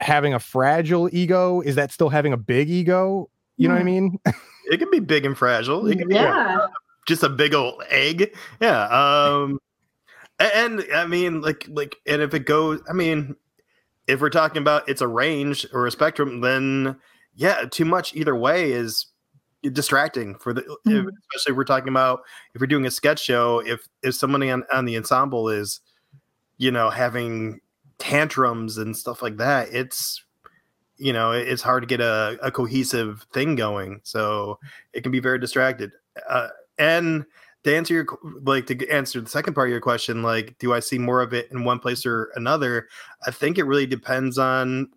having 0.00 0.32
a 0.34 0.38
fragile 0.40 1.08
ego 1.14 1.60
is 1.60 1.74
that 1.74 1.92
still 1.92 2.08
having 2.08 2.32
a 2.32 2.36
big 2.36 2.68
ego 2.70 3.28
you 3.56 3.68
know 3.68 3.74
what 3.74 3.80
i 3.80 3.84
mean 3.84 4.18
It 4.70 4.78
can 4.78 4.90
be 4.90 4.98
big 5.00 5.24
and 5.24 5.36
fragile. 5.36 5.86
It 5.86 5.96
can 5.98 6.08
be 6.08 6.14
yeah. 6.14 6.66
just 7.06 7.22
a 7.22 7.28
big 7.30 7.54
old 7.54 7.82
egg. 7.88 8.36
Yeah. 8.60 8.82
Um 8.84 9.58
a- 10.38 10.54
and, 10.56 10.84
I 10.94 11.06
mean 11.06 11.40
like 11.40 11.64
like 11.70 11.96
and 12.06 12.20
if 12.20 12.34
it 12.34 12.44
goes 12.44 12.80
I 12.88 12.92
mean 12.92 13.34
if 14.08 14.20
we're 14.20 14.30
talking 14.30 14.60
about 14.60 14.88
it's 14.88 15.00
a 15.02 15.06
range 15.06 15.66
or 15.72 15.86
a 15.86 15.90
spectrum 15.90 16.40
then 16.40 16.96
yeah, 17.34 17.66
too 17.70 17.84
much 17.84 18.16
either 18.16 18.34
way 18.34 18.72
is 18.72 19.06
distracting 19.62 20.34
for 20.36 20.52
the 20.52 20.62
Mhm. 20.62 20.76
if, 20.86 21.14
especially 21.26 21.52
if 21.52 21.56
we're 21.56 21.64
talking 21.64 21.88
about 21.88 22.22
if 22.54 22.60
we're 22.60 22.66
doing 22.66 22.86
a 22.86 22.90
sketch 22.90 23.20
show 23.20 23.60
if 23.60 23.88
if 24.02 24.14
somebody 24.14 24.50
on, 24.50 24.64
on 24.72 24.84
the 24.86 24.96
ensemble 24.96 25.48
is 25.48 25.80
you 26.56 26.70
know 26.70 26.90
having 26.90 27.60
tantrums 27.98 28.78
and 28.78 28.96
stuff 28.96 29.20
like 29.22 29.36
that 29.36 29.68
it's 29.72 30.24
you 30.96 31.12
know 31.12 31.32
it's 31.32 31.62
hard 31.62 31.82
to 31.82 31.86
get 31.88 32.00
a, 32.00 32.38
a 32.40 32.50
cohesive 32.50 33.26
thing 33.32 33.56
going 33.56 34.00
so 34.04 34.58
it 34.92 35.02
can 35.02 35.10
be 35.12 35.20
very 35.20 35.38
distracted 35.38 35.90
uh, 36.28 36.48
and 36.78 37.24
to 37.68 37.76
answer 37.76 37.94
your 37.94 38.06
like 38.42 38.66
to 38.66 38.88
answer 38.88 39.20
the 39.20 39.28
second 39.28 39.54
part 39.54 39.68
of 39.68 39.72
your 39.72 39.80
question 39.80 40.22
like 40.22 40.56
do 40.58 40.72
i 40.72 40.80
see 40.80 40.98
more 40.98 41.20
of 41.20 41.32
it 41.32 41.50
in 41.52 41.64
one 41.64 41.78
place 41.78 42.06
or 42.06 42.30
another 42.34 42.88
i 43.26 43.30
think 43.30 43.58
it 43.58 43.64
really 43.64 43.86
depends 43.86 44.38
on 44.38 44.88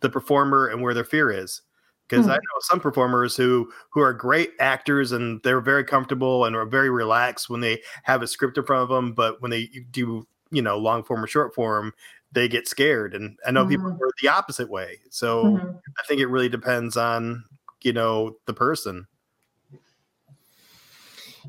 the 0.00 0.08
performer 0.10 0.66
and 0.68 0.82
where 0.82 0.94
their 0.94 1.04
fear 1.04 1.30
is 1.30 1.62
because 2.08 2.24
Hmm. 2.26 2.32
i 2.32 2.34
know 2.36 2.60
some 2.60 2.80
performers 2.80 3.36
who 3.36 3.70
who 3.90 4.00
are 4.00 4.12
great 4.12 4.52
actors 4.60 5.12
and 5.12 5.40
they're 5.42 5.60
very 5.60 5.84
comfortable 5.84 6.44
and 6.44 6.56
are 6.56 6.66
very 6.66 6.90
relaxed 6.90 7.50
when 7.50 7.60
they 7.60 7.82
have 8.04 8.22
a 8.22 8.26
script 8.26 8.56
in 8.58 8.64
front 8.64 8.82
of 8.82 8.88
them 8.88 9.12
but 9.12 9.40
when 9.42 9.50
they 9.50 9.68
do 9.90 10.26
you 10.50 10.62
know 10.62 10.78
long 10.78 11.02
form 11.02 11.22
or 11.22 11.26
short 11.26 11.54
form 11.54 11.92
they 12.32 12.48
get 12.48 12.68
scared 12.68 13.14
and 13.14 13.38
i 13.46 13.50
know 13.50 13.66
people 13.66 13.90
Mhm. 13.90 14.00
are 14.00 14.10
the 14.22 14.28
opposite 14.28 14.70
way 14.70 14.98
so 15.10 15.44
Mhm. 15.44 15.80
i 15.98 16.06
think 16.06 16.20
it 16.20 16.26
really 16.26 16.48
depends 16.48 16.96
on 16.96 17.44
you 17.82 17.92
know 17.92 18.36
the 18.46 18.54
person 18.54 19.06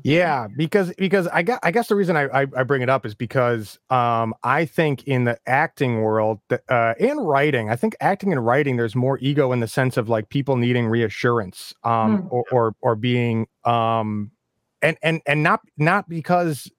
Yeah, 0.04 0.48
because 0.56 0.92
because 0.96 1.26
I 1.28 1.42
got 1.42 1.60
I 1.62 1.70
guess 1.70 1.88
the 1.88 1.96
reason 1.96 2.16
I, 2.16 2.24
I 2.24 2.46
I 2.56 2.62
bring 2.62 2.82
it 2.82 2.88
up 2.88 3.04
is 3.04 3.14
because 3.14 3.78
um 3.90 4.34
I 4.42 4.64
think 4.64 5.04
in 5.04 5.24
the 5.24 5.38
acting 5.46 6.00
world 6.02 6.40
that, 6.48 6.62
uh 6.68 6.94
and 7.00 7.26
writing 7.26 7.68
I 7.70 7.76
think 7.76 7.96
acting 8.00 8.32
and 8.32 8.44
writing 8.44 8.76
there's 8.76 8.94
more 8.96 9.18
ego 9.20 9.52
in 9.52 9.60
the 9.60 9.68
sense 9.68 9.96
of 9.96 10.08
like 10.08 10.28
people 10.28 10.56
needing 10.56 10.86
reassurance 10.86 11.74
um 11.84 12.22
Hmm. 12.22 12.26
or, 12.30 12.44
or 12.50 12.74
or 12.80 12.96
being 12.96 13.46
um 13.64 14.30
and 14.82 14.96
and 15.02 15.20
and 15.26 15.42
not 15.42 15.60
not 15.76 16.08
because 16.08 16.70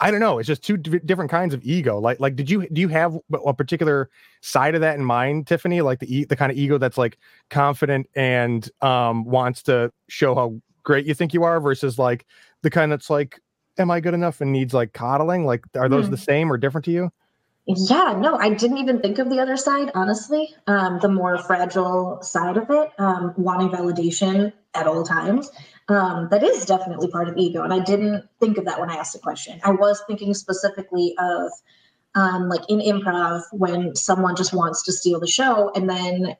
I 0.00 0.10
don't 0.10 0.20
know 0.20 0.38
it's 0.38 0.48
just 0.48 0.64
two 0.64 0.76
di- 0.76 0.98
different 0.98 1.30
kinds 1.30 1.54
of 1.54 1.62
ego 1.64 1.98
like 2.00 2.18
like 2.20 2.34
did 2.34 2.50
you 2.50 2.68
do 2.70 2.80
you 2.80 2.88
have 2.88 3.16
a 3.46 3.54
particular 3.54 4.10
side 4.40 4.74
of 4.74 4.80
that 4.80 4.98
in 4.98 5.04
mind 5.04 5.46
Tiffany 5.46 5.80
like 5.80 6.00
the 6.00 6.12
e- 6.18 6.24
the 6.24 6.36
kind 6.36 6.50
of 6.50 6.58
ego 6.58 6.76
that's 6.76 6.98
like 6.98 7.18
confident 7.50 8.08
and 8.16 8.68
um 8.82 9.24
wants 9.24 9.62
to 9.64 9.92
show 10.08 10.34
how 10.34 10.60
great 10.82 11.06
you 11.06 11.14
think 11.14 11.32
you 11.34 11.44
are 11.44 11.60
versus 11.60 11.98
like 11.98 12.26
the 12.62 12.70
kind 12.70 12.90
that's 12.92 13.10
like 13.10 13.40
am 13.78 13.90
i 13.90 14.00
good 14.00 14.14
enough 14.14 14.40
and 14.40 14.52
needs 14.52 14.74
like 14.74 14.92
coddling 14.92 15.46
like 15.46 15.62
are 15.76 15.88
those 15.88 16.06
Hmm. 16.06 16.10
the 16.12 16.16
same 16.18 16.52
or 16.52 16.56
different 16.56 16.84
to 16.84 16.90
you 16.90 17.10
Yeah, 17.64 18.18
no, 18.18 18.34
I 18.36 18.50
didn't 18.50 18.78
even 18.78 19.00
think 19.00 19.20
of 19.20 19.30
the 19.30 19.38
other 19.38 19.56
side, 19.56 19.92
honestly. 19.94 20.52
Um, 20.66 20.98
the 21.00 21.08
more 21.08 21.38
fragile 21.38 22.20
side 22.20 22.56
of 22.56 22.68
it, 22.70 22.90
um, 22.98 23.34
wanting 23.36 23.68
validation 23.68 24.52
at 24.74 24.88
all 24.88 25.04
times. 25.04 25.48
Um, 25.88 26.26
that 26.32 26.42
is 26.42 26.66
definitely 26.66 27.08
part 27.08 27.28
of 27.28 27.36
ego. 27.36 27.62
And 27.62 27.72
I 27.72 27.78
didn't 27.78 28.24
think 28.40 28.58
of 28.58 28.64
that 28.64 28.80
when 28.80 28.90
I 28.90 28.96
asked 28.96 29.12
the 29.12 29.20
question. 29.20 29.60
I 29.62 29.70
was 29.70 30.02
thinking 30.08 30.34
specifically 30.34 31.14
of 31.18 31.52
um, 32.16 32.48
like 32.48 32.62
in 32.68 32.80
improv 32.80 33.42
when 33.52 33.94
someone 33.94 34.34
just 34.34 34.52
wants 34.52 34.82
to 34.84 34.92
steal 34.92 35.20
the 35.20 35.28
show 35.28 35.70
and 35.76 35.88
then 35.88 36.36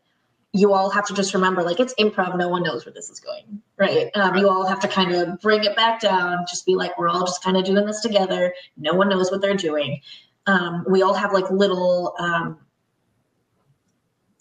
you 0.52 0.72
all 0.72 0.90
have 0.90 1.06
to 1.06 1.14
just 1.14 1.34
remember 1.34 1.62
like 1.62 1.80
it's 1.80 1.94
improv 1.94 2.36
no 2.36 2.48
one 2.48 2.62
knows 2.62 2.84
where 2.84 2.92
this 2.92 3.08
is 3.10 3.20
going 3.20 3.62
right? 3.82 4.10
Um, 4.14 4.36
you 4.36 4.48
all 4.48 4.64
have 4.66 4.78
to 4.80 4.88
kind 4.88 5.12
of 5.12 5.40
bring 5.40 5.64
it 5.64 5.74
back 5.74 6.00
down 6.00 6.44
just 6.48 6.64
be 6.64 6.76
like 6.76 6.96
we're 6.96 7.08
all 7.08 7.26
just 7.26 7.42
kind 7.42 7.56
of 7.56 7.64
doing 7.64 7.84
this 7.84 8.00
together. 8.00 8.54
No 8.76 8.94
one 8.94 9.08
knows 9.08 9.30
what 9.30 9.40
they're 9.40 9.56
doing. 9.56 10.00
Um, 10.46 10.84
we 10.88 11.02
all 11.02 11.14
have 11.14 11.32
like 11.32 11.50
little 11.50 12.14
um, 12.18 12.58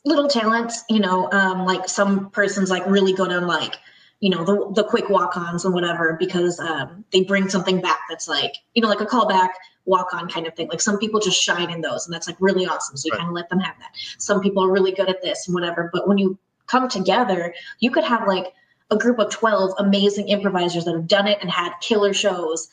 little 0.06 0.28
talents 0.28 0.84
you 0.90 1.00
know 1.00 1.32
um, 1.32 1.66
like 1.66 1.90
some 1.90 2.30
person's 2.30 2.70
like 2.70 2.86
really 2.86 3.14
good 3.14 3.32
on 3.32 3.48
like 3.48 3.76
you 4.22 4.30
know 4.30 4.46
the, 4.46 4.72
the 4.76 4.84
quick 4.84 5.10
walk-ons 5.10 5.66
and 5.66 5.74
whatever 5.74 6.16
because 6.20 6.60
um, 6.60 7.04
they 7.12 7.24
bring 7.24 7.50
something 7.50 7.82
back 7.82 8.00
that's 8.08 8.28
like 8.28 8.54
you 8.74 8.82
know 8.82 8.88
like 8.88 9.02
a 9.02 9.06
callback 9.06 9.50
walk-on 9.86 10.30
kind 10.30 10.48
of 10.48 10.56
thing. 10.56 10.68
Like 10.70 10.80
some 10.80 11.00
people 11.00 11.20
just 11.20 11.42
shine 11.42 11.72
in 11.72 11.82
those 11.82 12.06
and 12.06 12.14
that's 12.14 12.28
like 12.28 12.38
really 12.40 12.68
awesome. 12.68 12.96
So 12.96 13.08
you 13.08 13.12
Right. 13.14 13.18
kind 13.18 13.30
of 13.30 13.34
let 13.36 13.50
them 13.50 13.60
have 13.60 13.76
that. 13.80 13.90
Some 14.20 14.40
people 14.40 14.64
are 14.64 14.72
really 14.72 14.92
good 14.92 15.10
at 15.10 15.22
this 15.22 15.48
and 15.48 15.56
whatever 15.56 15.90
but 15.92 16.08
when 16.08 16.18
you 16.18 16.38
come 16.68 16.88
together 16.88 17.54
you 17.80 17.92
could 17.92 18.04
have 18.04 18.28
like 18.28 18.54
a 18.92 18.98
group 18.98 19.20
of 19.20 19.32
12 19.32 19.74
amazing 19.80 20.28
improvisers 20.28 20.86
that 20.86 20.94
have 20.94 21.08
done 21.08 21.28
it 21.28 21.40
and 21.42 21.50
had 21.50 21.74
killer 21.82 22.14
shows 22.14 22.68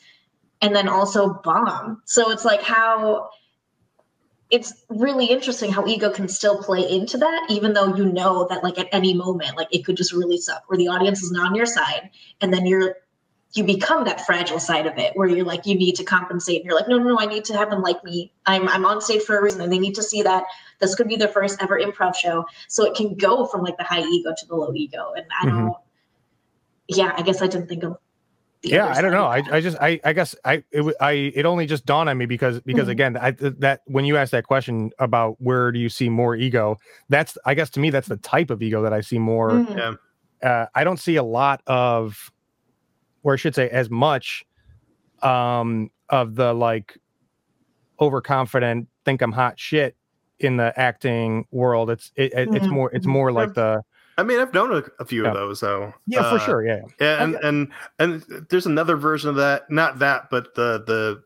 and 0.61 0.75
then 0.75 0.87
also 0.87 1.33
bomb. 1.43 2.01
So 2.05 2.29
it's 2.31 2.45
like 2.45 2.61
how 2.61 3.29
it's 4.49 4.73
really 4.89 5.27
interesting 5.27 5.71
how 5.71 5.85
ego 5.85 6.09
can 6.09 6.27
still 6.27 6.61
play 6.61 6.81
into 6.89 7.17
that 7.17 7.45
even 7.49 7.73
though 7.73 7.95
you 7.95 8.05
know 8.05 8.47
that 8.49 8.63
like 8.63 8.77
at 8.79 8.87
any 8.91 9.13
moment 9.13 9.55
like 9.55 9.67
it 9.71 9.85
could 9.85 9.95
just 9.95 10.11
really 10.11 10.37
suck 10.37 10.63
where 10.67 10.77
the 10.77 10.87
audience 10.87 11.21
is 11.21 11.31
not 11.31 11.47
on 11.47 11.55
your 11.55 11.65
side 11.65 12.09
and 12.41 12.53
then 12.53 12.65
you're 12.65 12.95
you 13.53 13.63
become 13.63 14.03
that 14.03 14.25
fragile 14.25 14.59
side 14.59 14.85
of 14.85 14.97
it 14.97 15.15
where 15.15 15.27
you're 15.27 15.45
like 15.45 15.65
you 15.65 15.75
need 15.75 15.95
to 15.95 16.03
compensate 16.03 16.57
and 16.57 16.65
you're 16.65 16.75
like 16.75 16.87
no 16.87 16.97
no 16.97 17.09
no 17.09 17.19
i 17.19 17.25
need 17.25 17.43
to 17.43 17.55
have 17.55 17.69
them 17.69 17.81
like 17.81 18.03
me. 18.03 18.31
I'm 18.45 18.67
i'm 18.69 18.85
on 18.85 19.01
stage 19.01 19.23
for 19.23 19.37
a 19.37 19.41
reason 19.41 19.61
and 19.61 19.71
they 19.71 19.79
need 19.79 19.95
to 19.95 20.03
see 20.03 20.21
that. 20.23 20.43
This 20.79 20.95
could 20.95 21.07
be 21.07 21.15
their 21.15 21.27
first 21.27 21.61
ever 21.61 21.79
improv 21.79 22.15
show. 22.15 22.45
So 22.67 22.85
it 22.85 22.95
can 22.95 23.15
go 23.15 23.45
from 23.45 23.63
like 23.63 23.77
the 23.77 23.83
high 23.83 24.03
ego 24.03 24.33
to 24.37 24.45
the 24.45 24.55
low 24.55 24.73
ego 24.73 25.13
and 25.15 25.25
i 25.41 25.45
mm-hmm. 25.45 25.57
don't 25.57 25.77
yeah 26.87 27.13
i 27.17 27.21
guess 27.21 27.41
i 27.41 27.47
didn't 27.47 27.67
think 27.67 27.83
of 27.83 27.97
yeah 28.63 28.87
i 28.87 29.01
don't 29.01 29.11
know 29.11 29.25
i 29.25 29.41
i 29.51 29.61
just 29.61 29.77
i 29.79 29.99
i 30.03 30.11
guess 30.13 30.35
i 30.43 30.63
it, 30.71 30.95
i 30.99 31.11
it 31.11 31.45
only 31.45 31.65
just 31.65 31.85
dawned 31.85 32.09
on 32.09 32.17
me 32.17 32.25
because 32.25 32.59
because 32.61 32.87
Mhm. 32.87 32.91
again 32.91 33.17
i 33.17 33.31
that 33.31 33.81
when 33.85 34.03
you 34.05 34.17
asked 34.17 34.31
that 34.31 34.45
question 34.45 34.91
about 34.99 35.35
where 35.39 35.71
do 35.71 35.79
you 35.79 35.89
see 35.89 36.09
more 36.09 36.35
ego 36.35 36.77
that's 37.07 37.37
i 37.45 37.53
guess 37.53 37.69
to 37.69 37.79
me 37.79 37.89
that's 37.89 38.07
the 38.09 38.17
type 38.17 38.49
of 38.49 38.61
ego 38.61 38.81
that 38.81 38.91
i 38.93 38.99
see 39.01 39.17
more 39.19 39.61
Mm, 39.61 39.97
uh, 40.43 40.65
I 40.73 40.83
don't 40.85 40.99
see 40.99 41.17
a 41.17 41.23
lot 41.23 41.61
of, 41.67 42.31
or 43.23 43.33
I 43.33 43.35
should 43.35 43.55
say, 43.55 43.69
as 43.69 43.89
much 43.89 44.45
um, 45.21 45.89
of 46.09 46.35
the 46.35 46.53
like 46.53 46.97
overconfident, 47.99 48.87
think 49.05 49.21
I'm 49.21 49.31
hot 49.33 49.59
shit 49.59 49.95
in 50.39 50.57
the 50.57 50.77
acting 50.79 51.45
world. 51.51 51.89
It's 51.89 52.11
it, 52.15 52.31
it- 52.33 52.49
it's 52.53 52.67
Mhm. 52.67 52.71
more 52.71 52.91
it's 52.93 53.05
more 53.07 53.31
like 53.31 53.53
the 53.53 53.81
i 54.19 54.23
mean 54.23 54.39
i've 54.39 54.53
known 54.53 54.73
a, 54.73 54.83
a 55.01 55.05
few 55.05 55.23
Yeah. 55.23 55.29
of 55.29 55.35
those 55.35 55.59
though 55.61 55.93
yeah 56.07 56.21
for 56.29 56.35
Uh, 56.37 56.45
sure 56.45 56.65
yeah 56.65 56.81
Yeah, 56.99 57.23
and 57.23 57.35
Okay. 57.35 57.47
and 57.47 57.67
and 57.99 58.45
there's 58.49 58.65
another 58.65 58.95
version 58.97 59.29
of 59.29 59.35
that. 59.37 59.69
Not 59.71 59.99
that, 59.99 60.29
but 60.29 60.53
the 60.55 60.83
the 60.85 61.23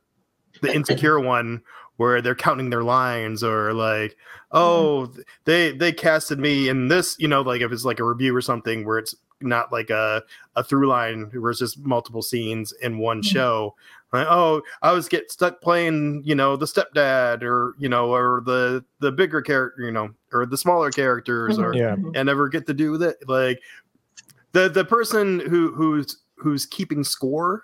the 0.62 0.74
insecure 0.76 1.20
one 1.20 1.62
where 1.98 2.22
they're 2.22 2.36
counting 2.36 2.70
their 2.70 2.84
lines 2.84 3.44
or 3.44 3.74
like, 3.74 4.16
oh, 4.52 5.12
they 5.46 5.72
they 5.72 5.92
casted 5.92 6.40
me 6.40 6.70
in 6.70 6.88
this. 6.90 7.16
You 7.20 7.28
know, 7.28 7.42
like 7.42 7.62
if 7.62 7.72
it's 7.72 7.86
like 7.86 8.00
a 8.00 8.04
revue 8.04 8.36
or 8.36 8.42
something 8.42 8.86
where 8.86 8.98
it's 9.00 9.16
not 9.42 9.72
like 9.72 9.90
a 9.90 10.22
a 10.56 10.64
through 10.64 10.88
line 10.88 11.30
where 11.34 11.52
it's 11.52 11.60
just 11.60 11.80
multiple 11.80 12.22
scenes 12.22 12.72
in 12.82 12.98
one 13.00 13.22
Mhm. 13.22 13.26
show. 13.26 13.76
Like, 14.12 14.28
oh, 14.30 14.62
I 14.84 14.92
was 14.92 15.10
get 15.10 15.32
stuck 15.32 15.60
playing, 15.60 16.22
you 16.24 16.36
know, 16.36 16.56
the 16.56 16.68
stepdad 16.68 17.42
or 17.42 17.74
you 17.80 17.90
know, 17.90 18.14
or 18.14 18.42
the 18.46 18.84
the 19.00 19.12
bigger 19.12 19.42
character, 19.42 19.82
you 19.84 19.92
know, 19.92 20.12
or 20.34 20.46
the 20.46 20.58
smaller 20.58 20.92
characters, 20.92 21.58
or 21.60 21.74
mhm, 21.74 21.78
Yeah. 21.78 21.96
mhm. 21.96 22.12
and 22.16 22.26
never 22.26 22.50
get 22.50 22.66
to 22.68 22.74
do 22.74 22.98
that. 22.98 23.28
Like 23.28 23.62
the 24.54 24.70
the 24.70 24.86
person 24.86 25.40
who 25.40 25.72
who's 25.74 26.18
who's 26.36 26.66
keeping 26.66 27.04
score 27.04 27.64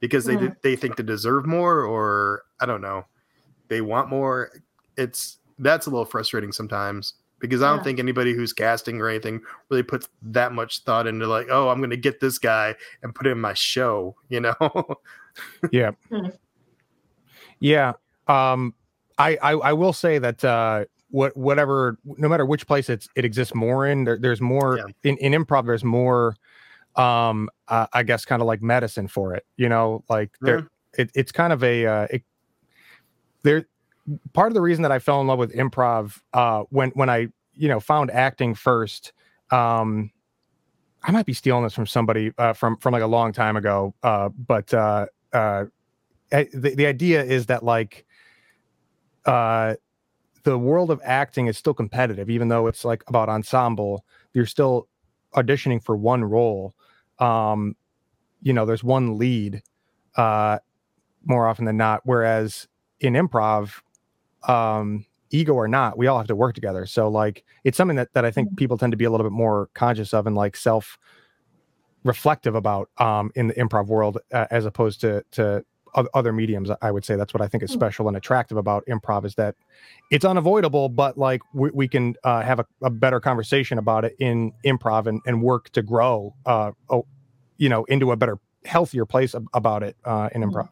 because 0.00 0.24
they 0.24 0.36
Mhm. 0.36 0.56
they 0.62 0.76
think 0.76 0.96
they 0.96 1.02
deserve 1.02 1.46
more, 1.46 1.82
or 1.84 2.42
I 2.60 2.66
don't 2.66 2.80
know, 2.80 3.04
they 3.68 3.80
want 3.80 4.08
more. 4.08 4.50
It's 4.96 5.38
that's 5.58 5.86
a 5.86 5.90
little 5.90 6.06
frustrating 6.06 6.52
sometimes 6.52 7.14
because 7.38 7.62
I 7.62 7.68
don't 7.68 7.78
Yeah. 7.78 7.84
think 7.84 7.98
anybody 7.98 8.32
who's 8.34 8.52
casting 8.52 9.00
or 9.00 9.08
anything 9.08 9.40
really 9.70 9.82
puts 9.82 10.08
that 10.22 10.52
much 10.52 10.84
thought 10.84 11.06
into 11.06 11.26
like, 11.26 11.48
oh, 11.50 11.68
I'm 11.68 11.78
going 11.78 11.90
to 11.90 11.96
get 11.96 12.20
this 12.20 12.38
guy 12.38 12.74
and 13.02 13.14
put 13.14 13.26
him 13.26 13.32
in 13.32 13.40
my 13.40 13.54
show. 13.54 14.16
You 14.28 14.40
know? 14.40 14.54
yeah 15.70 15.92
Mhm. 16.10 16.36
yeah 17.60 17.92
um 18.26 18.74
I, 19.18 19.36
I 19.42 19.52
i 19.52 19.72
will 19.72 19.92
say 19.92 20.18
that 20.18 20.44
uh 20.44 20.86
what 21.10 21.36
whatever 21.36 21.98
no 22.04 22.28
matter 22.28 22.46
which 22.46 22.66
place 22.66 22.88
it's 22.88 23.08
it 23.16 23.24
exists 23.24 23.54
more 23.54 23.86
in 23.86 24.04
there, 24.04 24.18
there's 24.18 24.40
more 24.40 24.76
Yeah. 24.78 24.84
in, 25.02 25.16
in 25.18 25.32
improv 25.44 25.66
there's 25.66 25.84
more 25.84 26.36
um 26.96 27.48
uh, 27.68 27.86
i 27.92 28.02
guess 28.02 28.24
kind 28.24 28.42
of 28.42 28.46
like 28.46 28.62
medicine 28.62 29.08
for 29.08 29.34
it 29.34 29.44
you 29.56 29.68
know 29.68 30.04
like 30.08 30.30
there 30.40 30.68
it, 30.98 31.10
it's 31.14 31.32
kind 31.32 31.52
of 31.52 31.62
a 31.64 31.86
uh 31.86 32.06
it, 32.10 32.22
there 33.42 33.66
part 34.32 34.48
of 34.48 34.54
the 34.54 34.60
reason 34.60 34.82
that 34.82 34.92
i 34.92 34.98
fell 34.98 35.20
in 35.20 35.26
love 35.26 35.38
with 35.38 35.52
improv 35.54 36.18
uh 36.32 36.62
when 36.70 36.90
when 36.90 37.08
i 37.08 37.28
you 37.54 37.68
know 37.68 37.78
found 37.80 38.10
acting 38.10 38.54
first 38.54 39.12
um 39.50 40.10
i 41.04 41.10
might 41.12 41.26
be 41.26 41.32
stealing 41.34 41.62
this 41.64 41.74
from 41.74 41.86
somebody 41.86 42.32
uh 42.38 42.52
from 42.52 42.76
from 42.76 42.92
like 42.92 43.02
a 43.02 43.06
long 43.06 43.32
time 43.32 43.56
ago 43.56 43.94
uh 44.02 44.28
but 44.28 44.72
uh 44.74 45.06
uh 45.32 45.64
I- 46.32 46.48
the, 46.52 46.74
the 46.74 46.86
idea 46.86 47.22
is 47.22 47.46
that 47.46 47.62
like 47.64 48.04
uh 49.26 49.74
the 50.42 50.58
world 50.58 50.90
of 50.90 51.00
acting 51.04 51.46
is 51.46 51.58
still 51.58 51.74
competitive 51.74 52.30
even 52.30 52.48
though 52.48 52.66
it's 52.66 52.84
like 52.84 53.02
about 53.08 53.28
ensemble 53.28 54.04
you're 54.32 54.46
still 54.46 54.88
auditioning 55.34 55.82
for 55.82 55.96
one 55.96 56.24
role 56.24 56.74
um 57.18 57.74
you 58.42 58.52
know 58.52 58.64
there's 58.64 58.84
one 58.84 59.18
lead 59.18 59.62
uh 60.16 60.58
more 61.24 61.46
often 61.46 61.64
than 61.64 61.76
not 61.76 62.00
whereas 62.04 62.66
in 63.00 63.14
improv 63.14 63.80
um 64.48 65.04
ego 65.30 65.54
or 65.54 65.68
not, 65.68 65.96
we 65.96 66.06
all 66.06 66.18
have 66.18 66.26
to 66.26 66.36
work 66.36 66.54
together. 66.54 66.86
So 66.86 67.08
like 67.08 67.44
it's 67.64 67.76
something 67.76 67.96
that 67.96 68.12
that 68.14 68.24
I 68.24 68.30
think 68.30 68.56
people 68.56 68.76
tend 68.76 68.92
to 68.92 68.96
be 68.96 69.04
a 69.04 69.10
little 69.10 69.24
bit 69.24 69.32
more 69.32 69.70
conscious 69.74 70.12
of 70.12 70.26
and 70.26 70.36
like 70.36 70.56
self 70.56 70.98
reflective 72.02 72.54
about 72.54 72.90
um 72.98 73.30
in 73.34 73.48
the 73.48 73.54
improv 73.54 73.86
world 73.86 74.18
uh, 74.32 74.46
as 74.50 74.64
opposed 74.66 75.00
to 75.02 75.24
to 75.32 75.64
other 76.14 76.32
mediums 76.32 76.70
i 76.82 76.90
would 76.90 77.04
say 77.04 77.16
that's 77.16 77.32
what 77.34 77.40
i 77.40 77.46
think 77.48 77.62
is 77.62 77.70
Mm. 77.70 77.74
special 77.74 78.08
and 78.08 78.16
attractive 78.16 78.56
about 78.56 78.84
improv 78.86 79.24
is 79.24 79.34
that 79.34 79.54
it's 80.10 80.24
unavoidable 80.24 80.88
but 80.88 81.16
like 81.18 81.40
we, 81.52 81.70
we 81.72 81.88
can 81.88 82.14
uh, 82.24 82.42
have 82.42 82.58
a, 82.60 82.66
a 82.82 82.90
better 82.90 83.20
conversation 83.20 83.78
about 83.78 84.04
it 84.04 84.14
in 84.18 84.52
improv 84.64 85.06
and, 85.06 85.20
and 85.26 85.42
work 85.42 85.70
to 85.70 85.82
grow 85.82 86.34
uh 86.46 86.72
oh, 86.90 87.06
you 87.58 87.68
know 87.68 87.84
into 87.84 88.12
a 88.12 88.16
better 88.16 88.38
healthier 88.64 89.04
place 89.06 89.34
ab- 89.34 89.48
about 89.54 89.82
it 89.82 89.96
uh 90.04 90.28
in 90.34 90.42
Mhm. 90.42 90.52
improv 90.52 90.68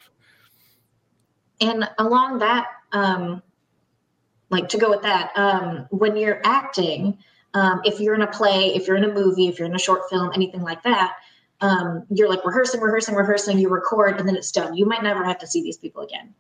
and 1.61 1.89
along 1.99 2.39
that 2.39 2.66
um 2.93 3.43
like 4.51 4.69
to 4.69 4.79
go 4.79 4.91
with 4.91 5.03
that 5.03 5.33
um 5.37 5.87
when 5.91 6.16
you're 6.16 6.41
acting 6.45 7.19
um 7.55 7.81
if 7.85 8.01
you're 8.01 8.14
in 8.14 8.23
a 8.23 8.27
play 8.27 8.75
if 8.75 8.87
you're 8.87 8.97
in 8.97 9.05
a 9.05 9.12
movie 9.12 9.49
if 9.49 9.59
you're 9.59 9.69
in 9.69 9.75
a 9.75 9.79
short 9.79 10.09
film 10.11 10.31
anything 10.35 10.62
like 10.62 10.83
that 10.83 11.16
um 11.61 12.04
you're 12.11 12.28
like 12.28 12.44
rehearsing 12.44 12.80
rehearsing 12.80 13.14
rehearsing 13.14 13.59
you 13.59 13.68
record 13.68 14.18
and 14.18 14.28
then 14.28 14.36
it's 14.36 14.52
done. 14.52 14.74
You 14.74 14.86
might 14.86 15.02
never 15.02 15.24
have 15.24 15.38
to 15.38 15.46
see 15.46 15.62
these 15.62 15.76
people 15.78 16.02
again. 16.02 16.34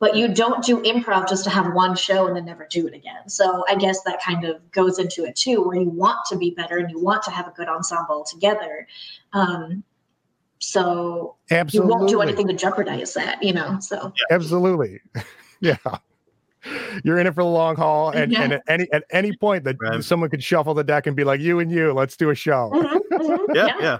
But 0.00 0.14
you 0.14 0.28
don't 0.32 0.62
do 0.64 0.80
improv 0.82 1.28
just 1.28 1.42
to 1.44 1.50
have 1.50 1.72
one 1.74 1.96
show 1.96 2.28
and 2.28 2.36
then 2.36 2.44
never 2.44 2.68
do 2.70 2.86
it 2.86 2.94
again. 2.94 3.28
So 3.28 3.64
i 3.68 3.74
guess 3.74 4.02
that 4.04 4.22
kind 4.22 4.44
of 4.44 4.70
goes 4.70 4.98
into 4.98 5.24
it 5.24 5.34
too 5.36 5.62
where 5.62 5.76
you 5.76 5.88
want 5.88 6.18
to 6.30 6.36
be 6.36 6.50
better 6.50 6.76
and 6.78 6.90
you 6.90 7.00
want 7.00 7.22
to 7.24 7.30
have 7.30 7.48
a 7.48 7.50
good 7.52 7.68
ensemble 7.68 8.24
together. 8.24 8.86
Um 9.32 9.82
so 10.60 11.36
you 11.70 11.82
won't 11.86 12.08
do 12.08 12.20
anything 12.20 12.46
to 12.48 12.52
jeopardize 12.54 13.14
that 13.14 13.42
you 13.42 13.52
know 13.52 13.78
so. 13.80 14.12
Absolutely. 14.30 15.00
Yeah. 15.60 15.76
You're 17.02 17.18
in 17.18 17.26
it 17.26 17.34
for 17.34 17.42
the 17.42 17.48
long 17.48 17.74
haul 17.74 18.10
and, 18.10 18.30
Yeah. 18.30 18.42
and 18.42 18.52
at 18.52 18.62
any 18.68 18.92
at 18.92 19.02
any 19.10 19.36
point 19.36 19.64
that 19.64 19.74
Right. 19.80 20.04
someone 20.04 20.30
could 20.30 20.42
shuffle 20.42 20.74
the 20.74 20.84
deck 20.84 21.06
and 21.08 21.16
be 21.16 21.24
like 21.24 21.40
you 21.40 21.58
and 21.58 21.68
you 21.70 21.92
let's 21.92 22.16
do 22.16 22.30
a 22.30 22.34
show. 22.36 22.70
Mhm, 22.74 23.00
mhm, 23.12 23.46
yeah, 23.54 23.66
yeah. 23.66 23.74
Yeah. 23.80 23.98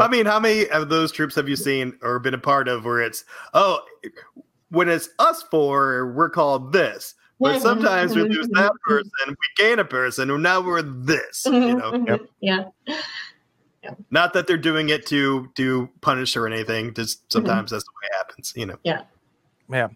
I 0.00 0.08
mean, 0.08 0.26
how 0.26 0.38
many 0.40 0.68
of 0.68 0.88
those 0.88 1.10
troupes 1.12 1.34
have 1.36 1.48
you 1.48 1.56
seen 1.56 1.98
or 2.02 2.18
been 2.18 2.34
a 2.34 2.38
part 2.38 2.68
of 2.68 2.84
where 2.84 3.00
it's 3.00 3.24
oh, 3.54 3.80
when 4.68 4.88
it's 4.88 5.08
us 5.18 5.42
four, 5.44 6.12
we're 6.12 6.30
called 6.30 6.72
this, 6.72 7.14
but 7.40 7.60
sometimes 7.60 8.14
we 8.14 8.22
lose 8.22 8.48
that 8.48 8.72
person, 8.86 9.10
we 9.28 9.64
gain 9.64 9.78
a 9.78 9.84
person, 9.84 10.30
and 10.30 10.42
now 10.42 10.60
we're 10.60 10.82
this. 10.82 11.44
You 11.46 11.52
mhm, 11.52 11.78
know, 11.78 11.92
mhm, 11.92 12.06
Yep. 12.08 12.20
Yeah. 12.40 13.90
not 14.10 14.32
that 14.32 14.46
they're 14.46 14.56
doing 14.56 14.88
it 14.88 15.06
to 15.06 15.48
to 15.56 15.88
punish 16.00 16.36
or 16.36 16.46
anything. 16.46 16.94
Just 16.94 17.30
sometimes 17.32 17.70
that's 17.70 17.84
the 17.84 17.90
way 17.90 18.08
it 18.10 18.16
happens. 18.16 18.52
You 18.56 18.66
know. 18.66 18.78
Yeah. 18.84 19.02
Yeah. 19.70 19.88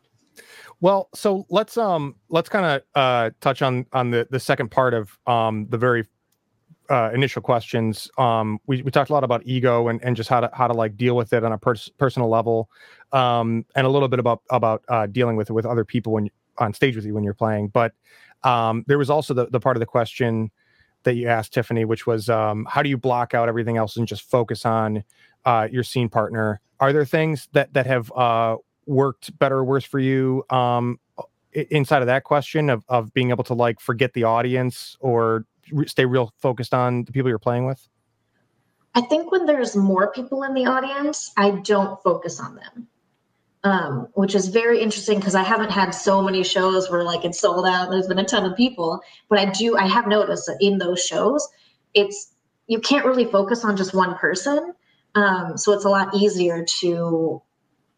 Well, 0.81 1.09
so 1.15 1.47
let's 1.51 1.77
um 1.77 2.17
let's 2.29 2.49
kind 2.49 2.65
of 2.67 2.83
uh 2.95 3.31
touch 3.41 3.63
on 3.63 3.87
on 3.93 4.11
the 4.11 4.27
the 4.31 4.41
second 4.41 4.71
part 4.71 4.95
of 4.95 5.19
um 5.27 5.67
the 5.69 5.79
very 5.79 6.07
uh 6.91 7.11
initial 7.15 7.43
questions. 7.43 8.11
Um 8.19 8.59
we, 8.67 8.83
we 8.83 8.91
talked 8.91 9.11
a 9.11 9.13
lot 9.13 9.25
about 9.25 9.43
ego 9.45 9.89
and, 9.89 10.03
and 10.03 10.17
just 10.17 10.29
how 10.29 10.41
to 10.41 10.51
how 10.53 10.67
to 10.67 10.75
like 10.75 10.97
deal 10.97 11.17
with 11.17 11.33
it 11.33 11.45
on 11.45 11.53
a 11.53 11.59
pers- 11.59 11.91
personal 11.99 12.29
level. 12.29 12.69
Um 13.13 13.65
and 13.75 13.87
a 13.87 13.91
little 13.91 14.09
bit 14.09 14.19
about 14.19 14.43
about 14.51 14.83
uh 14.89 15.07
dealing 15.07 15.37
with 15.37 15.51
it 15.51 15.53
with 15.53 15.67
other 15.67 15.85
people 15.85 16.13
when 16.13 16.31
on 16.59 16.75
stage 16.75 16.97
with 16.97 17.05
you 17.05 17.15
when 17.15 17.25
you're 17.25 17.35
playing. 17.35 17.69
But 17.69 17.93
um 18.45 18.85
there 18.87 18.99
was 18.99 19.11
also 19.11 19.35
the, 19.35 19.47
the 19.47 19.61
part 19.61 19.77
of 19.77 19.81
the 19.81 19.87
question 19.87 20.51
that 21.05 21.15
you 21.15 21.29
asked 21.29 21.55
Tiffany, 21.55 21.85
which 21.85 22.07
was 22.07 22.29
um 22.29 22.67
how 22.71 22.83
do 22.83 22.89
you 22.89 22.99
block 22.99 23.35
out 23.35 23.49
everything 23.49 23.77
else 23.77 23.97
and 23.97 24.07
just 24.07 24.23
focus 24.23 24.65
on 24.65 25.05
uh 25.45 25.69
your 25.71 25.83
scene 25.83 26.09
partner? 26.09 26.61
Are 26.81 26.93
there 26.93 27.05
things 27.05 27.49
that 27.53 27.73
that 27.75 27.87
have 27.87 28.11
uh 28.13 28.57
worked 28.87 29.39
better 29.39 29.59
or 29.59 29.65
worse 29.65 29.85
for 29.85 29.99
you 29.99 30.45
um 30.51 30.99
inside 31.53 32.03
of 32.03 32.07
that 32.07 32.25
question 32.25 32.71
of, 32.71 32.85
of 32.89 33.13
being 33.15 33.31
able 33.31 33.45
to 33.45 33.55
like 33.55 33.81
forget 33.81 34.13
the 34.13 34.25
audience 34.25 34.97
or 35.01 35.45
stay 35.87 36.05
real 36.05 36.33
focused 36.39 36.75
on 36.75 37.05
the 37.05 37.13
people 37.13 37.29
you're 37.29 37.39
playing 37.39 37.67
with 37.67 37.89
I 38.95 39.01
think 39.03 39.31
when 39.31 39.47
there's 39.47 39.77
more 39.77 40.11
people 40.11 40.43
in 40.43 40.55
the 40.55 40.67
audience, 40.67 41.31
I 41.37 41.51
don't 41.51 42.03
focus 42.03 42.41
on 42.41 42.57
them. 42.57 42.89
Um, 43.65 44.09
which 44.15 44.35
is 44.37 44.49
very 44.49 44.81
interesting 44.81 45.19
because 45.19 45.35
I 45.35 45.43
haven't 45.43 45.71
had 45.71 45.91
so 45.91 46.23
many 46.23 46.45
shows 46.45 46.91
where 46.91 47.03
like 47.03 47.25
it's 47.25 47.41
sold 47.41 47.67
out. 47.67 47.91
There's 47.91 48.07
been 48.07 48.19
a 48.19 48.25
ton 48.25 48.45
of 48.45 48.57
people, 48.57 49.01
but 49.29 49.39
I 49.39 49.47
do. 49.47 49.77
I 49.77 49.87
have 49.87 50.07
noticed 50.07 50.47
that 50.47 50.59
in 50.61 50.79
those 50.79 51.05
shows, 51.05 51.47
it's 51.93 52.33
you 52.69 52.81
can't 52.81 53.05
really 53.05 53.25
focus 53.25 53.65
on 53.65 53.77
just 53.77 53.95
one 53.95 54.15
person. 54.17 54.75
Um, 55.15 55.57
so 55.57 55.73
it's 55.73 55.85
a 55.85 55.89
lot 55.89 56.15
easier 56.15 56.65
to 56.81 57.43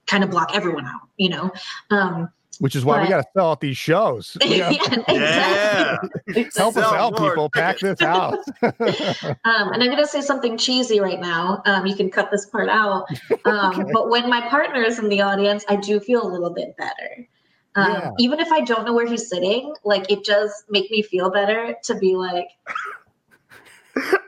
kind 0.06 0.24
of 0.24 0.30
block 0.30 0.50
everyone 0.54 0.86
out. 0.86 1.08
You 1.18 1.28
know. 1.28 1.50
Um, 1.90 2.30
which 2.61 2.76
is 2.76 2.84
why 2.84 3.02
we 3.02 3.08
got 3.08 3.18
to 3.18 3.24
sell 3.34 3.50
out 3.50 3.61
these 3.61 3.76
shows 3.76 4.36
yeah, 4.44 4.70
gotta 4.72 5.04
Yeah. 5.08 5.96
exactly. 6.28 6.42
help 6.56 6.76
us 6.76 6.84
Sell 6.84 6.94
out 6.94 7.18
more 7.18 7.30
people 7.30 7.50
pack 7.50 7.78
this 7.80 8.00
out. 8.00 8.38
Um, 8.62 9.72
and 9.72 9.82
I'm 9.82 9.90
going 9.90 9.96
to 9.96 10.06
say 10.06 10.20
something 10.20 10.56
cheesy 10.56 11.00
right 11.00 11.18
now. 11.20 11.62
Um, 11.66 11.86
you 11.86 11.94
can 11.96 12.11
cut 12.11 12.30
this 12.30 12.46
part 12.46 12.68
out. 12.68 13.06
Um, 13.44 13.86
But 13.92 14.08
when 14.11 14.28
my 14.30 14.40
partner 14.48 14.82
is 14.82 14.98
in 14.98 15.08
the 15.08 15.20
audience, 15.22 15.64
I 15.68 15.76
do 15.76 15.98
feel 16.00 16.22
a 16.22 16.28
little 16.30 16.50
bit 16.50 16.76
better. 16.76 17.26
Um, 17.74 17.92
Yeah. 17.92 18.11
Even 18.18 18.40
if 18.40 18.50
I 18.52 18.61
don't 18.61 18.84
know 18.86 18.92
where 18.92 19.06
he's 19.06 19.28
sitting, 19.28 19.74
like 19.84 20.11
it 20.11 20.24
does 20.24 20.64
make 20.70 20.90
me 20.90 21.02
feel 21.02 21.30
better 21.30 21.74
to 21.84 21.94
be 21.96 22.14
like, 22.16 22.48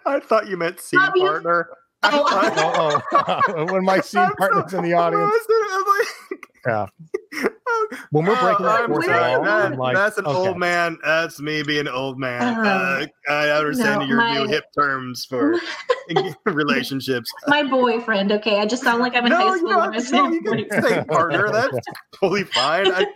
I 0.06 0.20
thought 0.20 0.48
you 0.48 0.56
meant 0.56 0.80
scene 0.80 1.00
Rob, 1.00 1.12
you- 1.16 1.22
partner. 1.22 1.68
I 2.02 2.18
Oh. 2.18 2.26
thought- 2.28 3.44
Uh-oh. 3.48 3.72
when 3.72 3.84
my 3.84 4.00
scene 4.00 4.28
partner's 4.38 4.72
in 4.74 4.82
the 4.82 4.94
audience 4.94 5.32
I'm 5.48 5.84
like, 5.98 6.48
Yeah. 6.66 6.86
when 8.10 8.24
we're 8.24 8.40
breaking 8.40 8.64
Oh, 8.66 8.68
that 8.68 8.86
fourth 8.86 9.06
wall 9.06 9.42
That- 9.44 9.72
I'm 9.72 9.76
like, 9.78 9.94
that's 9.96 10.16
an 10.18 10.26
okay. 10.26 10.36
old 10.48 10.58
man. 10.58 10.96
That's 11.04 11.40
me 11.40 11.62
being 11.62 11.80
an 11.86 11.88
old 11.88 12.18
man. 12.18 12.42
Uh, 12.64 13.06
Uh, 13.28 13.32
I 13.32 13.50
understand 13.50 14.00
no, 14.00 14.06
your 14.06 14.16
my- 14.18 14.38
new 14.38 14.46
hip 14.48 14.64
terms 14.76 15.24
for 15.24 15.56
relationships. 16.46 17.30
my 17.48 17.62
boyfriend. 17.62 18.32
Okay. 18.32 18.60
I 18.60 18.66
just 18.66 18.82
sound 18.82 19.00
like 19.00 19.14
I'm 19.14 19.26
in 19.26 19.32
high 19.32 19.38
No, 19.44 19.52
you 19.54 19.58
school. 19.58 19.68
don't 19.70 19.80
when 19.80 19.90
I 19.90 19.94
have 19.94 20.02
to- 20.02 20.08
say 20.08 20.16
no, 20.16 20.30
you 20.30 20.40
can 20.66 20.82
say 20.82 21.04
partner. 21.04 21.50
That's 21.50 21.76
totally 22.20 22.44
fine. 22.44 22.92
I, 22.92 23.06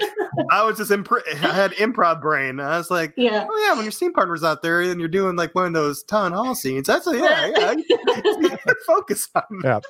I 0.50 0.62
was 0.64 0.76
just 0.78 0.90
impr- 0.90 1.22
I 1.42 1.52
had 1.54 1.72
improv 1.72 2.20
brain. 2.20 2.58
I 2.60 2.78
was 2.78 2.90
like, 2.90 3.14
Yeah. 3.16 3.46
oh 3.48 3.64
yeah, 3.66 3.74
when 3.74 3.84
your 3.84 3.92
scene 3.92 4.12
partner's 4.12 4.44
out 4.44 4.62
there 4.62 4.80
and 4.82 5.00
you're 5.00 5.08
doing 5.08 5.36
like 5.36 5.54
one 5.54 5.66
of 5.66 5.72
those 5.72 6.02
town 6.02 6.32
hall 6.32 6.54
scenes, 6.54 6.86
that's 6.86 7.06
a, 7.06 7.16
yeah, 7.16 7.46
yeah. 7.56 7.72
you 7.72 8.48
can 8.50 8.58
focus 8.86 9.28
on. 9.34 9.42
that. 9.62 9.84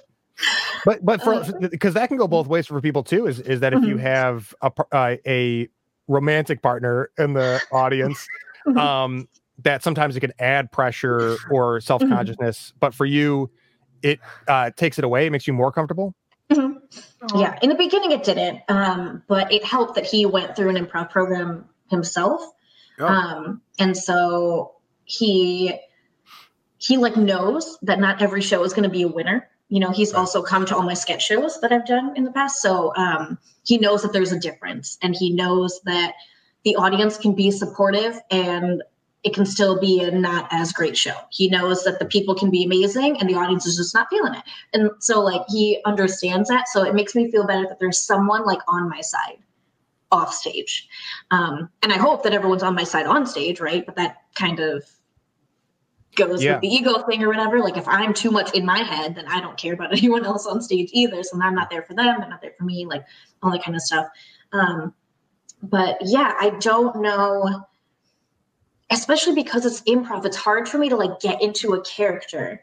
But 0.84 1.04
but 1.04 1.22
for 1.22 1.34
Uh, 1.34 1.50
because 1.70 1.94
that 1.94 2.08
can 2.08 2.16
go 2.16 2.28
both 2.28 2.46
ways 2.46 2.66
for 2.66 2.80
people 2.80 3.02
too 3.02 3.26
is 3.26 3.40
is 3.40 3.60
that 3.60 3.72
if 3.72 3.82
you 3.84 3.96
Mhm. 3.96 4.00
have 4.00 4.54
a 4.62 4.72
uh, 4.92 5.16
a 5.26 5.68
romantic 6.08 6.62
partner 6.62 7.10
in 7.18 7.32
the 7.32 7.60
audience 7.72 8.26
Mhm. 8.66 8.78
um 8.78 9.28
that 9.62 9.82
sometimes 9.82 10.16
it 10.16 10.20
can 10.20 10.32
add 10.38 10.70
pressure 10.70 11.36
or 11.50 11.80
self-consciousness 11.80 12.72
but 12.78 12.94
for 12.94 13.06
you 13.06 13.50
it 14.02 14.20
uh 14.48 14.70
takes 14.76 14.98
it 14.98 15.04
away 15.04 15.26
it 15.26 15.30
makes 15.30 15.46
you 15.46 15.52
more 15.52 15.72
comfortable 15.72 16.14
Mhm. 16.50 16.80
Yeah. 17.34 17.58
In 17.60 17.70
the 17.70 17.74
beginning, 17.74 18.12
it 18.12 18.22
didn't. 18.22 18.60
Um, 18.68 19.20
but 19.26 19.50
it 19.52 19.64
helped 19.64 19.96
that 19.96 20.06
he 20.06 20.26
went 20.26 20.54
through 20.54 20.68
an 20.68 20.76
improv 20.76 21.10
program 21.10 21.64
himself. 21.90 22.40
Oh. 23.00 23.06
um 23.06 23.60
and 23.80 23.96
so 23.96 24.72
he 25.04 25.74
he 26.78 26.98
like 26.98 27.16
knows 27.16 27.78
that 27.82 27.98
not 27.98 28.22
every 28.22 28.40
show 28.42 28.62
is 28.62 28.72
going 28.74 28.84
to 28.84 28.88
be 28.90 29.02
a 29.02 29.08
winner 29.08 29.48
you 29.68 29.80
know 29.80 29.90
he's 29.90 30.12
also 30.12 30.42
come 30.42 30.64
to 30.66 30.76
all 30.76 30.82
my 30.82 30.94
sketch 30.94 31.24
shows 31.24 31.60
that 31.60 31.72
i've 31.72 31.86
done 31.86 32.12
in 32.16 32.24
the 32.24 32.32
past. 32.32 32.62
So 32.62 32.94
um 32.96 33.38
he 33.64 33.78
knows 33.78 34.02
that 34.02 34.12
there's 34.12 34.32
a 34.32 34.38
difference 34.38 34.96
and 35.02 35.14
he 35.14 35.32
knows 35.32 35.80
that 35.84 36.14
the 36.64 36.76
audience 36.76 37.16
can 37.16 37.34
be 37.34 37.50
supportive 37.50 38.18
and 38.30 38.82
it 39.24 39.34
can 39.34 39.44
still 39.44 39.80
be 39.80 40.00
a 40.02 40.10
not 40.10 40.46
as 40.52 40.72
great 40.72 40.96
show. 40.96 41.14
He 41.30 41.48
knows 41.48 41.82
that 41.82 41.98
the 41.98 42.04
people 42.06 42.34
can 42.34 42.48
be 42.48 42.64
amazing 42.64 43.18
and 43.18 43.28
the 43.28 43.34
audience 43.34 43.66
is 43.66 43.76
just 43.76 43.92
not 43.92 44.06
feeling 44.08 44.34
it. 44.34 44.42
And 44.72 44.90
so 45.00 45.20
like 45.20 45.42
he 45.48 45.80
understands 45.84 46.48
that. 46.48 46.68
So 46.68 46.84
it 46.84 46.94
makes 46.94 47.16
me 47.16 47.28
feel 47.28 47.44
better 47.44 47.66
that 47.68 47.80
there's 47.80 47.98
someone 47.98 48.44
like 48.46 48.60
on 48.68 48.88
my 48.88 49.00
side 49.00 49.38
off 50.12 50.32
stage 50.32 50.88
um, 51.32 51.68
and 51.82 51.92
I 51.92 51.98
hope 51.98 52.22
that 52.22 52.32
everyone's 52.32 52.62
on 52.62 52.76
my 52.76 52.84
side 52.84 53.06
on 53.06 53.26
stage, 53.26 53.58
right? 53.58 53.84
But 53.84 53.96
that 53.96 54.18
kind 54.36 54.60
of 54.60 54.84
goes 56.16 56.42
Yeah. 56.42 56.54
with 56.54 56.62
the 56.62 56.68
ego 56.68 57.02
thing 57.02 57.22
or 57.22 57.28
whatever. 57.28 57.60
Like 57.60 57.76
if 57.76 57.86
I'm 57.86 58.12
too 58.12 58.30
much 58.30 58.52
in 58.54 58.64
my 58.64 58.78
head, 58.78 59.14
then 59.14 59.26
I 59.28 59.40
don't 59.40 59.56
care 59.56 59.74
about 59.74 59.92
anyone 59.96 60.24
else 60.24 60.46
on 60.46 60.60
stage 60.60 60.90
either. 60.92 61.22
So 61.22 61.38
I'm 61.40 61.54
not 61.54 61.70
there 61.70 61.82
for 61.82 61.94
them, 61.94 62.16
they're 62.18 62.28
not 62.28 62.40
there 62.40 62.54
for 62.58 62.64
me, 62.64 62.86
like 62.86 63.04
all 63.42 63.52
that 63.52 63.62
kind 63.64 63.76
of 63.76 63.82
stuff. 63.82 64.06
Um, 64.52 64.94
but 65.62 65.98
yeah, 66.02 66.34
I 66.40 66.50
don't 66.60 67.00
know, 67.00 67.64
especially 68.90 69.34
because 69.34 69.64
it's 69.64 69.82
improv, 69.82 70.24
it's 70.24 70.36
hard 70.36 70.68
for 70.68 70.78
me 70.78 70.88
to 70.88 70.96
like 70.96 71.20
get 71.20 71.40
into 71.42 71.74
a 71.74 71.80
character. 71.82 72.62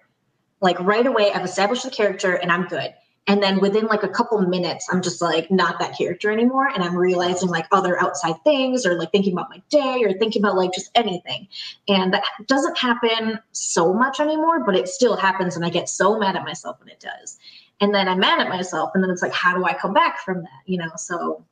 Like 0.62 0.80
right 0.80 1.06
away, 1.06 1.32
I've 1.32 1.46
established 1.46 1.84
the 1.84 1.90
character 1.90 2.36
and 2.36 2.52
I'm 2.52 2.68
good 2.68 2.94
and 3.28 3.42
then 3.42 3.60
within 3.60 3.86
like 3.88 4.04
a 4.04 4.10
couple 4.10 4.40
minutes 4.42 4.88
i'm 4.92 5.02
just 5.02 5.22
like 5.22 5.50
not 5.50 5.80
that 5.80 5.98
character 5.98 6.32
anymore 6.32 6.68
and 6.68 6.84
i'm 6.84 6.96
realizing 6.96 7.50
like 7.50 7.66
other 7.72 8.02
outside 8.02 8.36
things 8.44 8.86
or 8.86 8.96
like 8.96 9.12
thinking 9.12 9.34
about 9.34 9.50
my 9.50 9.62
day 9.70 10.02
or 10.04 10.14
thinking 10.14 10.42
about 10.42 10.56
like 10.56 10.74
just 10.74 10.92
anything 10.96 11.48
and 11.88 12.14
that 12.14 12.24
doesn't 12.48 12.78
happen 12.78 13.40
so 13.52 13.94
much 13.94 14.20
anymore 14.20 14.64
but 14.66 14.76
it 14.76 14.88
still 14.88 15.16
happens 15.16 15.56
and 15.56 15.66
i 15.66 15.70
get 15.70 15.88
so 15.88 16.18
mad 16.20 16.36
at 16.36 16.44
myself 16.44 16.80
when 16.80 16.90
it 16.90 17.00
does 17.00 17.40
and 17.82 17.94
then 17.94 18.08
i'm 18.08 18.20
mad 18.20 18.40
at 18.40 18.50
myself 18.50 18.92
and 18.94 19.04
then 19.04 19.10
it's 19.12 19.22
like 19.22 19.34
how 19.34 19.56
do 19.56 19.64
i 19.66 19.74
come 19.74 19.94
back 19.94 20.20
from 20.20 20.42
that 20.42 20.62
you 20.66 20.78
know 20.78 20.92
so 20.96 21.44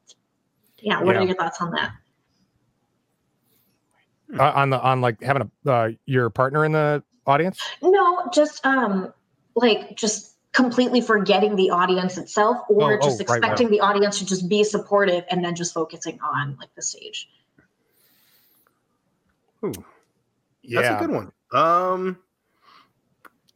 yeah 0.79 1.01
what 1.01 1.15
Yeah. 1.15 1.21
are 1.21 1.25
your 1.25 1.35
thoughts 1.35 1.61
on 1.61 1.71
that 1.71 1.91
uh, 4.39 4.51
on 4.55 4.69
the 4.69 4.81
on 4.81 5.01
like 5.01 5.21
having 5.21 5.49
a 5.65 5.71
uh, 5.71 5.89
your 6.05 6.29
partner 6.29 6.65
in 6.65 6.71
the 6.71 7.03
audience? 7.25 7.59
No, 7.81 8.29
just 8.33 8.65
um 8.65 9.13
like 9.55 9.95
just 9.97 10.30
completely 10.53 10.99
forgetting 11.01 11.55
the 11.55 11.69
audience 11.69 12.17
itself 12.17 12.57
or 12.69 12.93
Oh, 12.93 12.97
just 12.97 13.21
oh, 13.21 13.25
right, 13.25 13.29
right. 13.29 13.37
expecting 13.37 13.69
the 13.69 13.79
audience 13.79 14.19
to 14.19 14.25
just 14.25 14.49
be 14.49 14.63
supportive 14.63 15.23
and 15.29 15.43
then 15.43 15.55
just 15.55 15.73
focusing 15.73 16.19
on 16.21 16.57
like 16.59 16.73
the 16.75 16.81
stage. 16.81 17.29
That's 19.61 20.87
a 20.87 20.97
good 20.99 21.11
one. 21.11 21.31
Um, 21.53 22.17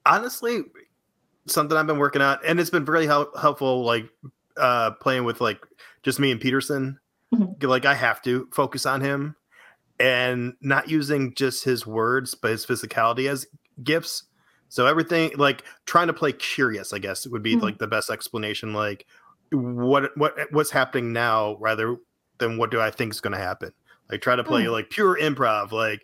honestly, 0.05 0.63
something 1.47 1.77
I've 1.77 1.87
been 1.87 1.97
working 1.97 2.21
on, 2.21 2.39
and 2.45 2.59
it's 2.59 2.69
been 2.69 2.85
really 2.85 3.07
hel- 3.07 3.31
helpful. 3.39 3.83
Like 3.83 4.07
uh, 4.57 4.91
playing 4.91 5.23
with 5.23 5.41
like 5.41 5.65
just 6.03 6.19
me 6.19 6.31
and 6.31 6.39
Peterson. 6.39 6.99
Mhm. 7.33 7.61
Like 7.63 7.85
I 7.85 7.95
have 7.95 8.21
to 8.23 8.47
focus 8.53 8.85
on 8.85 9.01
him, 9.01 9.35
and 9.99 10.53
not 10.61 10.89
using 10.89 11.33
just 11.33 11.63
his 11.63 11.87
words, 11.87 12.35
but 12.35 12.51
his 12.51 12.65
physicality 12.65 13.29
as 13.29 13.47
gifts. 13.83 14.23
So 14.75 14.87
everything, 14.87 15.31
like 15.37 15.63
trying 15.85 16.07
to 16.07 16.13
play 16.13 16.33
curious, 16.33 16.91
I 16.91 16.99
guess 16.99 17.25
would 17.25 17.41
be 17.41 17.55
Mhm. 17.55 17.61
like 17.61 17.77
the 17.77 17.87
best 17.87 18.09
explanation. 18.09 18.73
Like 18.73 19.05
what 19.53 20.11
what 20.17 20.35
what's 20.51 20.69
happening 20.69 21.13
now, 21.13 21.55
rather 21.61 21.95
than 22.39 22.57
what 22.57 22.71
do 22.71 22.81
I 22.81 22.91
think 22.91 23.13
is 23.13 23.21
going 23.21 23.31
to 23.31 23.39
happen. 23.39 23.71
Like 24.11 24.19
try 24.19 24.35
to 24.35 24.43
play 24.43 24.65
Hmm. 24.65 24.71
like 24.71 24.89
pure 24.89 25.17
improv, 25.17 25.71
like 25.71 26.01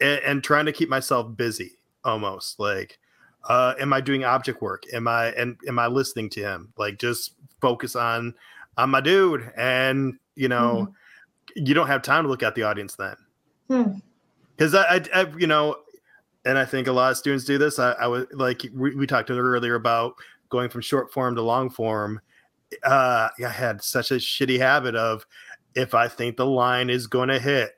and, 0.00 0.20
and 0.20 0.44
trying 0.44 0.66
to 0.66 0.72
keep 0.72 0.88
myself 0.88 1.36
busy 1.36 1.72
almost 2.04 2.60
like 2.60 3.00
uh 3.48 3.74
am 3.80 3.92
i 3.92 4.00
doing 4.00 4.24
object 4.24 4.62
work 4.62 4.84
am 4.92 5.08
i 5.08 5.26
and 5.32 5.56
am 5.68 5.78
i 5.78 5.86
listening 5.88 6.28
to 6.30 6.40
him 6.40 6.72
like 6.76 6.98
just 6.98 7.34
focus 7.60 7.96
on 7.96 8.34
on 8.76 8.90
my 8.90 9.00
dude 9.00 9.52
and 9.56 10.14
you 10.36 10.48
know 10.48 10.92
you 11.56 11.74
don't 11.74 11.86
have 11.88 12.02
time 12.02 12.24
to 12.24 12.28
look 12.30 12.42
at 12.42 12.54
the 12.54 12.62
audience 12.62 12.96
then 12.96 13.16
Hmm. 13.68 13.92
because 14.56 14.74
I, 14.74 14.96
I, 14.96 15.04
I 15.14 15.26
you 15.38 15.46
know 15.46 15.76
and 16.44 16.58
i 16.58 16.64
think 16.64 16.86
a 16.86 16.92
lot 16.92 17.10
of 17.12 17.16
students 17.16 17.44
do 17.44 17.58
this. 17.58 17.78
I, 17.78 17.92
I 17.92 18.06
was 18.06 18.26
like 18.32 18.62
we, 18.74 18.94
we 18.94 19.06
talked 19.06 19.30
earlier 19.30 19.74
about 19.74 20.14
going 20.48 20.68
from 20.68 20.80
short 20.80 21.12
form 21.12 21.34
to 21.36 21.42
long 21.42 21.70
form. 21.70 22.20
Uh 22.82 23.28
i 23.44 23.48
had 23.48 23.82
such 23.82 24.10
a 24.10 24.14
shitty 24.14 24.58
habit 24.58 24.94
of 24.94 25.24
if 25.74 25.94
i 25.94 26.08
think 26.08 26.36
the 26.36 26.46
line 26.46 26.90
is 26.90 27.06
going 27.06 27.28
to 27.28 27.38
hit 27.38 27.72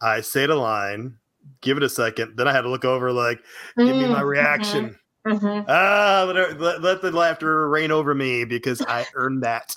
i 0.00 0.20
say 0.20 0.46
the 0.46 0.54
line 0.54 1.16
give 1.60 1.76
it 1.76 1.82
a 1.82 1.88
second 1.88 2.36
then 2.36 2.48
i 2.48 2.52
had 2.52 2.62
to 2.62 2.68
look 2.70 2.84
over 2.84 3.12
like 3.12 3.40
give 3.76 3.96
me 3.96 4.06
my 4.06 4.20
Mm, 4.22 4.28
reaction. 4.28 4.98
mhm, 5.26 5.38
mhm, 5.38 5.64
ah 5.68 6.24
let, 6.34 6.60
let, 6.60 6.82
let 6.82 7.02
the 7.02 7.10
laughter 7.10 7.68
reign 7.68 7.90
over 7.90 8.14
me 8.14 8.44
because 8.44 8.82
i 8.82 9.06
earned 9.14 9.42
that. 9.42 9.76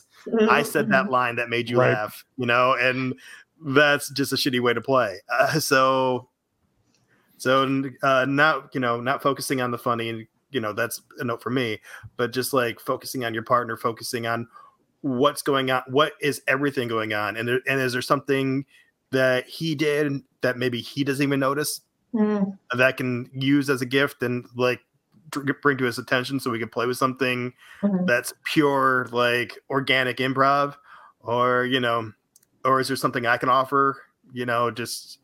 I 0.49 0.63
said 0.63 0.89
that 0.89 1.09
line 1.09 1.35
that 1.37 1.49
made 1.49 1.69
you 1.69 1.77
Right. 1.79 1.91
laugh, 1.91 2.23
you 2.37 2.45
know, 2.45 2.75
and 2.79 3.13
that's 3.65 4.09
just 4.11 4.31
a 4.33 4.35
shitty 4.35 4.59
way 4.61 4.73
to 4.73 4.81
play. 4.81 5.17
Uh, 5.31 5.59
so, 5.59 6.29
so 7.41 7.83
uh, 8.03 8.25
not 8.29 8.69
you 8.75 8.79
know 8.79 9.01
not 9.01 9.23
focusing 9.23 9.61
on 9.61 9.71
the 9.71 9.77
funny, 9.79 10.09
and 10.09 10.27
you 10.51 10.61
know 10.61 10.73
that's 10.73 11.01
a 11.17 11.23
note 11.23 11.41
for 11.41 11.49
me, 11.49 11.79
but 12.15 12.31
just 12.31 12.53
like 12.53 12.79
focusing 12.79 13.25
on 13.25 13.33
your 13.33 13.41
partner, 13.41 13.75
focusing 13.75 14.27
on 14.27 14.47
what's 15.01 15.41
going 15.41 15.71
on, 15.71 15.81
what 15.87 16.13
is 16.21 16.43
everything 16.47 16.87
going 16.87 17.13
on, 17.13 17.37
and 17.37 17.47
there, 17.47 17.59
and 17.67 17.81
is 17.81 17.93
there 17.93 18.01
something 18.03 18.63
that 19.09 19.47
he 19.47 19.73
did 19.73 20.21
that 20.41 20.59
maybe 20.59 20.81
he 20.81 21.03
doesn't 21.03 21.23
even 21.23 21.39
notice 21.39 21.81
mhm, 22.13 22.55
that 22.77 22.97
can 22.97 23.27
use 23.33 23.71
as 23.71 23.81
a 23.81 23.87
gift 23.87 24.21
and 24.21 24.45
like 24.55 24.81
bring 25.63 25.79
to 25.79 25.85
his 25.85 25.97
attention 25.97 26.39
so 26.39 26.51
we 26.51 26.59
can 26.59 26.69
play 26.69 26.85
with 26.85 26.97
something 26.97 27.51
mhm. 27.81 28.05
that's 28.05 28.35
pure 28.43 29.07
like 29.11 29.57
organic 29.71 30.17
improv 30.17 30.75
or 31.21 31.65
you 31.65 31.79
know 31.79 32.11
or 32.65 32.79
is 32.79 32.87
there 32.87 32.97
something 32.97 33.25
i 33.25 33.37
can 33.37 33.49
offer 33.49 33.97
you 34.31 34.45
know 34.45 34.69
just 34.69 35.20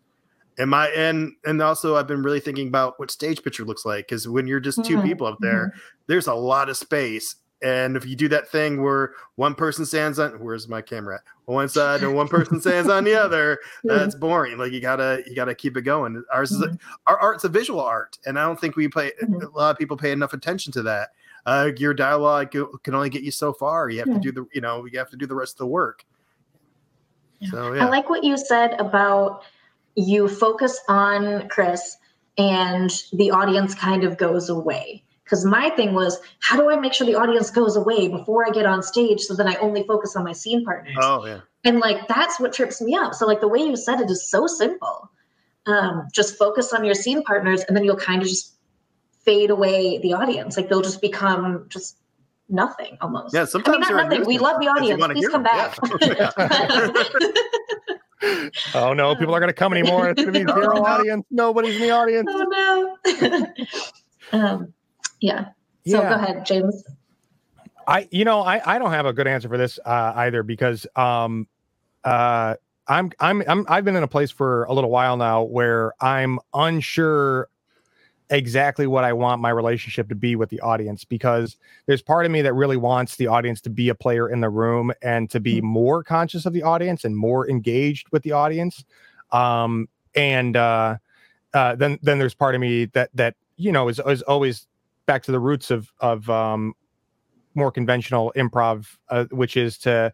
am 0.60 0.74
i 0.74 0.88
and 0.90 1.34
and 1.46 1.62
also 1.62 1.96
i've 1.96 2.08
been 2.08 2.24
really 2.24 2.40
thinking 2.40 2.68
about 2.68 3.00
what 3.00 3.12
stage 3.12 3.44
picture 3.44 3.64
looks 3.66 3.86
like 3.86 4.08
because 4.08 4.28
when 4.28 4.48
you're 4.48 4.60
just 4.60 4.84
two 4.84 4.98
Mhm, 4.98 5.04
people 5.04 5.28
up 5.28 5.38
there 5.42 5.74
there's 6.08 6.28
a 6.28 6.34
lot 6.34 6.70
of 6.70 6.78
space 6.78 7.36
and 7.64 7.98
if 7.98 8.06
you 8.06 8.16
do 8.16 8.28
that 8.28 8.48
thing 8.48 8.84
where 8.84 9.14
one 9.36 9.56
person 9.56 9.86
stands 9.86 10.20
on 10.20 10.32
where's 10.40 10.68
my 10.68 10.82
camera 10.82 11.16
at? 11.16 11.22
on 11.48 11.56
one 11.56 11.70
side 11.70 12.02
and 12.04 12.14
one 12.16 12.28
person 12.28 12.60
stands 12.62 12.90
on 12.90 13.04
the 13.04 13.16
other 13.24 13.60
that's 13.84 14.16
boring 14.16 14.58
like 14.58 14.72
you 14.72 14.80
gotta 14.80 15.24
you 15.28 15.36
gotta 15.36 15.56
keep 15.56 15.76
it 15.78 15.82
going 15.82 16.24
ours 16.34 16.52
is 16.52 16.62
Mhm. 16.62 16.80
our 17.08 17.18
art's 17.20 17.44
a 17.46 17.50
visual 17.50 17.80
art 17.82 18.18
and 18.26 18.38
i 18.40 18.46
don't 18.46 18.60
think 18.60 18.76
we 18.76 18.88
pay 18.88 19.12
Mhm. 19.24 19.42
a 19.44 19.58
lot 19.58 19.72
of 19.72 19.78
people 19.78 19.98
pay 19.98 20.12
enough 20.12 20.34
attention 20.34 20.72
to 20.74 20.82
that 20.84 21.10
uh, 21.46 21.72
your 21.78 21.94
dialogue 21.94 22.52
can 22.84 22.94
only 22.94 23.10
get 23.10 23.24
you 23.24 23.32
so 23.32 23.54
far 23.54 23.90
you 23.90 24.00
have 24.00 24.08
Yeah. 24.10 24.16
to 24.16 24.20
do 24.20 24.32
the 24.32 24.46
you 24.54 24.62
know 24.62 24.86
you 24.86 24.98
have 25.00 25.10
to 25.12 25.18
do 25.18 25.26
the 25.26 25.36
rest 25.36 25.54
of 25.56 25.60
the 25.60 25.68
work 25.68 26.04
Yeah. 27.40 27.52
so 27.52 27.74
I 27.74 27.86
like 27.86 28.10
what 28.10 28.24
you 28.24 28.38
said 28.38 28.74
about 28.80 29.44
you 29.98 30.28
focus 30.30 30.80
on 30.88 31.50
Chris 31.50 31.98
and 32.38 32.92
the 33.14 33.32
audience 33.32 33.74
kind 33.74 34.04
of 34.04 34.16
goes 34.18 34.48
away. 34.48 35.04
Because 35.24 35.44
my 35.44 35.72
thing 35.72 35.94
was, 35.94 36.20
how 36.40 36.56
do 36.56 36.70
I 36.70 36.78
make 36.78 36.94
sure 36.94 37.06
the 37.06 37.16
audience 37.16 37.50
goes 37.50 37.76
away 37.76 38.08
before 38.08 38.48
I 38.48 38.52
get 38.52 38.66
on 38.66 38.82
stage 38.82 39.22
so 39.22 39.36
then 39.36 39.48
I 39.48 39.56
only 39.56 39.84
focus 39.84 40.16
on 40.16 40.24
my 40.24 40.32
scene 40.32 40.64
partners? 40.64 40.96
oh 41.02 41.26
yeah 41.26 41.42
And 41.66 41.80
like 41.80 42.08
that's 42.08 42.40
what 42.40 42.54
trips 42.54 42.80
me 42.80 42.96
up. 42.96 43.14
So 43.16 43.26
like 43.26 43.42
the 43.42 43.48
way 43.48 43.60
you 43.60 43.76
said 43.76 44.00
it 44.00 44.10
is 44.10 44.30
so 44.30 44.48
simple. 44.48 45.10
Um, 45.66 46.08
just 46.14 46.38
focus 46.38 46.72
on 46.72 46.86
your 46.86 46.96
scene 46.96 47.24
partners 47.24 47.64
and 47.68 47.76
then 47.76 47.84
you'll 47.84 47.98
kind 47.98 48.22
of 48.22 48.28
just 48.28 48.56
fade 49.26 49.50
away 49.50 49.98
the 49.98 50.14
audience. 50.14 50.56
Like 50.56 50.70
they'll 50.70 50.82
just 50.82 51.02
become 51.02 51.66
just 51.68 51.98
nothing 52.48 52.98
almost. 53.02 53.34
yeah 53.34 53.42
I 53.42 53.44
mean, 53.44 53.50
sometimes 53.50 53.80
not 53.80 54.10
they're 54.10 54.20
nothing. 54.20 54.26
We 54.28 54.38
love 54.38 54.62
the 54.62 54.68
audience. 54.68 55.04
Please 55.08 55.28
come 55.28 55.44
them. 55.44 55.52
back. 55.52 55.78
Yeah. 56.02 57.94
Oh 58.74 58.94
no, 58.94 59.16
people 59.16 59.36
are 59.36 59.40
going 59.40 59.50
to 59.50 59.54
come 59.54 59.74
anymore. 59.74 60.10
It's 60.10 60.22
going 60.24 60.34
to 60.34 60.46
be 60.46 60.52
zero 60.60 60.84
audience. 60.84 61.26
Nobody's 61.30 61.76
in 61.76 61.82
the 61.82 61.92
audience. 61.92 62.28
oh 62.30 62.98
no. 64.32 64.32
um, 64.40 64.74
yeah. 65.22 65.46
So 65.86 66.02
Yeah. 66.02 66.10
go 66.10 66.16
ahead, 66.16 66.46
James. 66.46 66.84
I, 67.88 68.08
you 68.12 68.26
know, 68.26 68.42
I, 68.42 68.76
I 68.76 68.80
don't 68.80 68.92
have 68.92 69.06
a 69.06 69.14
good 69.14 69.28
answer 69.28 69.48
for 69.48 69.58
this 69.58 69.80
uh, 69.86 70.14
either 70.16 70.44
because 70.44 70.86
um, 70.96 71.48
uh, 72.04 72.56
I'm, 72.88 73.12
I'm, 73.20 73.44
I'm, 73.48 73.66
I've 73.70 73.86
been 73.86 73.96
in 73.96 74.04
a 74.04 74.08
place 74.08 74.30
for 74.30 74.66
a 74.66 74.74
little 74.74 74.90
while 74.90 75.16
now 75.16 75.44
where 75.44 75.94
I'm 76.02 76.40
unsure 76.54 77.48
exactly 78.30 78.88
what 78.88 79.04
I 79.04 79.14
want 79.14 79.42
my 79.42 79.50
relationship 79.50 80.10
to 80.10 80.16
be 80.16 80.36
with 80.36 80.50
the 80.50 80.60
audience 80.60 81.06
because 81.06 81.56
there's 81.86 82.02
part 82.02 82.26
of 82.26 82.32
me 82.32 82.42
that 82.42 82.54
really 82.54 82.78
wants 82.78 83.16
the 83.16 83.28
audience 83.28 83.62
to 83.62 83.70
be 83.70 83.90
a 83.90 83.96
player 83.96 84.30
in 84.30 84.42
the 84.42 84.50
room 84.50 84.92
and 85.02 85.30
to 85.30 85.40
be 85.40 85.62
more 85.62 86.04
conscious 86.04 86.46
of 86.46 86.54
the 86.54 86.64
audience 86.64 87.06
and 87.06 87.16
more 87.16 87.50
engaged 87.50 88.08
with 88.12 88.24
the 88.24 88.34
audience. 88.34 88.84
Um, 89.32 89.88
and 90.16 90.58
uh, 90.58 90.98
uh, 91.54 91.76
then, 91.76 92.00
then 92.02 92.20
there's 92.20 92.36
part 92.36 92.56
of 92.56 92.62
me 92.62 92.86
that, 92.86 93.10
that, 93.14 93.36
you 93.56 93.72
know, 93.72 93.88
is, 93.88 94.00
is 94.06 94.22
always 94.24 94.68
back 95.06 95.24
to 95.24 95.32
the 95.32 95.40
roots 95.40 95.72
of, 95.72 95.92
of, 96.00 96.30
um, 96.30 96.74
more 97.56 97.72
conventional 97.72 98.32
improv, 98.36 98.98
uh, 99.10 99.26
which 99.32 99.58
is 99.58 99.78
to, 99.80 100.14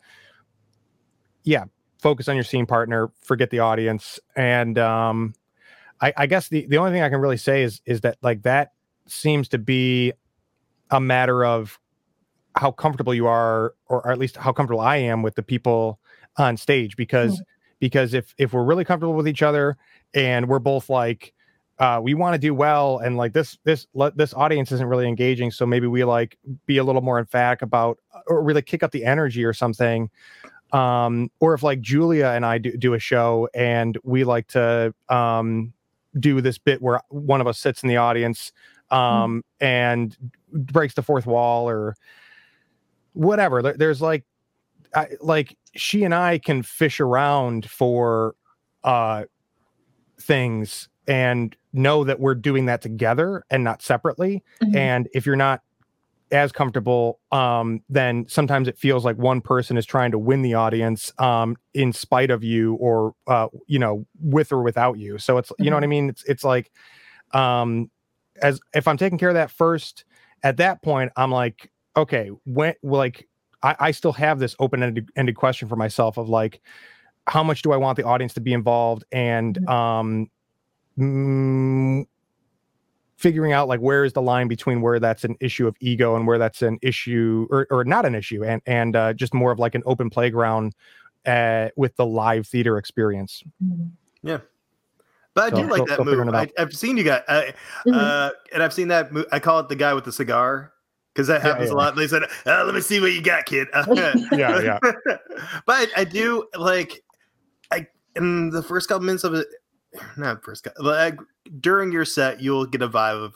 yeah, 1.44 1.66
focus 2.00 2.28
on 2.28 2.36
your 2.36 2.44
scene 2.44 2.66
partner, 2.66 3.12
forget 3.22 3.50
the 3.50 3.60
audience, 3.60 4.20
and 4.36 4.78
um, 4.78 5.34
I, 6.04 6.14
I 6.18 6.26
guess 6.26 6.50
the 6.50 6.66
the 6.68 6.78
only 6.78 6.92
thing 6.92 7.02
I 7.02 7.10
can 7.10 7.22
really 7.22 7.38
say 7.38 7.64
is 7.64 7.82
is 7.86 8.02
that 8.02 8.18
like 8.22 8.42
that 8.42 8.74
seems 9.08 9.48
to 9.50 9.58
be 9.58 10.12
a 10.92 11.00
matter 11.00 11.46
of 11.46 11.80
how 12.56 12.72
comfortable 12.72 13.14
you 13.14 13.26
are, 13.26 13.74
or, 13.88 14.06
or 14.06 14.12
at 14.12 14.20
least 14.20 14.36
how 14.36 14.52
comfortable 14.52 14.82
I 14.82 14.98
am 14.98 15.24
with 15.24 15.36
the 15.36 15.44
people 15.44 16.00
on 16.38 16.58
stage, 16.58 16.98
because 16.98 17.42
because 17.80 18.14
if 18.14 18.36
if 18.38 18.52
we're 18.52 18.66
really 18.66 18.84
comfortable 18.84 19.14
with 19.14 19.30
each 19.30 19.42
other 19.42 19.78
and 20.14 20.50
we're 20.50 20.60
both 20.60 20.90
like 20.90 21.34
uh, 21.80 22.00
we 22.04 22.14
want 22.14 22.34
to 22.34 22.38
do 22.38 22.54
well 22.54 23.00
and 23.00 23.16
like 23.16 23.32
this 23.32 23.58
this 23.64 23.88
this 24.16 24.34
audience 24.34 24.72
isn't 24.74 24.88
really 24.88 25.08
engaging 25.08 25.52
so 25.52 25.66
maybe 25.66 25.88
we 25.88 26.04
like 26.04 26.38
be 26.66 26.78
a 26.78 26.84
little 26.84 27.02
more 27.02 27.18
emphatic 27.18 27.62
about 27.62 27.98
or 28.28 28.44
really 28.44 28.62
kick 28.62 28.84
up 28.84 28.92
the 28.92 29.04
energy 29.04 29.44
or 29.44 29.54
something 29.54 30.10
um 30.72 31.30
or 31.40 31.54
if 31.54 31.64
like 31.64 31.82
julia 31.82 32.28
and 32.28 32.46
i 32.46 32.58
do, 32.58 32.78
do 32.78 32.94
a 32.94 33.00
show 33.00 33.50
and 33.54 33.98
we 34.04 34.24
like 34.24 34.48
to 34.48 34.94
um 35.10 35.74
do 36.20 36.42
this 36.42 36.58
bit 36.58 36.82
where 36.82 37.02
one 37.10 37.42
of 37.42 37.48
us 37.48 37.58
sits 37.60 37.84
in 37.84 37.90
the 37.90 37.98
audience 37.98 38.52
um 38.92 39.44
and 39.60 40.18
breaks 40.52 40.94
the 40.94 41.02
fourth 41.02 41.26
wall 41.26 41.68
or 41.68 41.96
whatever. 43.14 43.62
There's 43.62 44.02
like 44.02 44.24
I, 44.96 45.08
like 45.22 45.58
she 45.76 46.04
and 46.04 46.14
i 46.14 46.38
can 46.38 46.62
fish 46.62 47.00
around 47.00 47.68
for 47.68 48.36
uh 48.84 49.24
things 50.20 50.88
and 51.08 51.56
know 51.74 52.04
that 52.04 52.20
we're 52.20 52.36
doing 52.36 52.68
that 52.68 52.82
together 52.82 53.44
and 53.50 53.64
not 53.64 53.82
separately. 53.82 54.44
Mhm. 54.62 54.76
and 54.76 55.10
if 55.14 55.26
you're 55.26 55.36
not 55.36 55.62
as 56.34 56.52
comfortable 56.52 57.20
um 57.32 57.82
then 57.90 58.26
sometimes 58.28 58.68
it 58.68 58.78
feels 58.78 59.06
like 59.06 59.18
one 59.18 59.40
person 59.40 59.78
is 59.78 59.86
trying 59.86 60.12
to 60.12 60.20
win 60.20 60.42
the 60.42 60.54
audience 60.56 61.14
um 61.20 61.56
in 61.74 61.94
spite 61.94 62.32
of 62.32 62.44
you 62.44 62.74
or 62.76 63.14
uh 63.28 63.48
you 63.68 63.80
know 63.80 64.06
with 64.20 64.52
or 64.52 64.62
without 64.64 64.98
you. 64.98 65.18
So 65.18 65.38
it's 65.38 65.52
you 65.60 65.70
know 65.70 65.78
what 65.78 65.84
i 65.84 65.88
mean? 65.88 66.10
It's 66.10 66.24
it's 66.26 66.44
like 66.44 66.72
um 67.34 67.90
as 68.42 68.60
if 68.74 68.88
i'm 68.88 68.98
taking 68.98 69.18
care 69.18 69.30
of 69.30 69.36
that 69.36 69.52
first 69.52 70.06
at 70.44 70.58
that 70.58 70.82
point 70.82 71.12
i'm 71.16 71.32
like 71.32 71.72
okay 71.96 72.30
when 72.46 72.74
like 72.84 73.28
i, 73.62 73.76
I 73.80 73.92
still 73.92 74.14
have 74.14 74.40
this 74.40 74.56
open-ended 74.60 75.10
ended 75.16 75.36
question 75.36 75.68
for 75.70 75.76
myself 75.76 76.18
of 76.18 76.30
like 76.30 76.62
how 77.28 77.44
much 77.44 77.62
do 77.62 77.72
i 77.72 77.78
want 77.78 77.98
the 77.98 78.04
audience 78.04 78.34
to 78.34 78.42
be 78.42 78.54
involved? 78.54 79.04
And 79.12 79.58
Mhm. 79.60 79.70
um 79.70 80.28
mm, 80.98 82.06
figuring 83.18 83.52
out 83.54 83.68
like 83.68 83.80
where 83.80 84.04
is 84.04 84.14
the 84.14 84.22
line 84.22 84.48
between 84.48 84.82
where 84.82 85.00
that's 85.00 85.24
an 85.24 85.36
issue 85.40 85.68
of 85.68 85.76
ego 85.80 86.16
and 86.16 86.26
where 86.28 86.38
that's 86.38 86.62
an 86.62 86.78
issue 86.82 87.48
or, 87.52 87.68
or 87.70 87.84
not 87.86 88.06
an 88.06 88.16
issue 88.16 88.44
and 88.44 88.62
and 88.66 88.96
uh, 88.96 89.14
just 89.14 89.34
more 89.34 89.52
of 89.52 89.60
like 89.60 89.76
an 89.76 89.84
open 89.86 90.10
playground 90.10 90.74
uh, 91.26 91.70
with 91.76 91.96
the 91.96 92.06
live 92.06 92.46
theater 92.48 92.78
experience. 92.78 93.44
Yeah. 94.24 94.40
But 95.36 95.46
I 95.54 95.56
So, 95.56 95.64
do 95.64 95.70
like 95.70 95.72
still- 95.74 95.86
that 95.86 95.94
still 95.94 96.06
figuring 96.06 96.26
move. 96.28 96.36
I, 96.36 96.48
i've 96.58 96.74
seen 96.74 96.98
you 96.98 97.04
guys, 97.04 97.22
uh, 97.28 97.44
Mhm. 97.88 97.96
uh, 97.96 98.32
and 98.54 98.62
I've 98.62 98.74
seen 98.74 98.90
that. 98.90 99.12
Mo- 99.12 99.26
I 99.32 99.40
call 99.40 99.60
it 99.60 99.70
the 99.70 99.76
guy 99.76 99.94
with 99.94 100.04
the 100.06 100.12
cigar 100.12 100.74
because 101.14 101.28
that 101.28 101.42
happens 101.42 101.70
yeah. 101.70 101.76
a 101.76 101.78
lot. 101.78 101.96
They 101.96 102.08
said, 102.08 102.24
uh, 102.46 102.64
"Let 102.66 102.76
me 102.76 102.82
see 102.82 103.00
what 103.00 103.14
you 103.14 103.22
got, 103.22 103.46
kid." 103.46 103.68
Yeah, 104.32 104.60
yeah. 104.62 104.80
but 105.66 105.90
I 105.98 106.04
do 106.04 106.46
like, 106.56 107.04
I 107.72 107.88
in 108.16 108.50
the 108.52 108.62
first 108.62 108.88
couple 108.90 109.06
minutes 109.06 109.24
of 109.24 109.34
it, 109.34 109.48
not 110.18 110.44
first, 110.44 110.64
cou- 110.64 110.84
like 110.84 111.18
during 111.60 111.92
your 111.92 112.06
set, 112.06 112.42
you'll 112.42 112.66
get 112.66 112.82
a 112.82 112.90
vibe 112.90 113.24
of 113.24 113.36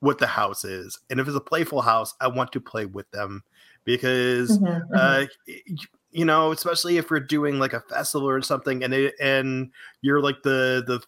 what 0.00 0.18
the 0.18 0.26
house 0.26 0.64
is, 0.64 0.98
and 1.10 1.18
if 1.20 1.26
it's 1.26 1.36
a 1.36 1.40
playful 1.40 1.80
house, 1.82 2.14
I 2.20 2.28
want 2.28 2.52
to 2.52 2.60
play 2.60 2.86
with 2.86 3.10
them 3.10 3.42
because 3.84 4.58
Mhm, 4.58 4.88
mhm. 4.88 4.94
uh 4.94 5.26
y- 5.46 5.76
you 6.10 6.24
know 6.24 6.52
especially 6.52 6.96
if 6.96 7.10
you're 7.10 7.20
doing 7.20 7.58
like 7.58 7.72
a 7.72 7.80
festival 7.80 8.28
or 8.28 8.40
something 8.40 8.82
and 8.84 8.94
it 8.94 9.14
and 9.20 9.70
you're 10.00 10.22
like 10.22 10.42
the 10.42 10.82
the 10.86 11.00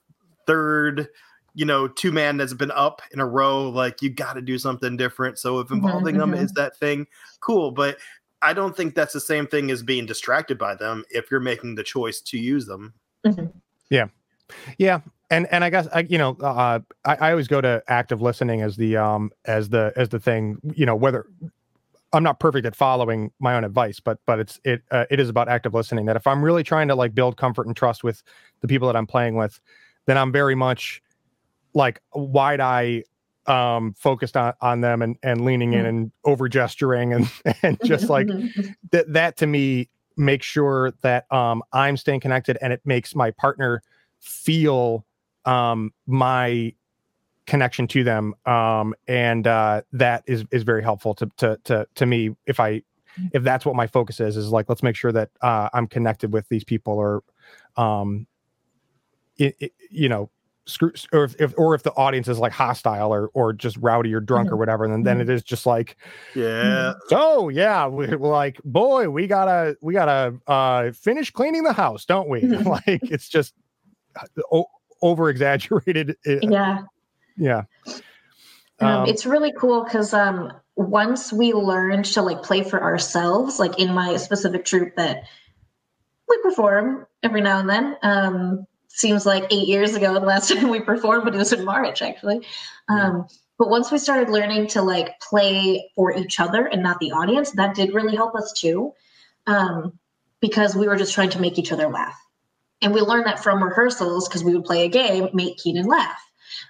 third 0.47 1.09
you 1.55 1.65
know 1.65 1.89
two 1.89 2.11
man 2.13 2.37
that's 2.37 2.53
been 2.53 2.71
up 2.73 3.01
in 3.13 3.21
a 3.21 3.25
row 3.27 3.69
like 3.71 4.03
you 4.03 4.11
got 4.11 4.35
to 4.35 4.43
do 4.43 4.59
something 4.59 4.97
different 4.97 5.39
so 5.39 5.59
if 5.61 5.69
Mhm, 5.69 5.75
involving 5.77 6.17
them 6.19 6.35
is 6.35 6.53
that 6.53 6.77
thing 6.77 7.07
cool 7.41 7.71
but 7.71 7.97
i 8.43 8.53
don't 8.53 8.77
think 8.77 8.95
that's 8.95 9.13
the 9.15 9.21
same 9.21 9.47
thing 9.47 9.71
as 9.71 9.83
being 9.83 10.05
distracted 10.07 10.59
by 10.59 10.75
them 10.75 11.05
if 11.11 11.31
you're 11.31 11.41
making 11.41 11.77
the 11.77 11.85
choice 11.85 12.21
to 12.21 12.37
use 12.39 12.67
them 12.67 12.93
Mhm. 13.25 13.53
Yeah, 13.91 14.07
and 15.31 15.47
and 15.51 15.65
I 15.65 15.71
guess 15.71 15.89
I 15.93 16.01
you 16.09 16.19
know 16.19 16.37
uh, 16.41 16.81
I, 17.05 17.15
I 17.17 17.31
always 17.31 17.49
go 17.49 17.61
to 17.61 17.83
active 17.89 18.23
listening 18.23 18.63
as 18.63 18.77
the 18.77 18.97
um 18.97 19.31
as 19.45 19.69
the 19.69 19.93
as 19.97 20.09
the 20.09 20.21
thing 20.21 20.59
you 20.75 20.87
know 20.87 20.95
whether 20.97 21.27
I'm 22.13 22.23
not 22.23 22.39
perfect 22.39 22.67
at 22.67 22.77
following 22.77 23.33
my 23.41 23.57
own 23.57 23.65
advice, 23.65 24.01
but 24.01 24.19
but 24.27 24.39
it's 24.39 24.61
it 24.65 24.83
uh, 24.91 25.05
it 25.11 25.21
is 25.21 25.29
about 25.29 25.49
active 25.49 25.75
listening. 25.75 26.07
That 26.07 26.17
if 26.17 26.27
I'm 26.27 26.43
really 26.43 26.63
trying 26.63 26.89
to 26.89 26.95
like 26.95 27.15
build 27.15 27.37
comfort 27.37 27.67
and 27.67 27.77
trust 27.77 28.05
with 28.05 28.23
the 28.61 28.69
people 28.69 28.87
that 28.87 28.97
I'm 28.97 29.07
playing 29.07 29.37
with, 29.37 29.61
then 30.07 30.17
I'm 30.17 30.33
very 30.33 30.55
much 30.55 31.03
like 31.75 32.01
wide 32.15 32.61
eye 32.61 33.03
um 33.47 33.95
focused 33.95 34.37
on 34.37 34.55
on 34.61 34.81
them 34.81 35.03
and 35.03 35.17
and 35.23 35.45
leaning 35.45 35.73
in 35.73 35.85
Mhm. 35.85 35.89
and 35.89 36.13
over 36.25 36.49
gesturing 36.49 37.13
and 37.13 37.31
and 37.63 37.79
just 37.85 38.09
like 38.09 38.29
that 38.93 39.13
that 39.13 39.37
to 39.39 39.47
me 39.47 39.89
makes 40.17 40.47
sure 40.47 40.93
that 41.03 41.31
um 41.33 41.63
I'm 41.73 41.97
staying 41.97 42.21
connected 42.21 42.57
and 42.63 42.73
it 42.73 42.81
makes 42.85 43.15
my 43.15 43.31
partner 43.33 43.83
feel 44.27 45.07
um 45.45 45.93
my 46.07 46.73
connection 47.47 47.87
to 47.87 48.03
them 48.03 48.35
um 48.45 48.93
and 49.07 49.47
uh 49.47 49.81
that 49.93 50.25
is 50.27 50.45
is 50.51 50.65
very 50.65 50.83
helpful 50.83 51.15
to 51.15 51.31
to 51.37 51.57
to 51.63 51.87
to 51.95 52.05
me 52.05 52.31
if 52.47 52.59
I 52.59 52.83
if 53.33 53.45
that's 53.45 53.65
what 53.65 53.77
my 53.77 53.87
focus 53.87 54.19
is 54.21 54.37
is 54.37 54.51
like 54.51 54.69
let's 54.69 54.83
make 54.83 54.97
sure 54.97 55.13
that 55.13 55.31
uh 55.43 55.69
I'm 55.73 55.87
connected 55.87 56.33
with 56.33 56.49
these 56.49 56.65
people 56.65 56.95
or 56.95 57.23
um 57.77 58.27
it, 59.39 59.55
it, 59.61 59.73
you 59.91 60.09
know 60.09 60.29
screw 60.69 60.91
or 61.13 61.23
if, 61.23 61.41
if 61.41 61.55
or 61.57 61.77
if 61.77 61.85
the 61.85 61.93
audience 61.93 62.27
is 62.27 62.41
like 62.41 62.51
hostile 62.51 63.15
or 63.15 63.31
or 63.35 63.53
just 63.53 63.77
rowdy 63.77 64.13
or 64.13 64.19
drunk 64.19 64.51
or 64.51 64.57
whatever 64.57 64.89
then 64.89 65.05
then 65.05 65.19
Mhm. 65.19 65.23
it 65.23 65.31
is 65.31 65.45
just 65.45 65.65
like 65.67 65.97
yeah 66.35 66.95
so 67.09 67.49
yeah, 67.49 67.87
we, 67.87 68.09
we're 68.17 68.29
like, 68.29 68.61
boy, 68.65 69.09
we 69.09 69.29
gotta 69.29 69.77
we 69.81 69.93
gotta 69.95 70.35
uh 70.49 70.91
finish 70.91 71.31
cleaning 71.31 71.63
the 71.63 71.73
house, 71.73 72.05
don't 72.05 72.29
we? 72.29 72.41
Mhm. 72.57 72.67
like 72.67 73.11
it's 73.11 73.29
just 73.29 73.55
o- 73.55 73.66
over 75.03 75.29
exaggerated. 75.31 76.17
yeah 76.27 76.83
yeah. 77.37 77.65
Um, 78.81 78.89
Um, 78.89 79.07
it's 79.09 79.27
really 79.27 79.53
cool 79.59 79.85
because 79.85 80.13
um, 80.13 80.53
once 80.75 81.33
we 81.33 81.53
learned 81.53 82.05
to 82.07 82.23
like 82.23 82.43
play 82.43 82.63
for 82.63 82.83
ourselves, 82.83 83.59
like 83.59 83.79
in 83.79 83.93
my 83.95 84.17
specific 84.17 84.65
troupe 84.65 84.97
that 84.97 85.25
we 86.29 86.39
perform 86.43 87.07
every 87.23 87.41
now 87.41 87.61
and 87.61 87.69
then. 87.69 87.97
Um, 88.03 88.67
seems 88.89 89.27
like 89.27 89.45
eight 89.51 89.69
years 89.69 89.95
ago 89.95 90.15
the 90.15 90.21
last 90.21 90.49
time 90.53 90.69
we 90.69 90.81
performed, 90.81 91.25
but 91.25 91.35
it 91.35 91.39
was 91.39 91.53
in 91.53 91.65
March 91.65 92.03
actually. 92.03 92.47
Um, 92.89 93.27
but 93.59 93.71
once 93.71 93.91
we 93.91 93.99
started 93.99 94.29
learning 94.29 94.67
to 94.69 94.83
like 94.83 95.19
play 95.21 95.91
for 95.95 96.15
each 96.17 96.41
other 96.41 96.67
and 96.67 96.83
not 96.83 97.01
the 97.01 97.13
audience, 97.13 97.53
that 97.53 97.75
did 97.75 97.95
really 97.95 98.15
help 98.15 98.35
us 98.35 98.53
too, 98.53 98.93
um, 99.47 99.99
because 100.41 100.77
we 100.77 100.87
were 100.87 100.97
just 100.97 101.15
trying 101.15 101.31
to 101.31 101.41
make 101.41 101.59
each 101.59 101.73
other 101.73 101.89
laugh. 101.89 102.19
And 102.83 102.93
we 102.93 103.01
learned 103.01 103.27
that 103.27 103.43
from 103.43 103.63
rehearsals 103.63 104.29
because 104.29 104.45
we 104.45 104.55
would 104.55 104.65
play 104.65 104.85
a 104.85 104.89
game, 104.89 105.29
make 105.33 105.57
Keenan 105.59 105.87
laugh. 105.87 106.21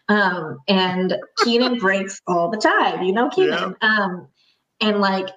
Um, 0.09 0.59
and 0.69 1.17
Keenan 1.45 1.79
breaks 1.79 2.21
all 2.27 2.51
the 2.51 2.59
time, 2.59 3.03
you 3.03 3.13
know, 3.13 3.29
Keenan. 3.29 3.77
Um, 3.81 4.29
and 4.81 5.01
like 5.01 5.29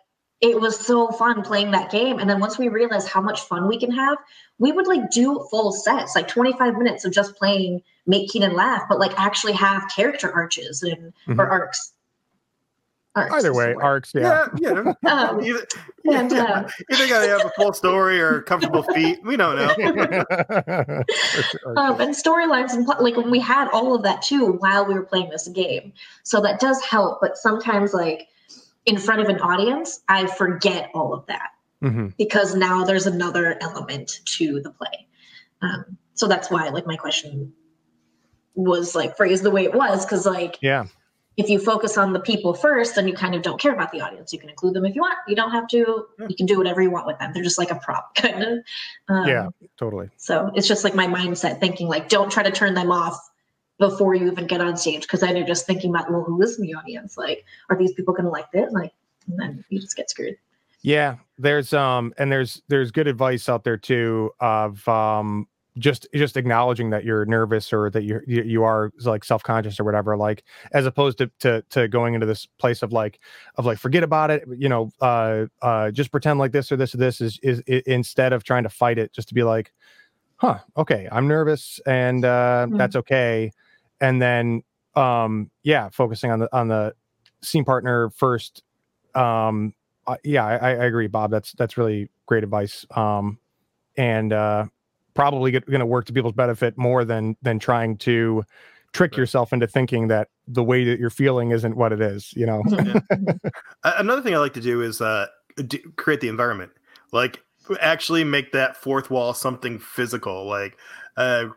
it 0.42 0.60
was 0.60 0.80
so 0.80 1.10
fun 1.10 1.42
playing 1.42 1.72
that 1.72 1.92
game. 1.92 2.20
And 2.20 2.30
then 2.30 2.40
once 2.40 2.58
we 2.58 2.70
realized 2.70 3.10
how 3.10 3.20
much 3.22 3.42
fun 3.42 3.68
we 3.68 3.78
can 3.78 3.92
have, 3.92 4.18
we 4.58 4.72
would 4.72 4.88
like 4.88 5.12
do 5.12 5.46
full 5.52 5.72
sets, 5.74 6.16
like 6.16 6.28
25 6.30 6.76
minutes 6.78 7.04
of 7.04 7.12
just 7.12 7.36
playing 7.36 7.82
Make 8.08 8.30
Keenan 8.30 8.54
Laugh, 8.54 8.84
but 8.88 9.00
like 9.00 9.20
actually 9.20 9.54
have 9.54 9.84
character 9.94 10.32
arches 10.34 10.82
and 10.82 11.14
or 11.28 11.46
Mhm. 11.46 11.52
arcs. 11.52 11.94
Arcs 13.24 13.34
Either 13.36 13.54
way, 13.54 13.74
word. 13.76 13.84
arcs. 13.84 14.12
Yeah. 14.14 14.48
yeah 14.58 14.94
yeah 15.04 15.12
Um, 15.12 15.42
either, 15.44 15.66
and, 16.06 16.32
uh, 16.46 16.68
either 16.92 17.08
gotta 17.08 17.28
have 17.28 17.46
a 17.46 17.52
full 17.58 17.74
story 17.74 18.20
or 18.20 18.42
comfortable 18.42 18.84
feet 18.84 19.20
we 19.24 19.36
don't 19.38 19.56
know 19.56 19.70
um, 21.78 22.00
and 22.02 22.14
storylines 22.16 22.74
and 22.74 22.86
pl- 22.86 22.98
like 23.02 23.16
when 23.16 23.32
we 23.32 23.40
had 23.40 23.68
all 23.70 23.96
of 23.96 24.04
that 24.04 24.22
too 24.22 24.54
while 24.60 24.86
we 24.86 24.94
were 24.94 25.04
playing 25.06 25.30
this 25.30 25.48
game 25.50 25.94
so 26.24 26.42
that 26.42 26.60
does 26.60 26.82
help 26.84 27.20
but 27.22 27.38
sometimes 27.38 27.94
like 27.94 28.28
in 28.86 28.98
front 28.98 29.22
of 29.22 29.28
an 29.30 29.40
audience 29.42 30.02
i 30.10 30.26
forget 30.28 30.90
all 30.94 31.14
of 31.14 31.26
that 31.28 31.50
Mhm. 31.84 32.14
because 32.18 32.56
now 32.56 32.84
there's 32.84 33.08
another 33.08 33.58
element 33.62 34.20
to 34.26 34.60
the 34.62 34.70
play 34.72 35.08
um, 35.62 35.98
so 36.14 36.28
that's 36.28 36.50
why 36.52 36.68
like 36.70 36.86
my 36.86 36.98
question 36.98 37.54
was 38.56 38.96
like 38.96 39.16
phrased 39.16 39.44
the 39.44 39.52
way 39.52 39.64
it 39.64 39.74
was 39.74 40.06
because 40.06 40.26
like 40.26 40.58
Yeah. 40.62 40.86
If 41.40 41.50
you 41.50 41.58
focus 41.58 41.98
on 41.98 42.12
the 42.14 42.20
people 42.20 42.54
first 42.54 42.96
then 42.96 43.08
you 43.08 43.14
kind 43.14 43.34
of 43.34 43.42
don't 43.42 43.60
care 43.60 43.74
about 43.74 43.92
the 43.92 44.02
audience. 44.02 44.34
You 44.34 44.40
can 44.40 44.50
include 44.50 44.74
them 44.74 44.86
if 44.86 44.94
you 44.94 45.02
want. 45.02 45.18
You 45.28 45.36
don't 45.36 45.52
have 45.52 45.68
to. 45.70 46.06
You 46.28 46.36
can 46.36 46.46
do 46.46 46.58
whatever 46.58 46.82
you 46.82 46.92
want 46.92 47.08
with 47.08 47.18
them. 47.20 47.32
They're 47.34 47.44
just 47.44 47.58
like 47.58 47.72
a 47.72 47.76
prop 47.76 48.14
kind 48.22 48.44
of. 48.44 48.60
Um, 49.08 49.28
Yeah. 49.28 49.50
Totally. 49.78 50.10
so 50.18 50.52
it's 50.56 50.68
just 50.68 50.84
like 50.84 50.96
my 50.96 51.08
mindset 51.08 51.60
thinking 51.60 51.88
like 51.88 52.10
don't 52.10 52.32
try 52.32 52.44
to 52.44 52.52
turn 52.52 52.74
them 52.74 52.92
off 52.92 53.18
before 53.80 54.14
you 54.14 54.30
even 54.30 54.46
get 54.46 54.60
on 54.60 54.76
stage. 54.76 55.02
Because 55.04 55.22
then 55.22 55.38
you're 55.38 55.48
just 55.48 55.66
thinking 55.66 55.90
about 55.92 56.12
well 56.12 56.24
who 56.24 56.42
is 56.42 56.58
the 56.58 56.74
audience? 56.76 57.18
Like 57.18 57.46
are 57.70 57.78
these 57.78 57.94
people 57.94 58.14
gonna 58.14 58.30
like 58.30 58.52
this? 58.52 58.72
Like 58.74 58.92
and 59.28 59.40
then 59.40 59.64
you 59.70 59.80
just 59.80 59.96
get 59.96 60.10
screwed. 60.10 60.36
Yeah, 60.82 61.16
there's 61.38 61.74
um 61.74 62.14
and 62.18 62.32
there's 62.32 62.62
there's 62.68 62.92
good 62.92 63.08
advice 63.08 63.48
out 63.48 63.64
there 63.64 63.78
too 63.78 64.32
of 64.40 64.86
um 64.88 65.48
just 65.80 66.08
just 66.14 66.38
acknowledging 66.38 66.90
that 66.92 67.04
you're 67.04 67.26
nervous 67.26 67.74
or 67.74 67.90
that 67.90 68.04
you 68.04 68.22
you 68.28 68.64
are 68.64 68.92
like 69.06 69.24
self-conscious 69.24 69.80
or 69.80 69.84
whatever 69.84 70.16
like 70.18 70.44
as 70.74 70.86
opposed 70.86 71.18
to 71.18 71.32
to 71.40 71.64
to 71.70 71.88
going 71.88 72.14
into 72.14 72.26
this 72.26 72.46
place 72.60 72.84
of 72.84 72.92
like 72.92 73.20
of 73.56 73.66
like 73.66 73.78
forget 73.80 74.04
about 74.04 74.30
it 74.30 74.44
you 74.58 74.70
know 74.70 74.92
uh 75.02 75.46
uh 75.62 75.90
just 75.92 76.12
pretend 76.12 76.40
like 76.40 76.52
this 76.52 76.72
or 76.72 76.76
this 76.78 76.94
or 76.94 76.98
this 76.98 77.22
is 77.22 77.40
is, 77.42 77.64
i 77.70 77.82
instead 77.88 78.34
of 78.34 78.44
trying 78.44 78.64
to 78.64 78.70
fight 78.70 78.98
it 78.98 79.12
just 79.14 79.28
to 79.30 79.34
be 79.34 79.44
like 79.44 79.72
huh 80.38 80.60
okay 80.78 81.08
i'm 81.12 81.28
nervous 81.28 81.80
and 81.88 82.26
uh 82.26 82.68
Mhm. 82.70 82.78
that's 82.78 82.96
okay 82.96 83.52
and 84.02 84.22
then 84.22 84.62
um 84.96 85.50
yeah 85.64 85.90
focusing 85.90 86.32
on 86.32 86.40
the 86.40 86.50
on 86.56 86.68
the 86.68 86.94
scene 87.42 87.66
partner 87.66 88.10
first 88.12 88.64
um 89.16 89.74
uh, 90.08 90.16
yeah, 90.24 90.44
I, 90.44 90.70
I 90.70 90.86
agree, 90.86 91.06
Bob. 91.06 91.30
That's 91.30 91.52
that's 91.54 91.78
really 91.78 92.10
great 92.26 92.44
advice. 92.44 92.84
Um, 92.96 93.38
and 93.96 94.34
uh, 94.34 94.66
probably 95.20 95.52
going 95.52 95.82
to 95.82 95.86
work 95.86 96.06
to 96.06 96.14
people's 96.14 96.34
benefit 96.34 96.78
more 96.78 97.04
than 97.04 97.36
than 97.42 97.60
trying 97.60 97.98
to 97.98 98.42
trick 98.94 99.18
yourself 99.18 99.52
into 99.52 99.68
thinking 99.68 100.08
that 100.08 100.30
the 100.48 100.64
way 100.64 100.86
that 100.86 100.98
you're 100.98 101.10
feeling 101.10 101.52
isn't 101.52 101.76
what 101.76 101.92
it 101.92 102.00
is. 102.00 102.32
You 102.38 102.46
know. 102.46 102.64
A- 103.84 103.96
Another 103.98 104.22
thing 104.22 104.34
I 104.34 104.38
like 104.38 104.54
to 104.54 104.62
do 104.62 104.82
is 104.82 105.02
uh, 105.02 105.28
d- 105.68 105.84
create 105.98 106.22
the 106.22 106.30
environment. 106.30 106.72
Like 107.12 107.44
actually 107.82 108.24
make 108.24 108.54
that 108.54 108.78
fourth 108.78 109.12
wall 109.12 109.34
something 109.34 109.78
physical, 109.78 110.48
like 110.48 110.78
uh, 111.18 111.48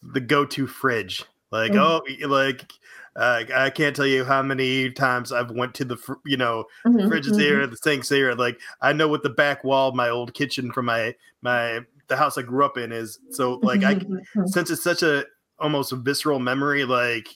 the 0.00 0.20
go-to 0.20 0.68
fridge. 0.68 1.24
Like 1.50 1.72
Mhm. 1.72 1.80
oh, 1.80 2.28
like 2.28 2.72
uh, 3.16 3.42
I 3.52 3.70
can't 3.70 3.96
tell 3.96 4.06
you 4.06 4.24
how 4.24 4.42
many 4.42 4.92
times 4.92 5.32
I've 5.32 5.50
went 5.50 5.74
to 5.74 5.84
the 5.84 5.96
fr- 5.96 6.22
you 6.24 6.36
know 6.36 6.66
Mhm, 6.86 7.08
fridge 7.08 7.26
is 7.26 7.36
mhm. 7.36 7.40
here, 7.40 7.66
the 7.66 7.76
sink's 7.78 8.08
here. 8.08 8.34
Like 8.34 8.60
I 8.80 8.92
know 8.92 9.08
what 9.08 9.24
the 9.24 9.30
back 9.30 9.64
wall 9.64 9.88
of 9.88 9.96
my 9.96 10.08
old 10.08 10.34
kitchen 10.34 10.70
from 10.70 10.86
my 10.86 11.16
my 11.42 11.80
the 12.08 12.16
house 12.16 12.36
I 12.38 12.42
grew 12.42 12.64
up 12.64 12.76
in 12.78 12.92
is. 12.92 13.18
So 13.30 13.54
like 13.62 13.84
I 13.84 13.94
Mhm, 13.96 14.20
mhm. 14.36 14.48
since 14.48 14.70
it's 14.70 14.82
such 14.82 15.02
a 15.02 15.24
almost 15.58 15.92
visceral 15.92 16.38
memory, 16.38 16.84
like 16.84 17.28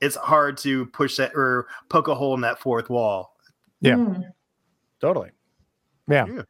it's 0.00 0.16
hard 0.16 0.56
to 0.58 0.86
push 0.86 1.16
that 1.16 1.32
or 1.34 1.66
poke 1.88 2.08
a 2.08 2.14
hole 2.14 2.34
in 2.34 2.40
that 2.42 2.58
fourth 2.58 2.90
wall. 2.90 3.34
Yeah. 3.80 3.94
Mhm. 3.94 4.24
Totally. 5.00 5.30
Yeah. 6.08 6.26
Yeah. 6.26 6.42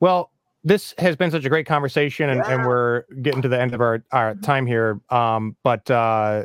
Well, 0.00 0.30
this 0.64 0.94
has 0.98 1.16
been 1.16 1.30
such 1.30 1.44
a 1.44 1.48
great 1.48 1.66
conversation, 1.66 2.28
and, 2.28 2.42
and 2.42 2.66
we're 2.66 3.04
getting 3.22 3.40
to 3.42 3.48
the 3.48 3.58
end 3.58 3.74
of 3.74 3.80
our, 3.80 4.04
our 4.12 4.34
time 4.36 4.66
here. 4.66 5.00
Um, 5.08 5.56
but 5.62 5.90
uh, 5.90 6.44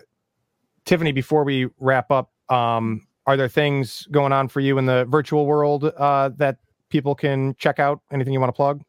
Tiffany, 0.86 1.12
before 1.12 1.43
we 1.43 1.68
wrap 1.80 2.12
up, 2.12 2.32
um, 2.49 3.06
are 3.28 3.36
there 3.36 3.49
things 3.49 4.08
going 4.12 4.32
on 4.32 4.47
for 4.47 4.60
you 4.62 4.78
in 4.78 4.86
the 4.86 5.06
virtual 5.06 5.45
world 5.45 5.86
uh, 5.86 6.30
that 6.38 6.60
people 6.89 7.16
can 7.16 7.56
check 7.58 7.80
out? 7.80 8.01
Anything 8.12 8.34
you 8.34 8.39
want 8.39 8.49
to 8.49 8.56
plug? 8.56 8.82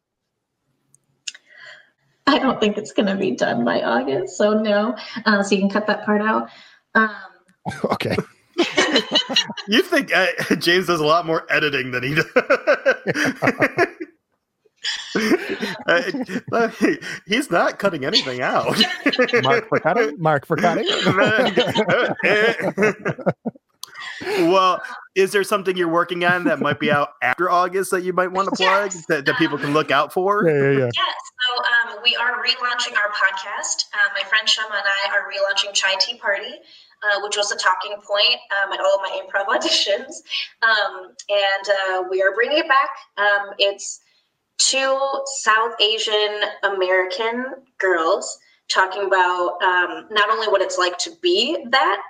I 2.29 2.39
don't 2.39 2.59
think 2.59 2.77
it's 2.77 2.91
going 2.91 3.05
to 3.05 3.15
be 3.15 3.31
done 3.31 3.63
by 3.63 3.81
August, 3.81 4.37
so 4.37 4.59
no. 4.61 4.97
Uh, 5.25 5.41
so 5.43 5.55
you 5.55 5.61
can 5.61 5.69
cut 5.69 5.87
that 5.87 6.03
part 6.05 6.21
out. 6.21 6.49
Um, 6.93 7.09
okay. 7.85 8.15
You 9.67 9.81
think 9.81 10.15
uh, 10.15 10.27
James 10.55 10.87
does 10.87 10.99
a 10.99 11.05
lot 11.05 11.25
more 11.25 11.45
editing 11.51 11.91
than 11.91 12.03
he 12.03 12.15
does. 12.15 12.25
Uh, 16.51 16.71
he's 17.27 17.51
not 17.51 17.77
cutting 17.77 18.05
anything 18.05 18.41
out. 18.41 18.81
Mark 19.43 19.67
for 19.67 19.79
cutting. 19.79 20.19
Mark 20.19 20.45
for 20.45 20.55
cutting. 20.55 20.87
Well, 24.21 24.81
is 25.15 25.31
there 25.31 25.43
something 25.43 25.75
you're 25.77 25.87
working 25.87 26.23
on 26.25 26.43
that 26.45 26.59
might 26.59 26.79
be 26.79 26.91
out 26.91 27.09
after 27.21 27.49
August 27.49 27.91
that 27.91 28.03
you 28.03 28.13
might 28.13 28.31
want 28.31 28.49
to 28.49 28.55
plug 28.55 28.93
Yes. 28.93 29.05
that, 29.07 29.25
that 29.25 29.37
people 29.37 29.57
can 29.57 29.73
look 29.73 29.91
out 29.91 30.13
for? 30.13 30.47
yeah, 30.47 30.53
yeah, 30.55 30.77
yeah. 30.79 30.89
Yes, 30.95 31.15
so 31.47 31.63
um, 31.93 31.99
we 32.03 32.15
are 32.15 32.33
relaunching 32.43 32.93
our 32.95 33.11
podcast. 33.11 33.85
Uh, 33.93 34.09
my 34.15 34.23
friend 34.27 34.47
Shama 34.47 34.75
and 34.75 34.85
I 34.85 35.15
are 35.17 35.29
relaunching 35.29 35.73
Chai 35.73 35.95
Tea 35.99 36.17
Party, 36.17 36.53
uh, 37.03 37.19
which 37.23 37.37
was 37.37 37.51
a 37.51 37.57
talking 37.57 37.93
point 38.05 38.39
um, 38.63 38.73
at 38.73 38.79
all 38.79 38.95
of 38.95 39.01
my 39.01 39.19
improv 39.21 39.45
auditions. 39.55 40.13
Um, 40.61 41.13
and 41.29 41.69
uh, 41.89 42.03
we 42.09 42.21
are 42.21 42.33
bringing 42.33 42.57
it 42.59 42.67
back. 42.67 42.89
Um, 43.17 43.53
it's 43.59 43.99
two 44.57 44.99
South 45.41 45.73
Asian 45.81 46.41
American 46.63 47.45
girls 47.77 48.39
talking 48.69 49.05
about 49.05 49.61
um, 49.61 50.07
not 50.11 50.29
only 50.29 50.47
what 50.47 50.61
it's 50.61 50.77
like 50.77 50.97
to 50.97 51.11
be 51.21 51.57
that, 51.69 52.01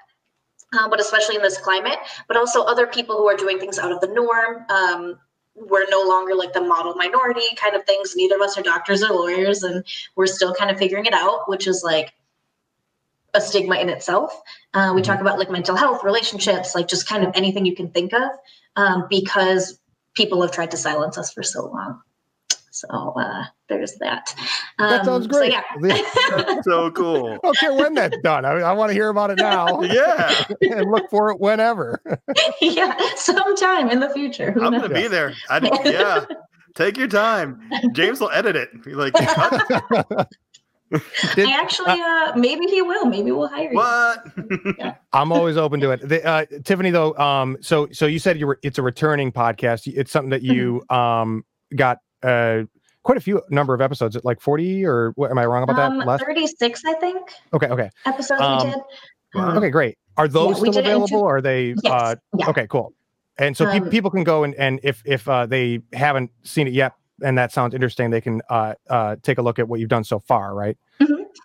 uh, 0.74 0.88
but 0.90 1.00
especially 1.00 1.36
in 1.36 1.42
this 1.42 1.58
climate, 1.58 1.98
but 2.28 2.38
also 2.38 2.64
other 2.64 2.88
people 2.88 3.18
who 3.18 3.28
are 3.28 3.38
doing 3.38 3.60
things 3.60 3.80
out 3.80 3.92
of 3.92 4.02
the 4.02 4.08
norm. 4.08 4.66
Um, 4.70 5.20
we're 5.56 5.88
no 5.90 6.04
longer 6.04 6.36
like 6.36 6.54
the 6.54 6.62
model 6.62 6.94
minority 6.96 7.48
kind 7.56 7.76
of 7.76 7.84
things. 7.86 8.16
Neither 8.16 8.36
of 8.36 8.42
us 8.42 8.58
are 8.58 8.62
doctors 8.62 9.04
or 9.04 9.10
lawyers, 9.10 9.64
and 9.64 9.84
we're 10.16 10.28
still 10.28 10.54
kind 10.54 10.70
of 10.70 10.78
figuring 10.78 11.06
it 11.06 11.14
out, 11.14 11.50
which 11.50 11.68
is 11.68 11.84
like 11.84 12.14
a 13.34 13.42
stigma 13.42 13.76
in 13.78 13.90
itself. 13.90 14.40
Uh, 14.74 14.92
we 14.94 15.02
talk 15.02 15.20
about 15.20 15.40
like 15.40 15.50
mental 15.50 15.76
health, 15.76 16.04
relationships, 16.04 16.76
like 16.76 16.88
just 16.88 17.08
kind 17.08 17.24
of 17.24 17.32
anything 17.36 17.66
you 17.66 17.76
can 17.76 17.90
think 17.90 18.14
of, 18.14 18.30
um, 18.76 19.08
because 19.10 19.80
people 20.14 20.42
have 20.42 20.52
tried 20.52 20.72
to 20.72 20.78
silence 20.78 21.18
us 21.18 21.34
for 21.34 21.44
so 21.44 21.66
long. 21.66 22.02
So 22.80 23.14
uh, 23.20 23.44
there's 23.70 23.96
that. 24.02 24.34
Um, 24.80 24.90
That 24.90 25.06
sounds 25.06 25.26
so 25.26 25.32
great. 25.32 25.52
yeah. 25.54 26.62
So 26.64 26.92
cool. 26.92 27.34
I 27.34 27.38
don't 27.44 27.58
care 27.58 27.74
when 27.74 27.94
that's 27.94 28.18
done. 28.24 28.46
I, 28.46 28.52
I 28.60 28.74
want 28.74 28.90
to 28.90 28.94
hear 28.94 29.10
about 29.10 29.32
it 29.32 29.38
now 29.38 29.82
Yeah, 29.82 30.46
and 30.62 30.90
look 30.92 31.10
for 31.10 31.32
it 31.32 31.40
whenever. 31.40 32.02
yeah, 32.62 32.98
sometime 33.16 33.90
in 33.90 34.00
the 34.00 34.10
future. 34.12 34.52
Who 34.52 34.64
I'm 34.64 34.74
knows? 34.74 34.84
gonna 34.84 34.94
be 34.94 35.08
there. 35.08 35.34
I, 35.50 35.82
yeah, 35.86 36.26
take 36.76 36.98
your 36.98 37.08
time. 37.08 37.62
James 37.94 38.20
will 38.20 38.32
edit 38.32 38.56
it. 38.56 38.84
Be 38.84 38.94
like, 38.94 39.14
cut. 39.14 40.30
Did- 41.36 41.48
I 41.50 41.52
actually, 41.52 42.00
uh, 42.02 42.32
maybe 42.38 42.66
he 42.68 42.82
will. 42.82 43.06
Maybe 43.08 43.32
we'll 43.32 43.50
hire 43.50 43.70
you. 43.72 43.76
what? 43.76 44.26
I'm 45.12 45.34
always 45.34 45.58
open 45.58 45.82
to 45.82 45.92
it. 45.92 46.08
The, 46.08 46.26
uh, 46.26 46.46
Tiffany, 46.64 46.92
though, 46.92 47.14
um, 47.18 47.58
so 47.60 47.90
so 47.92 48.06
you 48.06 48.20
said 48.20 48.40
you 48.40 48.48
were 48.48 48.58
it's 48.64 48.78
a 48.78 48.82
returning 48.82 49.32
podcast. 49.34 49.82
It's 49.94 50.12
something 50.12 50.30
that 50.30 50.44
you 50.44 50.84
um 50.90 51.44
got 51.76 51.98
uh 52.24 52.64
quite 53.04 53.18
a 53.18 53.22
few 53.22 53.42
number 53.50 53.74
of 53.74 53.80
episodes, 53.80 54.16
at 54.18 54.26
like 54.26 54.42
40 54.42 54.86
or 54.86 55.12
what 55.16 55.32
am 55.32 55.38
I 55.38 55.46
wrong 55.46 55.64
about 55.64 55.80
um, 55.80 55.98
that? 56.00 56.08
Last 56.08 56.26
36, 56.26 56.82
I 56.86 56.94
think, 56.96 57.32
okay, 57.54 57.68
okay, 57.68 57.90
episodes 58.06 58.42
Um, 58.42 58.58
we 58.68 58.74
did. 58.74 58.80
Um, 59.36 59.58
okay, 59.58 59.70
great. 59.70 59.98
Are 60.18 60.28
those 60.28 60.60
we 60.60 60.70
still 60.70 60.74
did 60.74 60.80
it 60.80 60.80
in 60.80 60.86
available? 60.88 61.08
two- 61.08 61.16
Or 61.26 61.38
are 61.38 61.42
they? 61.42 61.76
Yes. 61.84 61.94
Uh, 61.94 62.16
yeah. 62.38 62.50
okay, 62.50 62.68
cool. 62.68 62.94
And 63.38 63.56
so 63.56 63.66
pe- 63.66 63.78
Um, 63.80 63.90
people 63.90 64.10
can 64.12 64.24
go 64.24 64.44
and 64.44 64.54
and 64.56 64.80
if 64.84 65.02
if 65.06 65.28
uh, 65.30 65.46
they 65.46 65.80
haven't 65.94 66.32
seen 66.44 66.68
it 66.68 66.74
yet 66.74 66.94
and 67.24 67.38
that 67.38 67.52
sounds 67.52 67.74
interesting, 67.74 68.10
they 68.10 68.20
can 68.22 68.42
uh 68.50 68.74
uh 68.90 69.16
take 69.24 69.38
a 69.38 69.42
look 69.42 69.58
at 69.60 69.68
what 69.70 69.80
you've 69.80 69.90
done 69.90 70.04
so 70.04 70.20
far, 70.20 70.54
right? 70.56 70.78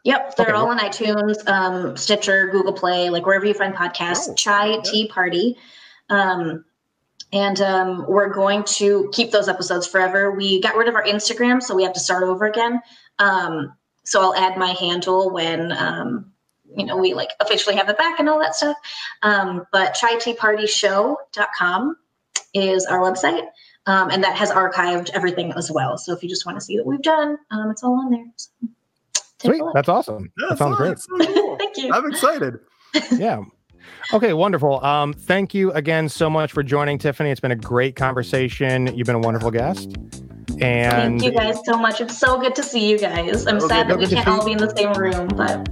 Yep, 0.05 0.35
they're 0.37 0.47
Okay, 0.47 0.55
all 0.57 0.69
on 0.69 0.79
iTunes, 0.81 1.47
um, 1.49 1.97
Stitcher, 1.97 2.49
Google 2.49 2.73
Play, 2.73 3.09
like 3.11 3.25
wherever 3.25 3.45
you 3.47 3.55
find 3.55 3.73
podcasts. 3.75 4.29
Oh, 4.31 4.35
Chai 4.35 4.71
okay. 4.71 4.91
Tea 4.91 5.09
Party, 5.09 5.57
um, 6.11 6.65
and 7.33 7.61
um, 7.61 8.05
we're 8.09 8.33
going 8.33 8.63
to 8.65 9.11
keep 9.13 9.31
those 9.31 9.49
episodes 9.49 9.87
forever. 9.87 10.31
We 10.33 10.61
got 10.61 10.77
rid 10.77 10.89
of 10.89 10.95
our 10.95 11.05
Instagram, 11.05 11.63
so 11.63 11.75
we 11.75 11.83
have 11.83 11.95
to 11.95 12.01
start 12.01 12.25
over 12.25 12.45
again. 12.47 12.81
Um, 13.19 13.73
so 14.05 14.21
I'll 14.21 14.35
add 14.35 14.59
my 14.59 14.71
handle 14.73 15.31
when 15.31 15.73
um, 15.73 16.33
you 16.77 16.85
know 16.85 16.97
we 16.97 17.15
like 17.15 17.31
officially 17.41 17.77
have 17.77 17.89
it 17.89 17.99
back 17.99 18.19
and 18.19 18.29
all 18.29 18.39
that 18.41 18.55
stuff. 18.55 18.77
Um, 19.23 19.67
but 19.73 19.95
chai 19.95 20.19
tea 20.19 20.35
party 20.35 20.67
show.com 20.67 21.97
is 22.55 22.87
our 22.87 23.01
website. 23.01 23.47
Um, 23.87 24.11
and 24.11 24.23
that 24.23 24.37
has 24.37 24.51
archived 24.53 25.11
everything 25.13 25.53
as 25.57 25.69
well. 25.69 25.99
So 25.99 26.13
if 26.13 26.23
you 26.23 26.29
just 26.29 26.47
want 26.47 26.57
to 26.57 26.61
see 26.65 26.77
what 26.79 26.87
we've 26.87 27.03
done, 27.03 27.37
um, 27.51 27.69
it's 27.71 27.83
all 27.83 27.99
on 27.99 28.11
there. 28.13 28.25
So 28.37 29.49
Sweet. 29.49 29.63
That's 29.75 29.89
awesome. 29.89 30.31
Yeah, 30.39 30.47
that 30.51 30.59
sounds 30.59 30.77
fun. 30.77 30.87
great. 30.87 30.99
So 31.01 31.35
cool. 31.35 31.57
Thank 31.59 31.77
you. 31.79 31.93
I'm 31.93 32.07
excited. 32.11 32.61
yeah. 33.13 33.43
Okay, 34.13 34.33
wonderful. 34.33 34.85
Um, 34.85 35.13
thank 35.13 35.55
you 35.55 35.73
again 35.73 36.09
so 36.09 36.29
much 36.29 36.53
for 36.53 36.63
joining, 36.63 36.99
Tiffany. 36.99 37.31
It's 37.31 37.41
been 37.41 37.53
a 37.53 37.57
great 37.57 37.97
conversation. 37.97 38.95
You've 38.97 39.07
been 39.07 39.17
a 39.17 39.21
wonderful 39.21 39.51
guest. 39.51 39.97
And 40.61 41.21
Thank 41.21 41.23
you 41.23 41.33
guys 41.33 41.59
so 41.65 41.79
much. 41.79 42.01
It's 42.01 42.19
so 42.19 42.39
good 42.39 42.55
to 42.57 42.63
see 42.63 42.91
you 42.91 42.99
guys. 42.99 43.47
I'm 43.47 43.57
Okay, 43.57 43.67
sad 43.69 43.89
that 43.89 43.99
we 43.99 44.05
good 44.05 44.11
to 44.11 44.17
can't 44.17 44.29
all 44.29 44.45
be 44.45 44.53
in 44.53 44.59
the 44.59 44.75
same 44.77 44.93
room, 44.93 45.29
but 45.29 45.69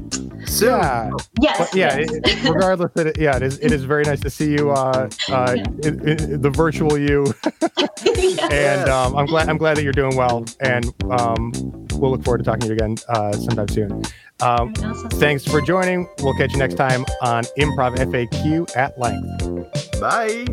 Soon. 0.46 0.70
Yeah. 0.70 1.10
Yes. 1.40 1.58
But 1.58 1.74
yeah. 1.74 1.98
Yes. 1.98 2.10
It, 2.12 2.44
regardless, 2.54 2.92
it, 2.96 3.18
yeah, 3.18 3.36
it 3.36 3.42
is. 3.42 3.58
It 3.58 3.72
is 3.72 3.84
very 3.84 4.04
nice 4.04 4.20
to 4.20 4.30
see 4.30 4.52
you, 4.52 4.70
uh, 4.70 5.08
uh, 5.28 5.56
it, 5.82 6.42
the 6.42 6.50
virtual 6.50 6.98
you. 6.98 7.32
yes. 8.04 8.52
And 8.52 8.88
um, 8.90 9.16
I'm 9.16 9.26
glad. 9.26 9.48
I'm 9.48 9.58
glad 9.58 9.76
that 9.76 9.84
you're 9.84 9.92
doing 9.92 10.16
well, 10.16 10.44
and 10.60 10.86
um, 11.10 11.52
we'll 11.94 12.10
look 12.10 12.24
forward 12.24 12.38
to 12.38 12.44
talking 12.44 12.60
to 12.60 12.66
you 12.68 12.72
again 12.74 12.96
uh, 13.08 13.32
sometime 13.32 13.68
soon. 13.68 14.02
Um. 14.40 14.72
Thanks 15.14 15.44
for 15.44 15.60
joining. 15.60 16.08
We'll 16.20 16.34
catch 16.34 16.52
you 16.52 16.58
next 16.58 16.74
time 16.74 17.04
on 17.22 17.44
Improv 17.58 17.96
FAQ 17.96 18.76
at 18.76 18.98
length. 18.98 20.00
Bye. 20.00 20.46